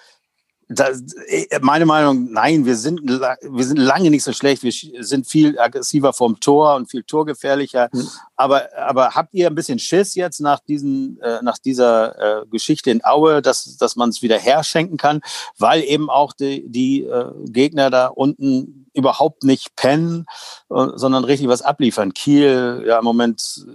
das, 0.71 1.01
äh, 1.27 1.59
meine 1.61 1.87
Meinung, 1.87 2.31
nein, 2.31 2.63
wir 2.63 2.75
sind, 2.75 3.01
wir 3.01 3.63
sind 3.63 3.77
lange 3.77 4.11
nicht 4.11 4.23
so 4.23 4.33
schlecht. 4.33 4.61
Wir 4.61 4.71
sind 5.03 5.27
viel 5.27 5.57
aggressiver 5.57 6.13
vom 6.13 6.39
Tor 6.39 6.75
und 6.75 6.91
viel 6.91 7.01
torgefährlicher. 7.01 7.89
Mhm. 7.91 8.07
Aber, 8.35 8.69
aber 8.77 9.15
habt 9.15 9.33
ihr 9.33 9.47
ein 9.47 9.55
bisschen 9.55 9.79
Schiss 9.79 10.13
jetzt 10.13 10.39
nach, 10.41 10.59
diesen, 10.59 11.19
äh, 11.21 11.39
nach 11.41 11.57
dieser 11.57 12.43
äh, 12.43 12.45
Geschichte 12.45 12.91
in 12.91 13.03
Aue, 13.03 13.41
dass, 13.41 13.77
dass 13.77 13.95
man 13.95 14.09
es 14.09 14.21
wieder 14.21 14.37
herschenken 14.37 14.97
kann, 14.97 15.21
weil 15.57 15.83
eben 15.83 16.07
auch 16.11 16.33
die, 16.33 16.69
die 16.69 17.03
äh, 17.03 17.31
Gegner 17.45 17.89
da 17.89 18.07
unten 18.07 18.85
überhaupt 18.93 19.43
nicht 19.43 19.75
pennen, 19.75 20.27
äh, 20.69 20.85
sondern 20.93 21.23
richtig 21.23 21.47
was 21.47 21.63
abliefern. 21.63 22.13
Kiel, 22.13 22.83
ja, 22.85 22.99
im 22.99 23.05
Moment 23.05 23.65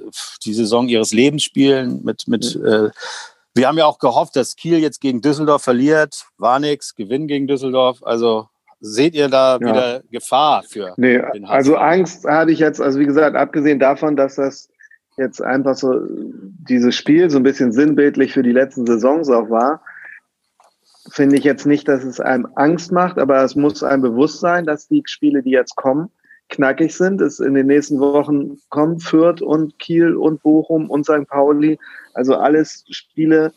die 0.45 0.55
Saison 0.55 0.87
ihres 0.87 1.13
Lebens 1.13 1.43
spielen 1.43 2.05
mit, 2.05 2.29
mit 2.29 2.55
mhm. 2.55 2.91
Wir 3.55 3.69
haben 3.69 3.79
ja 3.79 3.87
auch 3.87 3.99
gehofft, 3.99 4.35
dass 4.37 4.57
Kiel 4.57 4.79
jetzt 4.79 5.01
gegen 5.01 5.21
Düsseldorf 5.21 5.63
verliert. 5.63 6.27
War 6.39 6.59
nichts, 6.59 6.95
Gewinn 6.95 7.29
gegen 7.29 7.47
Düsseldorf. 7.47 8.03
Also 8.03 8.49
seht 8.81 9.15
ihr 9.15 9.29
da 9.29 9.55
ja. 9.55 9.61
wieder 9.61 10.03
Gefahr 10.11 10.63
für 10.65 10.93
nee? 10.97 11.19
Also 11.47 11.77
Angst 11.77 12.25
hatte 12.27 12.51
ich 12.51 12.59
jetzt, 12.59 12.81
also 12.81 12.99
wie 12.99 13.07
gesagt, 13.07 13.37
abgesehen 13.37 13.79
davon, 13.79 14.17
dass 14.17 14.35
das 14.35 14.69
jetzt 15.17 15.41
einfach 15.41 15.77
so 15.77 16.01
dieses 16.09 16.95
Spiel 16.95 17.31
so 17.31 17.39
ein 17.39 17.45
bisschen 17.45 17.73
sinnbildlich 17.73 18.33
für 18.33 18.43
die 18.43 18.53
letzten 18.53 18.87
Saisons 18.87 19.31
auch 19.31 19.49
war, 19.49 19.81
finde 21.11 21.37
ich 21.37 21.45
jetzt 21.45 21.67
nicht, 21.67 21.87
dass 21.87 22.03
es 22.03 22.21
einem 22.21 22.49
Angst 22.57 22.91
macht, 22.91 23.19
aber 23.19 23.43
es 23.43 23.55
muss 23.55 23.83
einem 23.83 24.03
bewusst 24.03 24.41
sein, 24.41 24.67
dass 24.67 24.89
die 24.89 25.03
Spiele, 25.07 25.43
die 25.43 25.51
jetzt 25.51 25.77
kommen, 25.77 26.11
knackig 26.49 26.95
sind. 26.95 27.21
Es 27.21 27.41
in 27.41 27.55
den 27.55 27.67
nächsten 27.67 27.99
Wochen 28.01 28.59
kommen 28.71 29.01
Fürth 29.01 29.43
und 29.43 29.79
Kiel 29.79 30.15
und 30.17 30.43
Bochum 30.43 30.91
und 30.91 31.05
St. 31.05 31.27
Pauli. 31.29 31.79
Also 32.15 32.37
alles 32.37 32.85
Spiele, 32.91 33.53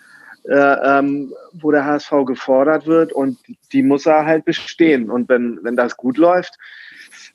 äh, 0.46 1.00
ähm, 1.00 1.34
wo 1.54 1.72
der 1.72 1.86
HSV 1.86 2.26
gefordert 2.26 2.88
wird 2.88 3.12
und 3.12 3.38
die 3.72 3.84
muss 3.84 4.06
er 4.06 4.26
halt 4.26 4.46
bestehen. 4.46 5.10
Und 5.10 5.30
wenn, 5.30 5.60
wenn 5.64 5.76
das 5.76 5.98
gut 5.98 6.18
läuft, 6.18 6.58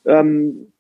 ähm, 0.04 0.72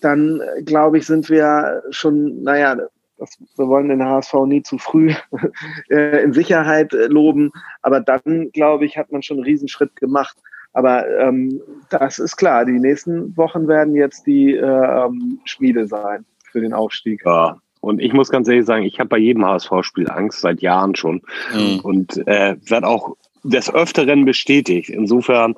dann 0.00 0.40
glaube 0.64 0.98
ich, 0.98 1.06
sind 1.06 1.30
wir 1.30 1.82
schon, 1.90 2.42
naja, 2.42 2.76
das, 3.16 3.36
wir 3.56 3.66
wollen 3.66 3.88
den 3.88 4.04
HSV 4.04 4.34
nie 4.46 4.62
zu 4.62 4.78
früh 4.78 5.12
in 5.88 6.32
Sicherheit 6.32 6.92
loben, 6.92 7.50
aber 7.82 8.00
dann, 8.00 8.50
glaube 8.52 8.84
ich, 8.84 8.96
hat 8.96 9.10
man 9.10 9.22
schon 9.22 9.38
einen 9.38 9.44
Riesenschritt 9.44 9.96
gemacht. 9.96 10.36
Aber 10.72 11.08
ähm, 11.18 11.60
das 11.90 12.18
ist 12.18 12.36
klar, 12.36 12.64
die 12.64 12.78
nächsten 12.78 13.36
Wochen 13.36 13.68
werden 13.68 13.94
jetzt 13.94 14.26
die 14.26 14.54
äh, 14.54 14.60
ähm, 14.62 15.40
Schmiede 15.44 15.86
sein 15.86 16.24
für 16.50 16.60
den 16.60 16.72
Aufstieg. 16.72 17.22
Ja. 17.24 17.58
Und 17.80 18.00
ich 18.00 18.12
muss 18.12 18.30
ganz 18.30 18.48
ehrlich 18.48 18.66
sagen, 18.66 18.84
ich 18.84 18.98
habe 18.98 19.08
bei 19.08 19.18
jedem 19.18 19.44
HSV-Spiel 19.44 20.10
Angst, 20.10 20.40
seit 20.40 20.60
Jahren 20.60 20.94
schon. 20.94 21.22
Mhm. 21.54 21.80
Und 21.80 22.26
äh, 22.26 22.56
wird 22.66 22.84
auch 22.84 23.16
des 23.44 23.72
Öfteren 23.72 24.24
bestätigt. 24.24 24.90
Insofern, 24.90 25.54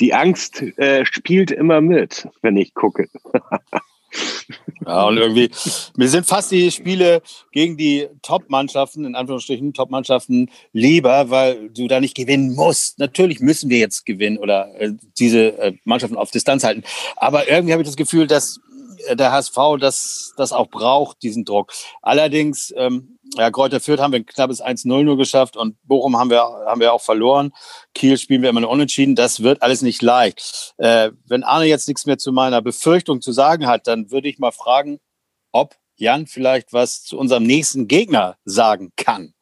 die 0.00 0.14
Angst 0.14 0.62
äh, 0.78 1.04
spielt 1.06 1.50
immer 1.50 1.80
mit, 1.80 2.28
wenn 2.42 2.56
ich 2.56 2.74
gucke. 2.74 3.08
Ja, 4.86 5.04
und 5.06 5.16
irgendwie, 5.16 5.50
mir 5.96 6.08
sind 6.08 6.26
fast 6.26 6.50
die 6.50 6.70
Spiele 6.70 7.22
gegen 7.52 7.76
die 7.76 8.08
Top-Mannschaften, 8.22 9.04
in 9.04 9.14
Anführungsstrichen 9.14 9.72
Top-Mannschaften, 9.72 10.50
lieber, 10.72 11.30
weil 11.30 11.70
du 11.70 11.88
da 11.88 12.00
nicht 12.00 12.14
gewinnen 12.14 12.54
musst. 12.54 12.98
Natürlich 12.98 13.40
müssen 13.40 13.70
wir 13.70 13.78
jetzt 13.78 14.04
gewinnen 14.04 14.36
oder 14.36 14.68
äh, 14.78 14.92
diese 15.18 15.58
äh, 15.58 15.72
Mannschaften 15.84 16.16
auf 16.16 16.30
Distanz 16.30 16.64
halten. 16.64 16.82
Aber 17.16 17.48
irgendwie 17.48 17.72
habe 17.72 17.82
ich 17.82 17.88
das 17.88 17.96
Gefühl, 17.96 18.26
dass 18.26 18.60
der 19.12 19.32
HSV 19.32 19.56
das, 19.80 20.34
das 20.36 20.52
auch 20.52 20.68
braucht, 20.68 21.22
diesen 21.22 21.44
Druck. 21.44 21.72
Allerdings, 22.02 22.72
ähm, 22.76 23.18
ja, 23.36 23.50
Kräuter 23.50 23.80
Fürth 23.80 24.00
haben 24.00 24.12
wir 24.12 24.20
ein 24.20 24.26
knappes 24.26 24.62
1-0 24.62 25.02
nur 25.02 25.16
geschafft 25.16 25.56
und 25.56 25.76
Bochum 25.84 26.16
haben 26.16 26.30
wir, 26.30 26.40
haben 26.40 26.80
wir 26.80 26.92
auch 26.92 27.00
verloren. 27.00 27.52
Kiel 27.94 28.16
spielen 28.18 28.42
wir 28.42 28.50
immer 28.50 28.60
nur 28.60 28.70
unentschieden. 28.70 29.14
Das 29.14 29.42
wird 29.42 29.62
alles 29.62 29.82
nicht 29.82 30.02
leicht. 30.02 30.74
Äh, 30.78 31.10
wenn 31.26 31.42
Arne 31.42 31.66
jetzt 31.66 31.88
nichts 31.88 32.06
mehr 32.06 32.18
zu 32.18 32.32
meiner 32.32 32.62
Befürchtung 32.62 33.20
zu 33.20 33.32
sagen 33.32 33.66
hat, 33.66 33.86
dann 33.86 34.10
würde 34.10 34.28
ich 34.28 34.38
mal 34.38 34.52
fragen, 34.52 35.00
ob 35.52 35.74
Jan 35.96 36.26
vielleicht 36.26 36.72
was 36.72 37.02
zu 37.02 37.18
unserem 37.18 37.44
nächsten 37.44 37.88
Gegner 37.88 38.36
sagen 38.44 38.92
kann. 38.96 39.34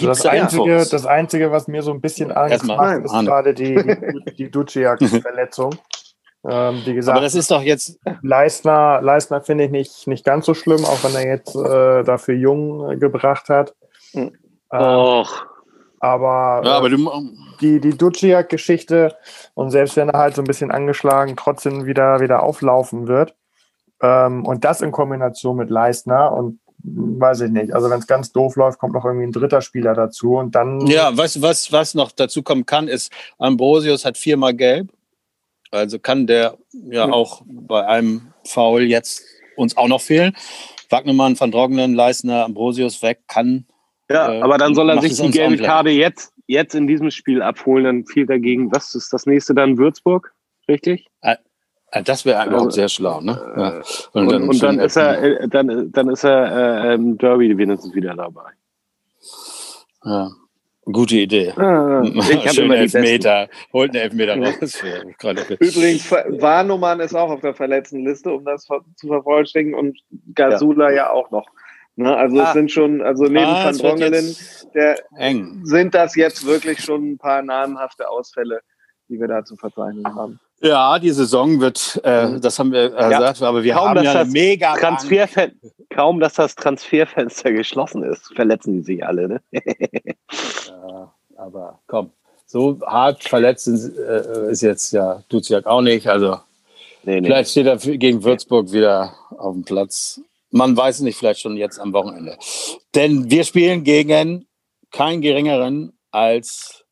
das, 0.00 0.22
da 0.22 0.30
Einzige, 0.30 0.86
das 0.90 1.06
Einzige, 1.06 1.50
was 1.50 1.68
mir 1.68 1.82
so 1.82 1.92
ein 1.92 2.00
bisschen 2.00 2.32
Angst 2.32 2.64
macht, 2.64 3.04
ist 3.04 3.12
gerade 3.12 3.54
die, 3.54 3.74
die, 3.74 4.34
die 4.36 4.50
Duciak-Verletzung. 4.50 5.74
Ähm, 6.48 6.82
wie 6.84 6.94
gesagt, 6.94 7.16
aber 7.16 7.24
das 7.24 7.34
ist 7.34 7.50
doch 7.50 7.62
jetzt. 7.62 7.98
Leistner, 8.22 9.00
Leistner 9.02 9.40
finde 9.40 9.64
ich 9.64 9.70
nicht, 9.70 10.06
nicht 10.06 10.24
ganz 10.24 10.46
so 10.46 10.54
schlimm, 10.54 10.84
auch 10.84 11.02
wenn 11.02 11.14
er 11.14 11.26
jetzt 11.26 11.56
äh, 11.56 12.04
dafür 12.04 12.34
Jung 12.34 12.90
äh, 12.90 12.96
gebracht 12.96 13.48
hat. 13.48 13.74
Mhm. 14.12 14.32
Och. 14.72 15.46
Aber, 15.98 16.62
ja, 16.64 16.76
aber 16.76 16.90
du, 16.90 16.96
äh, 16.96 17.20
die, 17.60 17.80
die 17.80 17.96
Duciak-Geschichte 17.96 19.16
und 19.54 19.70
selbst 19.70 19.96
wenn 19.96 20.10
er 20.10 20.18
halt 20.18 20.36
so 20.36 20.42
ein 20.42 20.46
bisschen 20.46 20.70
angeschlagen 20.70 21.36
trotzdem 21.36 21.86
wieder, 21.86 22.20
wieder 22.20 22.42
auflaufen 22.42 23.08
wird. 23.08 23.34
Ähm, 24.00 24.44
und 24.44 24.64
das 24.64 24.82
in 24.82 24.92
Kombination 24.92 25.56
mit 25.56 25.70
Leistner 25.70 26.32
und 26.32 26.60
hm, 26.84 27.18
weiß 27.20 27.40
ich 27.40 27.50
nicht. 27.50 27.74
Also 27.74 27.90
wenn 27.90 27.98
es 27.98 28.06
ganz 28.06 28.30
doof 28.30 28.56
läuft, 28.56 28.78
kommt 28.78 28.92
noch 28.92 29.04
irgendwie 29.04 29.26
ein 29.26 29.32
dritter 29.32 29.62
Spieler 29.62 29.94
dazu 29.94 30.36
und 30.36 30.54
dann. 30.54 30.86
Ja, 30.86 31.10
du, 31.10 31.16
was, 31.16 31.72
was 31.72 31.94
noch 31.94 32.12
dazu 32.12 32.42
kommen 32.42 32.66
kann, 32.66 32.88
ist, 32.88 33.10
Ambrosius 33.38 34.04
hat 34.04 34.18
viermal 34.18 34.54
gelb. 34.54 34.88
Also 35.70 35.98
kann 35.98 36.26
der 36.26 36.58
ja, 36.72 37.10
auch 37.10 37.42
bei 37.46 37.86
einem 37.86 38.32
Foul 38.44 38.82
jetzt 38.82 39.24
uns 39.56 39.76
auch 39.76 39.88
noch 39.88 40.00
fehlen. 40.00 40.36
Wagnermann, 40.90 41.38
Van 41.38 41.50
Drognen, 41.50 41.94
Leisner, 41.94 42.44
Ambrosius 42.44 43.02
weg, 43.02 43.22
kann. 43.26 43.66
Ja, 44.10 44.32
äh, 44.32 44.40
aber 44.40 44.58
dann 44.58 44.74
soll 44.74 44.90
er 44.90 45.00
sich 45.00 45.20
die 45.20 45.30
gelbe 45.30 45.62
Karte 45.62 45.90
jetzt, 45.90 46.32
jetzt 46.46 46.74
in 46.74 46.86
diesem 46.86 47.10
Spiel 47.10 47.42
abholen, 47.42 47.84
dann 47.84 48.06
fiel 48.06 48.26
dagegen. 48.26 48.72
Was 48.72 48.94
ist 48.94 49.12
das 49.12 49.26
nächste 49.26 49.54
dann? 49.54 49.78
Würzburg, 49.78 50.32
richtig? 50.68 51.08
Äh, 51.22 51.36
äh 51.90 52.02
das 52.02 52.24
wäre 52.24 52.38
also, 52.38 52.56
auch 52.56 52.70
sehr 52.70 52.88
schlau, 52.88 53.20
ne? 53.20 53.32
Äh, 53.56 53.60
ja. 53.60 53.82
Und, 54.12 54.30
dann, 54.30 54.48
und 54.48 54.62
dann 54.62 54.78
ist 54.78 54.96
er, 54.96 55.22
äh, 55.22 55.48
dann, 55.48 55.90
dann 55.90 56.08
ist 56.08 56.24
er 56.24 56.94
im 56.94 57.18
Derby 57.18 57.56
wenigstens 57.58 57.94
wieder 57.94 58.14
dabei. 58.14 58.50
Ja. 60.04 60.30
Gute 60.92 61.16
Idee. 61.16 61.52
Ah, 61.56 62.02
ich 62.04 62.52
Schön 62.52 62.70
Elfmeter. 62.70 63.48
Holt 63.72 63.90
einen 63.90 64.04
Elfmeter 64.04 64.36
raus. 64.38 64.82
Übrigens, 65.58 66.10
Warnumann 66.10 67.00
ist 67.00 67.14
auch 67.14 67.30
auf 67.30 67.40
der 67.40 67.54
Verletztenliste, 67.54 68.32
um 68.32 68.44
das 68.44 68.64
zu 68.64 69.08
vervollständigen 69.08 69.76
und 69.76 69.98
Gasula 70.34 70.90
ja, 70.90 70.96
ja 70.96 71.10
auch 71.10 71.30
noch. 71.32 71.46
Ne, 71.96 72.14
also 72.14 72.38
ah. 72.38 72.48
es 72.48 72.52
sind 72.52 72.70
schon, 72.70 73.00
also 73.00 73.24
neben 73.24 73.46
ah, 73.46 73.64
Van 73.64 73.78
Drongelen, 73.78 74.36
der 74.74 74.98
eng. 75.16 75.62
sind 75.64 75.94
das 75.94 76.14
jetzt 76.14 76.46
wirklich 76.46 76.80
schon 76.84 77.12
ein 77.12 77.18
paar 77.18 77.42
namhafte 77.42 78.08
Ausfälle, 78.08 78.60
die 79.08 79.18
wir 79.18 79.26
da 79.26 79.44
zu 79.44 79.56
verzeichnen 79.56 80.04
haben. 80.14 80.38
Ja, 80.60 80.98
die 80.98 81.10
Saison 81.10 81.58
wird, 81.60 82.00
äh, 82.04 82.26
mhm. 82.26 82.40
das 82.42 82.58
haben 82.58 82.72
wir 82.72 82.94
äh, 82.94 83.00
ja. 83.00 83.08
gesagt, 83.08 83.42
aber 83.42 83.64
wir 83.64 83.74
kaum, 83.74 83.88
haben 83.88 84.04
ja 84.04 84.12
eine 84.12 84.30
mega 84.30 84.74
Transferfen 84.74 85.58
Kaum, 85.90 86.20
dass 86.20 86.34
das 86.34 86.54
Transferfenster 86.54 87.52
geschlossen 87.52 88.02
ist, 88.02 88.34
verletzen 88.34 88.74
die 88.74 88.82
sich 88.82 89.06
alle. 89.06 89.28
Ne? 89.28 89.40
ja, 90.88 91.12
aber 91.36 91.80
komm, 91.86 92.10
so 92.46 92.78
hart 92.86 93.24
verletzen 93.24 93.94
äh, 93.98 94.50
ist 94.50 94.62
jetzt 94.62 94.92
ja, 94.92 95.22
sich 95.30 95.52
halt 95.52 95.66
auch 95.66 95.82
nicht. 95.82 96.06
Also 96.06 96.38
nee, 97.02 97.20
nee. 97.20 97.26
vielleicht 97.26 97.50
steht 97.50 97.66
er 97.66 97.76
gegen 97.76 98.24
Würzburg 98.24 98.72
wieder 98.72 99.14
auf 99.36 99.54
dem 99.54 99.64
Platz. 99.64 100.20
Man 100.50 100.76
weiß 100.76 101.00
nicht, 101.00 101.18
vielleicht 101.18 101.40
schon 101.40 101.56
jetzt 101.56 101.78
am 101.78 101.92
Wochenende. 101.92 102.38
Denn 102.94 103.30
wir 103.30 103.44
spielen 103.44 103.84
gegen 103.84 104.46
keinen 104.90 105.20
geringeren 105.20 105.92
als 106.10 106.84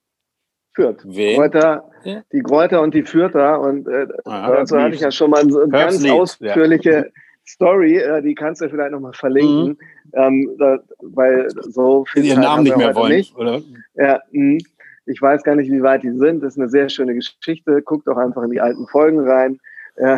Fürth. 0.75 0.99
Wen? 1.05 1.37
Kräuter, 1.37 1.89
die 2.33 2.41
Kräuter 2.41 2.83
und 2.83 2.95
die 2.95 3.05
Fürther. 3.05 3.61
Und 3.61 3.87
äh, 3.87 4.09
ah, 4.25 4.51
dazu 4.51 4.77
hatte 4.77 4.97
ich 4.97 5.01
ja 5.01 5.13
schon 5.13 5.31
mal 5.31 5.41
eine 5.41 5.69
ganz 5.69 6.05
ausführliche 6.05 6.91
ja. 6.91 7.05
Story, 7.47 7.99
äh, 7.99 8.23
die 8.23 8.35
kannst 8.35 8.61
du 8.61 8.69
vielleicht 8.69 8.93
nochmal 8.93 9.13
verlinken, 9.13 9.69
mhm. 9.71 9.79
ähm, 10.15 10.57
da, 10.59 10.79
weil 11.01 11.49
so 11.51 12.05
viel 12.07 12.25
Ihren 12.25 12.41
Namen 12.41 12.65
nicht 12.65 12.77
mehr 12.77 12.95
wollen, 12.95 13.17
nicht. 13.17 13.37
oder? 13.37 13.61
Ja, 13.95 14.21
mh. 14.33 14.59
ich 15.07 15.21
weiß 15.21 15.43
gar 15.43 15.55
nicht, 15.55 15.71
wie 15.71 15.83
weit 15.83 16.03
die 16.03 16.13
sind. 16.13 16.43
Das 16.43 16.55
ist 16.55 16.61
eine 16.61 16.69
sehr 16.69 16.89
schöne 16.89 17.15
Geschichte. 17.15 17.83
Guckt 17.83 18.07
doch 18.07 18.17
einfach 18.17 18.43
in 18.43 18.51
die 18.51 18.61
alten 18.61 18.87
Folgen 18.87 19.21
rein. 19.21 19.61
Ja. 19.97 20.17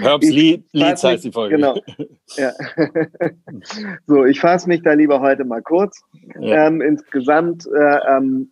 Herbs 0.00 0.28
Lied, 0.28 0.64
Lieds 0.72 1.04
heißt 1.04 1.24
die 1.24 1.30
Folge. 1.30 1.56
Genau. 1.56 1.78
Ja. 2.36 2.52
so, 4.06 4.24
ich 4.24 4.40
fasse 4.40 4.68
mich 4.68 4.82
da 4.82 4.94
lieber 4.94 5.20
heute 5.20 5.44
mal 5.44 5.62
kurz. 5.62 6.00
Ja. 6.40 6.66
Ähm, 6.66 6.80
insgesamt 6.80 7.66
äh, 7.66 7.98
ähm, 8.08 8.50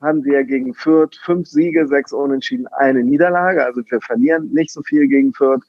haben 0.00 0.24
wir 0.24 0.44
gegen 0.44 0.74
Fürth 0.74 1.16
fünf 1.22 1.48
Siege, 1.48 1.86
sechs 1.88 2.12
Unentschieden, 2.12 2.66
eine 2.68 3.02
Niederlage. 3.02 3.64
Also 3.64 3.82
wir 3.88 4.00
verlieren 4.00 4.48
nicht 4.52 4.72
so 4.72 4.82
viel 4.82 5.08
gegen 5.08 5.34
Fürth. 5.34 5.62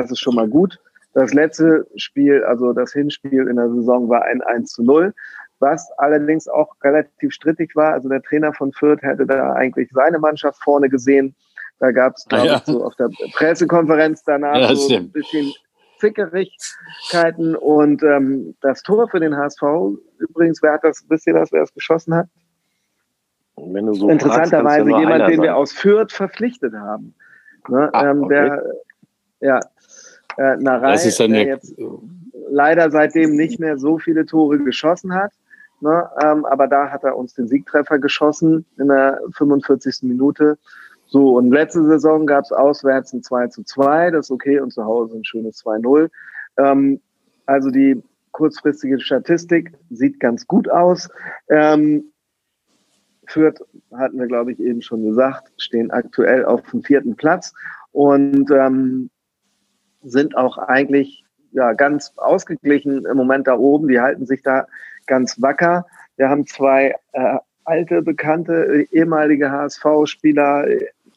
Das 0.00 0.10
ist 0.10 0.20
schon 0.20 0.34
mal 0.34 0.48
gut. 0.48 0.80
Das 1.12 1.32
letzte 1.32 1.86
Spiel, 1.94 2.42
also 2.44 2.72
das 2.72 2.92
Hinspiel 2.92 3.46
in 3.46 3.56
der 3.56 3.70
Saison, 3.70 4.08
war 4.08 4.24
ein 4.24 4.42
1 4.42 4.72
zu 4.72 4.82
0, 4.82 5.14
was 5.60 5.88
allerdings 5.98 6.48
auch 6.48 6.74
relativ 6.82 7.32
strittig 7.32 7.76
war. 7.76 7.92
Also 7.92 8.08
der 8.08 8.20
Trainer 8.20 8.52
von 8.52 8.72
Fürth 8.72 9.02
hätte 9.02 9.24
da 9.24 9.52
eigentlich 9.52 9.90
seine 9.92 10.18
Mannschaft 10.18 10.60
vorne 10.62 10.88
gesehen. 10.88 11.36
Da 11.78 11.92
gab 11.92 12.16
es, 12.16 12.26
glaube 12.26 12.46
ja. 12.46 12.56
ich, 12.56 12.64
so 12.64 12.84
auf 12.84 12.96
der 12.96 13.08
Pressekonferenz 13.34 14.24
danach 14.24 14.56
ja, 14.56 14.74
so 14.74 14.94
ein 14.94 15.12
bisschen 15.12 15.52
Zickerigkeiten. 16.00 17.54
Und 17.54 18.02
ähm, 18.02 18.56
das 18.60 18.82
Tor 18.82 19.08
für 19.08 19.20
den 19.20 19.36
HSV, 19.36 19.62
übrigens, 20.18 20.60
wer 20.62 20.72
hat 20.72 20.82
das, 20.82 21.04
wisst 21.08 21.28
ihr 21.28 21.34
das, 21.34 21.52
wer 21.52 21.62
es 21.62 21.72
geschossen 21.72 22.14
hat? 22.14 22.26
So 23.56 24.08
Interessanterweise 24.08 24.90
ja 24.90 24.98
jemand, 24.98 25.28
den 25.28 25.40
wir 25.40 25.56
aus 25.56 25.72
Fürth 25.72 26.12
verpflichtet 26.12 26.74
haben. 26.74 27.14
Ne, 27.68 27.88
ah, 27.92 28.10
ähm, 28.10 28.24
okay. 28.24 28.34
Der, 28.34 28.62
ja, 29.40 29.60
äh, 30.36 30.56
Narei, 30.56 30.92
das 30.92 31.06
ist 31.06 31.20
dann 31.20 31.32
der 31.32 31.44
jetzt 31.44 31.74
leider 32.50 32.90
seitdem 32.90 33.36
nicht 33.36 33.58
mehr 33.58 33.78
so 33.78 33.98
viele 33.98 34.26
Tore 34.26 34.58
geschossen 34.58 35.14
hat. 35.14 35.32
Ne, 35.80 36.08
ähm, 36.22 36.44
aber 36.46 36.66
da 36.68 36.90
hat 36.90 37.04
er 37.04 37.16
uns 37.16 37.34
den 37.34 37.48
Siegtreffer 37.48 37.98
geschossen 37.98 38.64
in 38.78 38.88
der 38.88 39.20
45. 39.36 40.02
Minute. 40.02 40.56
So, 41.08 41.36
und 41.36 41.50
letzte 41.50 41.84
Saison 41.84 42.26
gab 42.26 42.44
es 42.44 42.52
auswärts 42.52 43.12
ein 43.12 43.22
2 43.22 43.48
zu 43.48 43.64
2, 43.64 44.12
das 44.12 44.26
ist 44.26 44.30
okay, 44.30 44.60
und 44.60 44.72
zu 44.72 44.84
Hause 44.84 45.16
ein 45.16 45.24
schönes 45.24 45.62
2-0. 45.64 46.10
Ähm, 46.56 47.00
also 47.46 47.70
die 47.70 48.02
kurzfristige 48.32 48.98
Statistik 49.00 49.72
sieht 49.90 50.20
ganz 50.20 50.46
gut 50.46 50.70
aus. 50.70 51.08
Ähm, 51.48 52.12
Fürth, 53.26 53.62
hatten 53.92 54.18
wir, 54.18 54.26
glaube 54.26 54.52
ich, 54.52 54.60
eben 54.60 54.82
schon 54.82 55.04
gesagt, 55.04 55.50
stehen 55.56 55.90
aktuell 55.90 56.44
auf 56.44 56.62
dem 56.70 56.82
vierten 56.82 57.16
Platz 57.16 57.52
und 57.92 58.50
ähm, 58.50 59.10
sind 60.04 60.36
auch 60.36 60.58
eigentlich 60.58 61.24
ja, 61.52 61.72
ganz 61.72 62.12
ausgeglichen 62.16 63.04
im 63.04 63.16
Moment 63.16 63.46
da 63.46 63.56
oben. 63.56 63.88
Die 63.88 64.00
halten 64.00 64.26
sich 64.26 64.42
da 64.42 64.66
ganz 65.06 65.40
wacker. 65.40 65.86
Wir 66.16 66.28
haben 66.28 66.46
zwei 66.46 66.94
äh, 67.12 67.38
alte, 67.64 68.02
bekannte, 68.02 68.86
ehemalige 68.90 69.50
HSV-Spieler, 69.50 70.66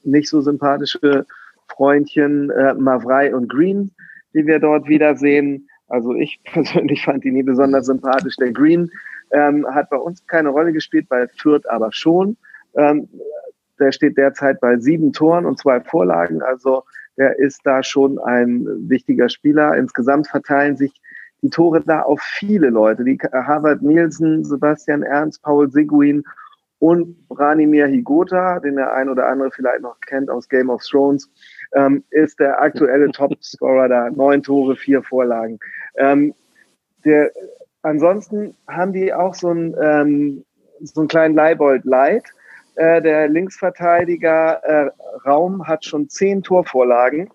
nicht 0.03 0.29
so 0.29 0.41
sympathische 0.41 1.25
Freundchen 1.67 2.49
äh, 2.51 2.73
Mavrei 2.75 3.35
und 3.35 3.49
Green, 3.49 3.91
die 4.33 4.45
wir 4.45 4.59
dort 4.59 4.87
wiedersehen. 4.87 5.67
Also 5.87 6.13
ich 6.13 6.39
persönlich 6.51 7.03
fand 7.03 7.23
die 7.23 7.31
nie 7.31 7.43
besonders 7.43 7.87
sympathisch. 7.87 8.35
Der 8.37 8.51
Green 8.51 8.89
ähm, 9.31 9.65
hat 9.69 9.89
bei 9.89 9.97
uns 9.97 10.25
keine 10.27 10.49
Rolle 10.49 10.71
gespielt, 10.71 11.09
bei 11.09 11.27
Fürth 11.27 11.67
aber 11.67 11.91
schon. 11.91 12.37
Ähm, 12.75 13.09
der 13.79 13.91
steht 13.91 14.17
derzeit 14.17 14.59
bei 14.59 14.77
sieben 14.77 15.13
Toren 15.13 15.45
und 15.45 15.59
zwei 15.59 15.81
Vorlagen. 15.81 16.41
Also 16.41 16.83
der 17.17 17.37
ist 17.39 17.61
da 17.63 17.83
schon 17.83 18.19
ein 18.19 18.65
wichtiger 18.89 19.29
Spieler. 19.29 19.75
Insgesamt 19.75 20.27
verteilen 20.27 20.77
sich 20.77 20.93
die 21.41 21.49
Tore 21.49 21.81
da 21.81 22.01
auf 22.01 22.21
viele 22.21 22.69
Leute. 22.69 23.03
Die 23.03 23.17
Harvard 23.17 23.81
Nielsen, 23.81 24.43
Sebastian 24.43 25.03
Ernst, 25.03 25.41
Paul 25.41 25.69
Seguin 25.69 26.23
und 26.79 27.27
Branimir 27.27 27.87
Higota, 27.87 28.59
den 28.59 28.75
der 28.75 28.93
ein 28.93 29.09
oder 29.09 29.27
andere 29.27 29.51
vielleicht 29.51 29.81
noch 29.81 29.99
kennt 30.01 30.29
aus 30.29 30.47
Game 30.47 30.69
of 30.69 30.83
Thrones, 30.83 31.29
ähm, 31.73 32.03
ist 32.11 32.39
der 32.39 32.61
aktuelle 32.61 33.11
Topscorer 33.11 33.89
da. 33.89 34.09
Neun 34.09 34.43
Tore, 34.43 34.75
vier 34.75 35.01
Vorlagen. 35.01 35.59
Ähm, 35.95 36.33
der, 37.03 37.31
ansonsten 37.81 38.55
haben 38.67 38.93
die 38.93 39.13
auch 39.13 39.33
so 39.33 39.49
einen, 39.49 39.75
ähm, 39.81 40.45
so 40.81 41.01
einen 41.01 41.07
kleinen 41.07 41.35
Leibold 41.35 41.85
Light. 41.85 42.25
Äh, 42.77 43.01
der 43.01 43.27
Linksverteidiger 43.27 44.63
äh, 44.63 44.89
Raum 45.27 45.67
hat 45.67 45.85
schon 45.85 46.09
zehn 46.09 46.41
Torvorlagen. 46.41 47.29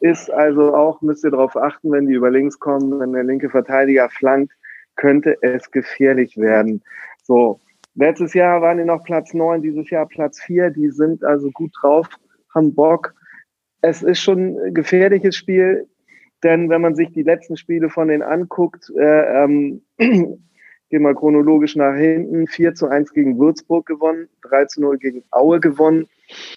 Ist 0.00 0.30
also 0.30 0.74
auch, 0.74 1.00
müsst 1.02 1.24
ihr 1.24 1.30
darauf 1.30 1.56
achten, 1.56 1.90
wenn 1.90 2.06
die 2.06 2.14
über 2.14 2.30
links 2.30 2.58
kommen, 2.58 3.00
wenn 3.00 3.12
der 3.12 3.24
linke 3.24 3.50
Verteidiger 3.50 4.08
flankt, 4.10 4.52
könnte 4.96 5.36
es 5.42 5.70
gefährlich 5.70 6.36
werden. 6.36 6.82
So, 7.22 7.60
Letztes 8.00 8.32
Jahr 8.32 8.62
waren 8.62 8.78
die 8.78 8.84
noch 8.84 9.02
Platz 9.02 9.34
9, 9.34 9.60
dieses 9.60 9.90
Jahr 9.90 10.06
Platz 10.06 10.40
4. 10.42 10.70
Die 10.70 10.88
sind 10.90 11.24
also 11.24 11.50
gut 11.50 11.72
drauf, 11.80 12.08
haben 12.54 12.72
Bock. 12.72 13.12
Es 13.80 14.04
ist 14.04 14.20
schon 14.20 14.56
ein 14.56 14.72
gefährliches 14.72 15.34
Spiel, 15.34 15.88
denn 16.44 16.70
wenn 16.70 16.80
man 16.80 16.94
sich 16.94 17.10
die 17.10 17.24
letzten 17.24 17.56
Spiele 17.56 17.90
von 17.90 18.06
denen 18.06 18.22
anguckt, 18.22 18.88
äh, 18.96 19.44
ähm, 19.44 19.82
gehen 20.90 21.02
wir 21.02 21.14
chronologisch 21.14 21.76
nach 21.76 21.94
hinten, 21.94 22.46
4 22.46 22.74
zu 22.74 22.88
1 22.88 23.12
gegen 23.12 23.38
Würzburg 23.38 23.86
gewonnen, 23.86 24.28
3 24.42 24.64
zu 24.66 24.80
0 24.80 24.98
gegen 24.98 25.22
Aue 25.30 25.60
gewonnen. 25.60 26.08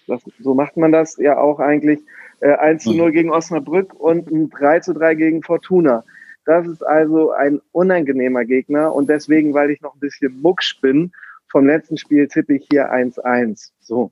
Das, 0.07 0.21
so 0.39 0.53
macht 0.53 0.77
man 0.77 0.91
das 0.91 1.17
ja 1.17 1.37
auch 1.37 1.59
eigentlich. 1.59 1.99
Äh, 2.39 2.53
1 2.53 2.83
zu 2.83 2.93
0 2.93 3.09
mhm. 3.09 3.13
gegen 3.13 3.31
Osnabrück 3.31 3.93
und 3.93 4.31
ein 4.31 4.49
3 4.49 4.79
zu 4.79 4.93
3 4.93 5.15
gegen 5.15 5.43
Fortuna. 5.43 6.03
Das 6.45 6.67
ist 6.67 6.81
also 6.81 7.31
ein 7.31 7.61
unangenehmer 7.71 8.45
Gegner 8.45 8.95
und 8.95 9.09
deswegen, 9.09 9.53
weil 9.53 9.69
ich 9.69 9.81
noch 9.81 9.93
ein 9.93 9.99
bisschen 9.99 10.41
mucksch 10.41 10.81
bin 10.81 11.11
vom 11.51 11.67
letzten 11.67 11.97
Spiel 11.97 12.27
tippe 12.27 12.55
ich 12.55 12.67
hier 12.71 12.91
1-1. 12.91 13.71
So. 13.81 14.11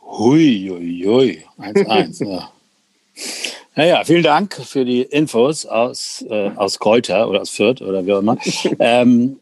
Hui, 0.00 0.68
hui, 0.68 1.04
hui. 1.06 1.44
1-1, 1.58 2.24
ja. 2.28 2.52
Naja, 3.74 4.04
vielen 4.04 4.22
Dank 4.22 4.54
für 4.54 4.84
die 4.84 5.02
Infos 5.02 5.64
aus, 5.64 6.24
äh, 6.28 6.50
aus 6.56 6.78
Kräuter 6.78 7.28
oder 7.28 7.40
aus 7.40 7.50
Fürth 7.50 7.80
oder 7.80 8.04
wie 8.04 8.12
auch 8.12 8.18
immer. 8.18 8.36
ähm, 8.78 9.40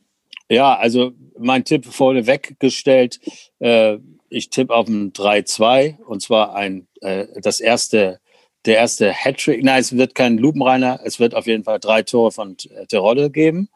ja, 0.49 0.77
also 0.77 1.13
mein 1.39 1.65
Tipp 1.65 1.85
vorneweg 1.87 2.61
gestellt. 2.61 3.19
Äh, 3.59 3.99
ich 4.29 4.51
tippe 4.51 4.73
auf 4.73 4.87
ein 4.87 5.13
3-2 5.13 6.01
und 6.05 6.23
zwar 6.23 6.55
ein, 6.55 6.87
äh, 7.01 7.27
das 7.43 7.59
erste, 7.59 8.21
der 8.67 8.77
erste 8.77 9.13
Hattrick. 9.13 9.65
Nein, 9.65 9.81
es 9.81 9.97
wird 9.97 10.15
kein 10.15 10.39
Lupenreiner. 10.39 11.01
Es 11.03 11.19
wird 11.19 11.35
auf 11.35 11.47
jeden 11.47 11.65
Fall 11.65 11.81
drei 11.81 12.03
Tore 12.03 12.31
von 12.31 12.57
Terodde 12.89 13.31
geben 13.31 13.69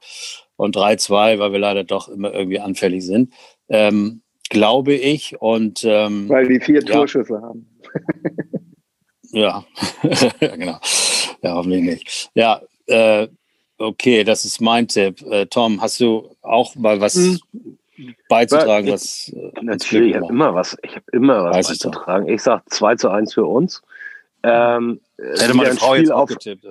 und 0.55 0.77
3-2, 0.77 1.41
weil 1.41 1.53
wir 1.53 1.59
leider 1.59 1.83
doch 1.83 2.09
immer 2.09 2.33
irgendwie 2.33 2.61
anfällig 2.61 3.05
sind. 3.05 3.33
Ähm, 3.69 4.23
glaube 4.51 4.95
ich. 4.95 5.41
Und, 5.41 5.83
ähm, 5.85 6.29
weil 6.29 6.47
die 6.47 6.61
vier 6.61 6.81
ja. 6.85 6.95
Torschüsse 6.95 7.43
haben. 7.43 7.69
ja, 9.35 9.65
genau. 10.41 10.79
Ja, 11.43 11.55
hoffentlich 11.55 11.83
nicht. 11.83 12.31
Ja, 12.35 12.61
äh, 12.87 13.29
okay, 13.79 14.25
das 14.25 14.45
ist 14.45 14.61
mein 14.61 14.89
Tipp. 14.89 15.23
Äh, 15.23 15.47
Tom, 15.47 15.81
hast 15.81 16.01
du 16.01 16.31
auch 16.43 16.75
mal 16.77 17.01
was 17.01 17.15
hm. 17.15 17.39
beizutragen? 18.29 18.91
was, 18.91 19.29
äh, 19.29 19.51
natürlich, 19.63 20.11
ich 20.11 20.17
habe 20.17 20.33
immer 20.33 20.55
was, 20.55 20.77
ich 20.83 20.95
habe 20.95 21.05
immer 21.13 21.45
was 21.45 21.69
beizutragen. 21.69 22.29
Ich, 22.29 22.43
sage 22.43 22.63
2 22.67 22.97
zu 22.97 23.11
1 23.11 23.35
für 23.35 23.45
uns. 23.45 23.83
Ähm, 24.43 25.01
Hätte 25.19 25.55
meine 25.55 25.75
Frau 25.75 25.95
jetzt 25.95 26.13
auf, 26.13 26.29
getippt. 26.29 26.67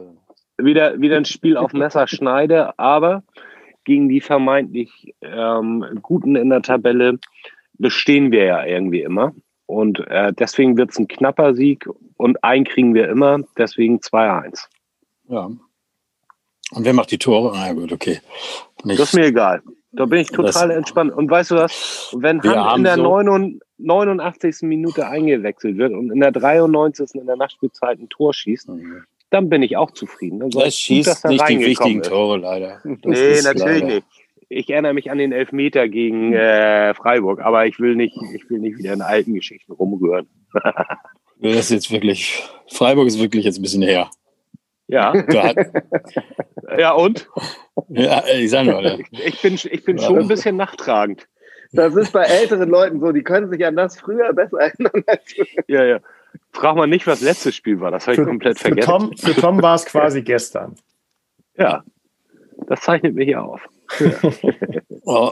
Wieder, 0.57 1.01
wieder 1.01 1.17
ein 1.17 1.25
Spiel 1.25 1.57
auf 1.57 1.73
Messerschneide, 1.73 2.77
aber 2.77 3.23
gegen 3.83 4.07
die 4.09 4.21
vermeintlich 4.21 5.13
ähm, 5.21 5.85
Guten 6.01 6.35
in 6.35 6.49
der 6.49 6.61
Tabelle 6.61 7.19
bestehen 7.73 8.31
wir 8.31 8.45
ja 8.45 8.65
irgendwie 8.65 9.01
immer. 9.01 9.33
Und 9.65 9.99
äh, 10.07 10.33
deswegen 10.33 10.77
wird 10.77 10.91
es 10.91 10.99
ein 10.99 11.07
knapper 11.07 11.53
Sieg 11.55 11.89
und 12.23 12.43
einen 12.43 12.65
kriegen 12.65 12.93
wir 12.93 13.09
immer, 13.09 13.39
deswegen 13.57 13.99
2-1. 13.99 14.65
Ja. 15.29 15.45
Und 16.71 16.85
wer 16.85 16.93
macht 16.93 17.11
die 17.11 17.17
Tore? 17.17 17.51
Na 17.55 17.73
gut, 17.73 17.91
okay. 17.91 18.19
Nicht. 18.83 18.99
Das 18.99 19.09
ist 19.09 19.15
mir 19.15 19.25
egal. 19.25 19.61
Da 19.91 20.05
bin 20.05 20.19
ich 20.19 20.29
total 20.29 20.69
das, 20.69 20.77
entspannt. 20.77 21.13
Und 21.13 21.29
weißt 21.29 21.51
du 21.51 21.55
was? 21.55 22.15
Wenn 22.17 22.41
Hand 22.41 22.77
in 22.77 22.83
der 22.85 22.95
so 22.95 23.21
89. 23.77 24.61
Minute 24.63 25.07
eingewechselt 25.07 25.77
wird 25.77 25.93
und 25.93 26.11
in 26.11 26.19
der 26.19 26.31
93. 26.31 27.13
in 27.13 27.27
der 27.27 27.35
Nachspielzeit 27.35 27.99
ein 27.99 28.09
Tor 28.09 28.33
schießt, 28.33 28.69
mhm 28.69 29.03
dann 29.33 29.49
bin 29.49 29.63
ich 29.63 29.77
auch 29.77 29.89
zufrieden. 29.89 30.43
Also 30.43 30.59
das 30.59 30.77
schießt 30.77 31.23
gut, 31.23 31.31
nicht 31.31 31.49
die 31.49 31.59
wichtigen 31.59 32.01
ist. 32.01 32.09
Tore 32.09 32.37
leider. 32.37 32.81
Das 32.83 33.19
nee, 33.19 33.41
natürlich 33.41 33.81
leider. 33.81 33.85
nicht. 33.95 34.07
Ich 34.47 34.69
erinnere 34.69 34.93
mich 34.93 35.09
an 35.09 35.17
den 35.17 35.31
Elfmeter 35.31 35.87
gegen 35.87 36.33
äh, 36.33 36.93
Freiburg, 36.93 37.41
aber 37.41 37.65
ich 37.65 37.79
will 37.79 37.95
nicht, 37.95 38.15
ich 38.35 38.47
will 38.51 38.59
nicht 38.59 38.77
wieder 38.77 38.93
in 38.93 39.01
alten 39.01 39.33
Geschichten 39.33 39.71
rumrühren. 39.71 40.27
das 41.51 41.65
ist 41.65 41.71
jetzt 41.71 41.91
wirklich, 41.91 42.43
Freiburg 42.71 43.07
ist 43.07 43.19
wirklich 43.19 43.45
jetzt 43.45 43.59
ein 43.59 43.61
bisschen 43.61 43.81
her. 43.81 44.09
Ja. 44.87 45.13
ja, 46.77 46.91
und? 46.91 47.27
Ja, 47.89 48.23
ich 48.27 48.49
sag 48.49 48.65
nur, 48.65 48.81
Ich 49.11 49.41
bin, 49.41 49.55
ich 49.55 49.83
bin 49.83 49.97
schon 49.97 50.19
ein 50.19 50.27
bisschen 50.27 50.57
nachtragend. 50.57 51.27
Das 51.71 51.95
ist 51.95 52.13
bei 52.13 52.23
älteren 52.23 52.69
Leuten 52.69 52.99
so, 52.99 53.11
die 53.11 53.23
können 53.23 53.49
sich 53.49 53.65
an 53.65 53.75
das 53.75 53.99
früher 53.99 54.31
besser 54.33 54.59
erinnern 54.59 55.03
als 55.07 55.35
Ja, 55.67 55.83
ja. 55.83 55.99
Frag 56.51 56.75
mal 56.75 56.87
nicht, 56.87 57.07
was 57.07 57.21
letztes 57.21 57.55
Spiel 57.55 57.79
war. 57.79 57.91
Das 57.91 58.07
habe 58.07 58.21
ich 58.21 58.27
komplett 58.27 58.59
für 58.59 58.67
vergessen. 58.69 58.89
Tom, 58.89 59.17
für 59.17 59.33
Tom 59.33 59.61
war 59.61 59.75
es 59.75 59.85
quasi 59.85 60.21
gestern. 60.23 60.75
Ja, 61.57 61.83
das 62.67 62.81
zeichnet 62.81 63.15
mich 63.15 63.25
hier 63.25 63.43
auf. 63.43 63.61
oh, 65.03 65.31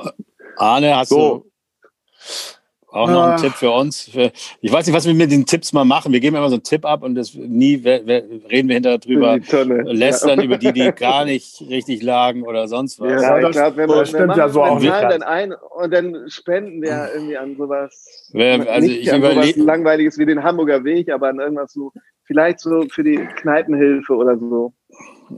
Arne, 0.57 0.95
hast 0.95 1.09
so. 1.09 1.45
du. 1.45 2.51
Auch 2.92 3.10
noch 3.10 3.24
ein 3.24 3.32
ah. 3.32 3.36
Tipp 3.38 3.54
für 3.54 3.72
uns. 3.72 4.10
Für, 4.10 4.32
ich 4.60 4.72
weiß 4.72 4.86
nicht, 4.86 4.96
was 4.96 5.06
wir 5.06 5.14
mit 5.14 5.32
den 5.32 5.46
Tipps 5.46 5.72
mal 5.72 5.86
machen. 5.86 6.12
Wir 6.12 6.20
geben 6.20 6.36
immer 6.36 6.50
so 6.50 6.56
einen 6.56 6.64
Tipp 6.64 6.86
ab 6.86 7.04
und 7.04 7.16
das 7.16 7.34
nie 7.34 7.76
reden 7.76 8.68
wir 8.68 8.74
hinterher 8.76 8.98
drüber, 8.98 9.39
lästern 9.86 10.39
ja. 10.39 10.46
über 10.46 10.58
die, 10.58 10.74
die 10.74 10.92
gar 10.96 11.26
nicht 11.26 11.62
richtig 11.70 12.04
lagen 12.04 12.44
oder 12.44 12.68
sonst 12.68 13.00
was. 13.00 13.22
Ja, 13.22 13.39
ja 13.39 13.48
ich 13.48 13.54
glaube, 13.54 13.78
wenn 13.78 13.89
man, 13.89 14.06
stimmt 14.06 14.36
ja 14.36 14.50
so 14.50 14.64
auch 14.64 14.80
nicht. 14.80 14.92
Dann 14.92 15.24
ein 15.24 15.54
und 15.54 15.94
dann 15.94 16.30
spenden 16.30 16.82
wir 16.82 17.10
irgendwie 17.14 17.38
an 17.38 17.56
sowas. 17.56 18.30
also 18.34 18.88
nicht 18.88 19.08
ich 19.08 19.14
überlege 19.14 19.62
langweiliges 19.64 20.18
wie 20.18 20.26
den 20.26 20.44
Hamburger 20.44 20.84
Weg, 20.84 21.12
aber 21.12 21.30
an 21.30 21.39
irgendwas 21.39 21.74
so, 21.74 21.92
vielleicht 22.26 22.60
so 22.60 22.86
für 22.89 23.04
die 23.04 23.18
Kneipenhilfe 23.38 24.14
oder 24.14 24.38
so. 24.38 24.74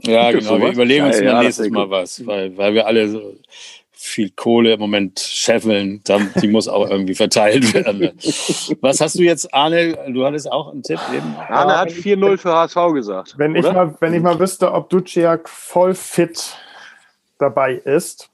Ja, 0.02 0.32
genau. 0.32 0.58
Wir 0.58 0.72
überlegen 0.72 1.04
uns 1.04 1.22
mal 1.22 1.42
nächstes 1.42 1.70
Mal 1.70 1.88
was, 1.88 2.26
weil, 2.26 2.56
weil 2.56 2.74
wir 2.74 2.86
alle 2.86 3.08
so 3.08 3.34
viel 4.04 4.30
Kohle 4.30 4.74
im 4.74 4.80
Moment 4.80 5.18
scheffeln. 5.18 6.02
Die 6.40 6.48
muss 6.48 6.68
auch 6.68 6.88
irgendwie 6.88 7.14
verteilt 7.14 7.72
werden. 7.72 8.12
Was 8.80 9.00
hast 9.00 9.18
du 9.18 9.22
jetzt, 9.22 9.52
Arne? 9.54 9.96
Du 10.12 10.24
hattest 10.26 10.50
auch 10.52 10.72
einen 10.72 10.82
Tipp 10.82 11.00
eben. 11.12 11.34
Arne 11.48 11.78
hat 11.78 11.88
4-0 11.88 12.36
für 12.36 12.52
HSV 12.54 12.92
gesagt. 12.92 13.34
Wenn 13.38 13.56
ich, 13.56 13.64
mal, 13.64 13.94
wenn 14.00 14.12
ich 14.12 14.22
mal 14.22 14.38
wüsste, 14.38 14.70
ob 14.72 14.90
Duciak 14.90 15.48
voll 15.48 15.94
fit 15.94 16.54
dabei 17.38 17.74
ist. 17.74 18.30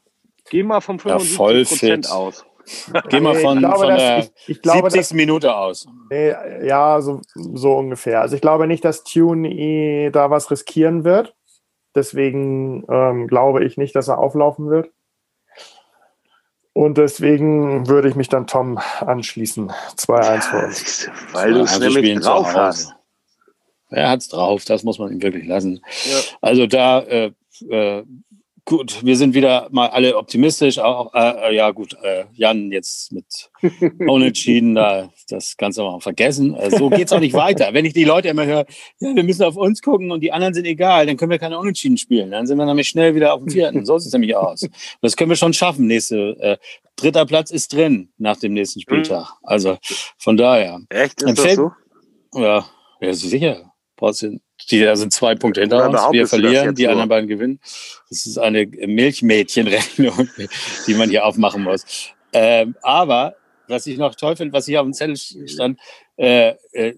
Geh 0.51 0.65
mal 0.65 0.81
vom 0.81 0.99
75 0.99 1.83
ja, 1.83 2.11
aus. 2.11 2.45
Geh 3.09 3.21
mal 3.21 3.37
von, 3.37 3.61
glaube, 3.61 3.79
von 3.79 3.89
der 3.89 4.19
ich, 4.19 4.31
ich 4.49 4.63
glaube, 4.63 4.91
70. 4.91 5.01
Dass, 5.01 5.13
Minute 5.15 5.57
aus. 5.57 5.87
Nee, 6.11 6.35
ja, 6.67 7.01
so, 7.01 7.21
so 7.35 7.77
ungefähr. 7.77 8.21
Also 8.21 8.35
ich 8.35 8.43
glaube 8.43 8.67
nicht, 8.67 8.85
dass 8.85 9.05
Tune 9.05 10.11
da 10.11 10.31
was 10.31 10.51
riskieren 10.51 11.05
wird. 11.05 11.35
Deswegen 11.95 12.85
ähm, 12.91 13.29
glaube 13.29 13.65
ich 13.65 13.77
nicht, 13.77 13.95
dass 13.95 14.09
er 14.09 14.19
auflaufen 14.19 14.69
wird. 14.69 14.91
Und 16.81 16.97
deswegen 16.97 17.89
würde 17.89 18.09
ich 18.09 18.15
mich 18.15 18.31
dann 18.31 18.47
Tom 18.47 18.79
anschließen. 19.01 19.71
2-1 19.99 20.41
für 20.41 20.65
uns. 20.65 21.11
Weil 21.33 21.53
du 21.53 21.61
es 21.61 21.75
also 21.75 21.85
nämlich 21.85 22.19
drauf 22.21 22.55
hast. 22.55 22.95
Er 23.91 24.09
hat 24.09 24.21
es 24.21 24.29
drauf, 24.29 24.65
das 24.65 24.83
muss 24.83 24.99
man 24.99 25.13
ihm 25.13 25.21
wirklich 25.21 25.47
lassen. 25.47 25.83
Ja. 26.05 26.17
Also 26.41 26.67
da 26.67 27.01
äh, 27.01 27.33
äh, 27.69 28.03
Gut, 28.71 29.05
wir 29.05 29.17
sind 29.17 29.35
wieder 29.35 29.67
mal 29.73 29.89
alle 29.89 30.17
optimistisch. 30.17 30.79
Auch, 30.79 31.13
äh, 31.13 31.57
ja, 31.57 31.73
gut, 31.73 31.97
äh, 32.05 32.27
Jan 32.35 32.71
jetzt 32.71 33.11
mit 33.11 33.51
Unentschieden, 34.07 34.77
da 34.77 35.11
das 35.29 35.57
Ganze 35.57 35.83
mal 35.83 35.99
vergessen. 35.99 36.55
Äh, 36.55 36.71
so 36.71 36.89
geht 36.89 37.07
es 37.07 37.13
auch 37.13 37.19
nicht 37.19 37.35
weiter. 37.35 37.75
Wenn 37.75 37.85
ich 37.85 37.95
die 37.95 38.05
Leute 38.05 38.29
immer 38.29 38.47
höre, 38.47 38.67
ja, 39.01 39.13
wir 39.13 39.25
müssen 39.25 39.43
auf 39.43 39.57
uns 39.57 39.83
gucken 39.83 40.13
und 40.13 40.21
die 40.21 40.31
anderen 40.31 40.55
sind 40.55 40.67
egal, 40.67 41.07
dann 41.07 41.17
können 41.17 41.33
wir 41.33 41.41
keine 41.41 41.59
Unentschieden 41.59 41.97
spielen. 41.97 42.31
Dann 42.31 42.47
sind 42.47 42.59
wir 42.59 42.65
nämlich 42.65 42.87
schnell 42.87 43.17
wieder 43.17 43.35
auf 43.35 43.41
dem 43.41 43.51
vierten. 43.51 43.85
So 43.85 43.99
sieht 43.99 44.07
es 44.07 44.13
nämlich 44.13 44.37
aus. 44.37 44.65
Das 45.03 45.17
können 45.17 45.31
wir 45.31 45.37
schon 45.37 45.53
schaffen. 45.53 45.89
Nächste, 45.89 46.37
äh, 46.39 46.57
dritter 46.95 47.27
Platz 47.27 47.51
ist 47.51 47.73
drin 47.73 48.13
nach 48.19 48.37
dem 48.37 48.53
nächsten 48.53 48.81
Spieltag. 48.81 49.33
Also 49.43 49.79
von 50.17 50.37
daher. 50.37 50.79
Echt? 50.91 51.23
Ist 51.23 51.45
das 51.45 51.57
so? 51.57 51.73
Ja, 52.35 52.65
ja, 53.01 53.15
sicher. 53.15 53.73
Brauchst 53.97 54.23
du 54.23 54.39
die 54.71 54.81
da 54.81 54.97
sind 54.97 55.13
zwei 55.13 55.35
Punkte 55.35 55.61
hinter 55.61 55.89
uns. 55.89 56.01
Wir 56.13 56.27
verlieren, 56.27 56.75
die 56.75 56.89
anderen 56.89 57.09
beiden 57.09 57.29
gewinnen. 57.29 57.61
Das 58.09 58.27
ist 58.27 58.39
eine 58.39 58.67
Milchmädchenrechnung, 58.67 60.29
die 60.87 60.95
man 60.95 61.11
hier 61.11 61.25
aufmachen 61.25 61.63
muss. 61.63 61.85
Ähm, 62.33 62.77
aber 62.83 63.37
was 63.67 63.87
ich 63.87 63.99
noch 63.99 64.15
toll 64.15 64.37
finde, 64.37 64.53
was 64.53 64.67
hier 64.67 64.81
auf 64.81 64.87
dem 64.87 64.93
Zettel 64.93 65.17
stand, 65.17 65.79
äh, 66.17 66.55
äh, 66.73 66.95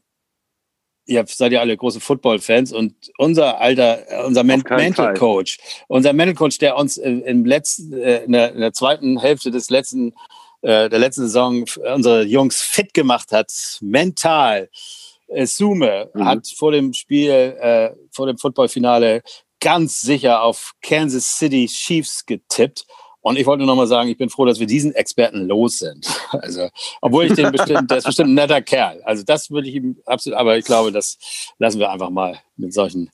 ihr 1.06 1.24
seid 1.26 1.52
ja 1.52 1.60
alle 1.60 1.76
große 1.76 2.00
Football-Fans 2.00 2.72
und 2.72 2.94
unser 3.18 3.60
alter, 3.60 4.26
unser 4.26 4.44
Men 4.44 4.62
Mental. 4.68 5.14
Coach, 5.14 5.58
unser 5.88 6.12
Mental 6.12 6.34
Coach, 6.34 6.58
der 6.58 6.76
uns 6.76 6.96
im 6.96 7.44
letzten, 7.44 7.92
äh, 7.92 8.24
in, 8.24 8.32
der, 8.32 8.52
in 8.52 8.60
der 8.60 8.72
zweiten 8.72 9.18
Hälfte 9.18 9.50
des 9.50 9.70
letzten, 9.70 10.14
äh, 10.62 10.88
der 10.88 10.98
letzten 10.98 11.22
Saison 11.22 11.64
unsere 11.94 12.22
Jungs 12.22 12.62
fit 12.62 12.94
gemacht 12.94 13.32
hat, 13.32 13.52
mental, 13.80 14.64
äh, 14.64 15.01
Sume 15.46 16.10
mhm. 16.14 16.24
hat 16.24 16.48
vor 16.56 16.72
dem 16.72 16.92
Spiel, 16.92 17.30
äh, 17.30 17.90
vor 18.10 18.26
dem 18.26 18.38
Footballfinale 18.38 19.22
ganz 19.60 20.00
sicher 20.00 20.42
auf 20.42 20.72
Kansas 20.82 21.38
City 21.38 21.66
Chiefs 21.66 22.26
getippt. 22.26 22.84
Und 23.24 23.38
ich 23.38 23.46
wollte 23.46 23.58
nur 23.58 23.68
noch 23.68 23.76
mal 23.76 23.86
sagen, 23.86 24.08
ich 24.08 24.18
bin 24.18 24.28
froh, 24.28 24.44
dass 24.44 24.58
wir 24.58 24.66
diesen 24.66 24.92
Experten 24.94 25.46
los 25.46 25.78
sind. 25.78 26.06
Also, 26.32 26.70
obwohl 27.02 27.26
ich 27.26 27.34
den 27.34 27.52
bestimmt, 27.52 27.90
der 27.90 27.98
ist 27.98 28.04
bestimmt 28.04 28.30
ein 28.30 28.34
netter 28.34 28.62
Kerl. 28.62 29.02
Also, 29.04 29.22
das 29.22 29.50
würde 29.50 29.68
ich 29.68 29.74
ihm 29.74 29.98
absolut, 30.06 30.38
aber 30.38 30.56
ich 30.56 30.64
glaube, 30.64 30.90
das 30.90 31.18
lassen 31.58 31.78
wir 31.78 31.90
einfach 31.90 32.08
mal 32.08 32.40
mit 32.56 32.72
solchen 32.72 33.10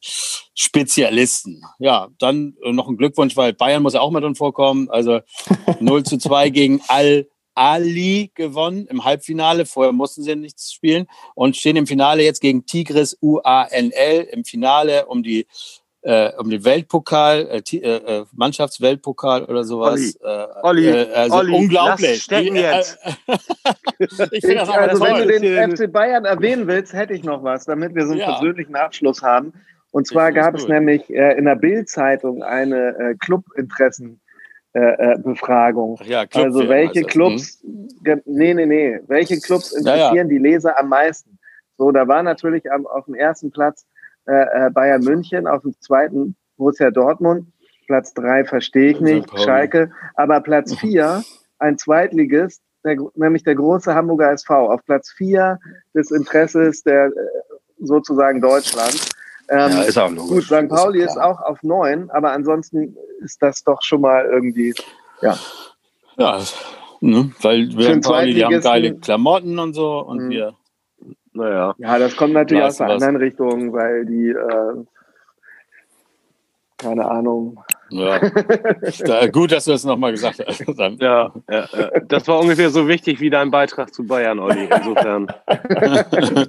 Spezialisten. 0.55 1.63
Ja, 1.79 2.09
dann 2.19 2.55
noch 2.63 2.89
ein 2.89 2.97
Glückwunsch, 2.97 3.37
weil 3.37 3.53
Bayern 3.53 3.83
muss 3.83 3.95
ja 3.95 4.01
auch 4.01 4.11
mit 4.11 4.25
uns 4.25 4.39
vorkommen. 4.39 4.89
Also 4.89 5.21
0 5.81 6.05
zu 6.05 6.17
2 6.17 6.51
gegen 6.51 6.81
Al 6.89 7.29
Ali 7.59 8.31
gewonnen 8.35 8.87
im 8.87 9.05
Halbfinale. 9.05 9.67
Vorher 9.67 9.93
mussten 9.93 10.23
sie 10.23 10.37
nichts 10.37 10.73
spielen 10.73 11.07
und 11.35 11.57
stehen 11.57 11.77
im 11.77 11.89
Finale 11.89 12.23
jetzt 12.23 12.41
gegen 12.41 12.67
Tigris 12.67 13.19
UANL 13.21 14.29
im 14.31 14.45
Finale 14.45 15.07
um 15.07 15.25
die 15.25 15.47
äh, 16.03 16.31
um 16.39 16.49
den 16.49 16.65
Weltpokal, 16.65 17.49
äh, 17.51 17.77
äh, 17.77 18.25
Mannschaftsweltpokal 18.33 19.45
oder 19.45 19.65
sowas. 19.65 20.17
Olli, 20.63 20.87
äh, 20.87 20.93
Olli, 20.93 21.13
also 21.13 21.37
Olli, 21.37 21.55
unglaublich. 21.57 22.23
stecken 22.23 22.55
jetzt. 22.55 22.99
ich 23.99 24.09
das 24.09 24.69
also, 24.69 25.03
wenn 25.03 25.29
du 25.29 25.41
den 25.41 25.77
FC 25.77 25.93
Bayern 25.93 26.25
erwähnen 26.25 26.69
willst, 26.69 26.93
hätte 26.93 27.15
ich 27.15 27.25
noch 27.25 27.43
was, 27.43 27.65
damit 27.65 27.97
wir 27.97 28.07
so 28.07 28.13
einen 28.13 28.21
ja. 28.21 28.31
persönlichen 28.31 28.77
Abschluss 28.77 29.23
haben. 29.23 29.53
Und 29.91 30.07
zwar 30.07 30.31
gab 30.31 30.55
es 30.55 30.69
nämlich 30.69 31.11
äh, 31.11 31.37
in 31.37 31.47
der 31.47 31.57
Bild-Zeitung 31.57 32.45
eine 32.45 32.95
äh, 32.97 33.15
Clubinteressen- 33.15 34.21
äh, 34.75 34.81
äh, 35.15 35.19
Befragung. 35.19 35.99
Ja, 36.05 36.25
also 36.35 36.69
welche 36.69 37.03
Clubs, 37.03 37.63
hm? 37.63 38.23
nee, 38.27 38.55
nee, 38.55 38.67
nee, 38.67 39.01
welche 39.07 39.41
Clubs 39.41 39.73
interessieren 39.73 40.15
ja, 40.15 40.23
ja. 40.23 40.25
die 40.25 40.39
Leser 40.39 40.79
am 40.79 40.89
meisten? 40.89 41.39
So, 41.79 41.91
da 41.91 42.07
war 42.07 42.23
natürlich 42.23 42.71
am, 42.71 42.87
auf 42.87 43.07
dem 43.07 43.15
ersten 43.15 43.51
Platz 43.51 43.87
äh, 44.27 44.67
äh 44.67 44.71
Bayern 44.71 45.03
München, 45.03 45.47
auf 45.47 45.63
dem 45.63 45.75
zweiten 45.81 46.37
Borussia 46.57 46.91
Dortmund, 46.91 47.47
Platz 47.87 48.13
drei 48.13 48.45
verstehe 48.45 48.91
ich 48.91 49.01
nicht, 49.01 49.29
Schalke, 49.39 49.91
aber 50.15 50.41
Platz 50.41 50.75
vier, 50.77 51.23
ein 51.59 51.79
Zweitligist, 51.79 52.63
der, 52.85 52.99
nämlich 53.15 53.45
der 53.45 53.55
große 53.55 53.95
Hamburger 53.95 54.33
SV, 54.33 54.71
auf 54.71 54.85
Platz 54.85 55.11
vier 55.11 55.59
des 55.95 56.11
Interesses 56.11 56.83
der 56.83 57.11
sozusagen 57.81 58.41
Deutschland. 58.41 59.09
Ähm, 59.51 59.71
ja, 59.73 59.83
ist 59.83 59.99
auch 59.99 60.11
logisch. 60.11 60.49
Gut, 60.49 60.59
St. 60.59 60.69
Pauli 60.69 61.01
ist, 61.01 61.13
ist, 61.13 61.19
auch 61.19 61.41
auf 61.41 61.63
neun, 61.63 62.11
aber 62.11 62.33
ansonsten 62.33 62.97
ist 63.21 63.43
das 63.43 63.65
doch 63.65 63.83
schon 63.83 64.03
mal 64.03 64.27
irgendwie, 64.27 64.75
ja. 65.23 65.39
Ja, 66.17 66.41
ne, 67.01 67.31
weil 67.41 67.69
wir 67.77 67.95
St. 67.95 68.03
Pauli, 68.03 68.35
die 68.35 68.45
haben 68.45 68.61
geile 68.61 68.97
Klamotten 68.97 69.59
und 69.59 69.73
so 69.75 70.01
und 70.01 70.27
mhm. 70.27 70.31
wir, 70.31 70.55
naja. 71.33 71.75
Ja, 71.79 71.99
das 71.99 72.17
kommt 72.17 72.35
natürlich 72.35 72.65
aus 72.65 72.77
der 72.77 72.89
anderen 72.89 73.17
Richtung, 73.17 73.73
weil 73.73 74.05
die, 74.05 74.31
äh, 74.31 74.85
keine 76.79 77.11
Ahnung, 77.11 77.59
ja. 77.91 78.21
da, 79.05 79.27
gut, 79.29 79.53
dass 79.53 79.65
du 79.65 79.73
das 79.73 79.85
nochmal 79.85 80.13
gesagt 80.13 80.43
hast. 80.47 80.65
Dann. 80.79 80.99
Ja, 81.09 81.33
ja, 81.51 81.69
ja, 81.73 81.91
das 82.07 82.27
war 82.29 82.41
ungefähr 82.41 82.71
so 82.71 82.89
wichtig 82.89 83.21
wie 83.21 83.31
dein 83.31 83.51
Beitrag 83.51 83.95
zu 83.95 84.07
Bayern, 84.07 84.39
Olli. 84.39 84.69
Insofern. 84.75 85.27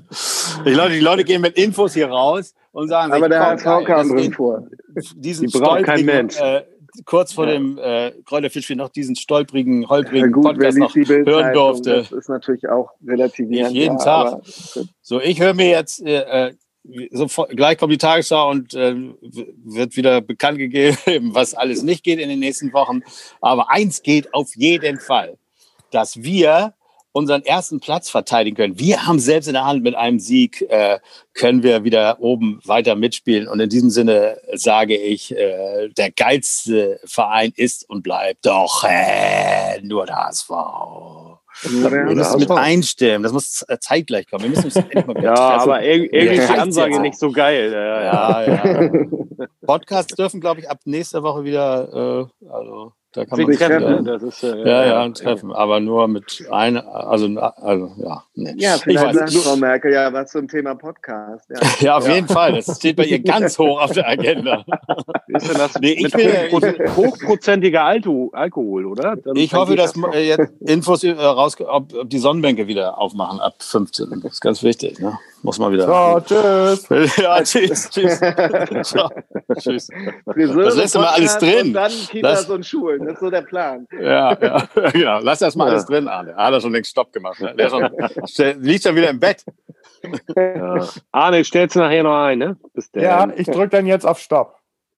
ich 0.65 0.73
glaube, 0.73 0.91
die 0.91 0.99
Leute 0.99 1.23
gehen 1.23 1.41
mit 1.41 1.57
Infos 1.57 1.93
hier 1.93 2.09
raus 2.09 2.53
und 2.71 2.89
sagen, 2.89 3.13
aber 3.13 3.29
der 3.29 3.45
HSV 3.45 3.85
kam 3.85 4.09
drin 4.09 4.33
vor. 4.33 4.67
Diesen 5.15 5.47
die 5.47 5.57
braucht 5.57 5.83
kein 5.83 6.05
Mensch. 6.05 6.39
Äh, 6.39 6.63
kurz 7.05 7.33
vor 7.33 7.47
ja. 7.47 7.53
dem 7.53 7.77
äh, 7.77 8.11
Kräuterfischspiel 8.25 8.75
noch 8.75 8.89
diesen 8.89 9.15
stolprigen, 9.15 9.87
holprigen 9.87 10.31
gut, 10.31 10.43
Podcast 10.43 10.77
noch 10.77 10.93
hören 10.95 11.53
durfte. 11.53 11.97
Das 11.97 12.11
ist 12.11 12.29
natürlich 12.29 12.67
auch 12.67 12.91
relativ 13.05 13.49
jeden 13.49 13.97
Tag. 13.97 14.41
So, 15.01 15.21
ich 15.21 15.39
höre 15.39 15.53
mir 15.53 15.69
jetzt 15.69 16.01
äh, 16.01 16.53
äh 16.87 17.09
so, 17.11 17.27
gleich 17.49 17.77
kommt 17.77 17.93
die 17.93 17.97
Tagesschau 17.97 18.49
und 18.49 18.73
äh, 18.73 18.95
wird 19.63 19.95
wieder 19.95 20.21
bekannt 20.21 20.57
gegeben, 20.57 20.97
was 21.33 21.53
alles 21.53 21.83
nicht 21.83 22.03
geht 22.03 22.19
in 22.19 22.29
den 22.29 22.39
nächsten 22.39 22.73
Wochen. 22.73 23.01
Aber 23.41 23.69
eins 23.69 24.01
geht 24.03 24.33
auf 24.33 24.55
jeden 24.55 24.99
Fall, 24.99 25.37
dass 25.91 26.21
wir 26.21 26.73
unseren 27.11 27.43
ersten 27.43 27.79
Platz 27.79 28.09
verteidigen 28.09 28.55
können. 28.55 28.79
Wir 28.79 29.05
haben 29.05 29.19
selbst 29.19 29.47
in 29.47 29.53
der 29.53 29.65
Hand 29.65 29.83
mit 29.83 29.95
einem 29.95 30.19
Sieg, 30.19 30.61
äh, 30.69 30.99
können 31.33 31.63
wir 31.63 31.83
wieder 31.83 32.19
oben 32.19 32.59
weiter 32.65 32.95
mitspielen. 32.95 33.47
Und 33.47 33.59
in 33.59 33.69
diesem 33.69 33.89
Sinne 33.89 34.39
sage 34.53 34.95
ich, 34.95 35.35
äh, 35.35 35.89
der 35.89 36.11
geilste 36.11 36.99
Verein 37.03 37.51
ist 37.55 37.89
und 37.89 38.03
bleibt 38.03 38.45
doch 38.45 38.83
äh, 38.87 39.81
nur 39.81 40.05
der 40.05 40.17
HSV. 40.17 40.49
Wir 41.63 42.15
müssen 42.15 42.39
mit 42.39 42.51
einstimmen. 42.51 43.23
Das 43.23 43.33
muss 43.33 43.65
zeitgleich 43.81 44.27
kommen. 44.29 44.43
Wir 44.43 44.49
müssen 44.49 44.65
uns 44.65 44.75
ja, 45.21 45.35
aber 45.35 45.83
irgendwie 45.83 46.17
ist 46.17 46.49
die 46.49 46.57
Ansage 46.59 46.99
nicht 46.99 47.17
so 47.17 47.31
geil. 47.31 47.71
Ja. 47.71 48.01
ja, 48.01 48.65
ja. 48.65 48.89
Podcasts 49.65 50.15
dürfen, 50.15 50.41
glaube 50.41 50.61
ich, 50.61 50.69
ab 50.69 50.79
nächster 50.85 51.21
Woche 51.23 51.43
wieder, 51.43 52.29
äh, 52.41 52.47
also 52.49 52.93
Da 53.13 53.25
kann 53.25 53.41
man 53.41 53.51
treffen. 53.53 54.05
Ja, 54.05 54.15
ist, 54.15 54.43
äh, 54.43 54.67
ja, 54.67 54.85
ja, 54.85 55.03
ein 55.03 55.15
Treffen. 55.15 55.51
Aber 55.51 55.79
nur 55.79 56.07
mit 56.07 56.45
einer, 56.51 56.87
also, 56.87 57.25
also 57.39 57.91
ja. 57.97 58.23
Nee. 58.35 58.53
Ja, 58.57 58.77
vielleicht 58.77 59.15
sagt 59.15 59.33
Frau 59.33 59.55
Merkel 59.55 59.91
ja 59.93 60.13
was 60.13 60.29
zum 60.31 60.47
Thema 60.47 60.75
Podcast. 60.75 61.49
Ja, 61.49 61.59
ja 61.79 61.97
auf 61.97 62.07
jeden 62.07 62.27
Fall. 62.27 62.53
Das 62.53 62.77
steht 62.77 62.97
bei 62.97 63.05
ihr 63.05 63.19
ganz 63.19 63.57
hoch 63.57 63.81
auf 63.81 63.93
der 63.93 64.07
Agenda. 64.07 64.63
Ist 65.27 65.49
denn 65.49 65.57
das 65.57 65.79
nee, 65.79 65.93
ich 65.93 66.13
will, 66.13 66.51
hochprozentiger 66.95 67.83
Alkohol, 67.83 68.85
oder? 68.85 69.15
Dann 69.15 69.35
ich 69.35 69.55
hoffe, 69.55 69.75
dass 69.75 69.93
jetzt 70.13 70.51
Infos 70.61 71.03
äh, 71.03 71.11
raus, 71.11 71.57
ob, 71.59 71.93
ob, 71.93 72.09
die 72.09 72.19
Sonnenbänke 72.19 72.67
wieder 72.67 72.99
aufmachen 72.99 73.39
ab 73.39 73.55
15. 73.59 74.21
Das 74.21 74.33
ist 74.33 74.41
ganz 74.41 74.61
wichtig. 74.61 74.99
Ne? 74.99 75.17
Muss 75.41 75.57
mal 75.57 75.71
wieder. 75.71 75.85
So, 75.85 76.19
tschüss. 76.21 77.17
Ja, 77.17 77.41
tschüss, 77.41 77.89
tschüss. 77.89 78.19
Ciao. 78.83 79.09
tschüss. 79.57 79.87
das 80.25 80.75
lässt 80.75 80.95
du 80.95 80.99
mal 80.99 81.07
alles 81.07 81.37
drin. 81.37 81.67
Und 81.67 81.73
dann 81.73 81.91
Kitas 81.91 82.41
das, 82.41 82.49
und 82.49 82.65
Schulen. 82.65 83.05
Das 83.05 83.13
ist 83.13 83.19
so 83.21 83.29
der 83.29 83.41
Plan. 83.41 83.87
Ja, 84.01 84.37
ja, 84.39 84.67
genau. 84.93 85.19
Lass 85.21 85.39
das 85.39 85.55
mal 85.55 85.65
ja. 85.65 85.71
alles 85.71 85.85
drin, 85.85 86.07
Arne. 86.07 86.37
Arne 86.37 86.57
hat 86.57 86.61
schon 86.61 86.73
längst 86.73 86.91
Stopp 86.91 87.13
gemacht. 87.13 87.39
Ne? 87.39 87.55
Der 87.55 87.69
schon, 87.69 88.61
liegt 88.61 88.83
schon 88.83 88.95
wieder 88.95 89.09
im 89.09 89.19
Bett. 89.19 89.45
Ja. 90.35 90.87
Arne, 91.11 91.43
stellst 91.43 91.75
du 91.75 91.79
nachher 91.79 92.03
noch 92.03 92.17
ein, 92.17 92.39
ne? 92.39 92.57
ja, 92.95 93.27
ich 93.35 93.47
drücke 93.47 93.69
dann 93.69 93.85
jetzt 93.85 94.05
auf 94.05 94.19
Stopp. 94.19 94.58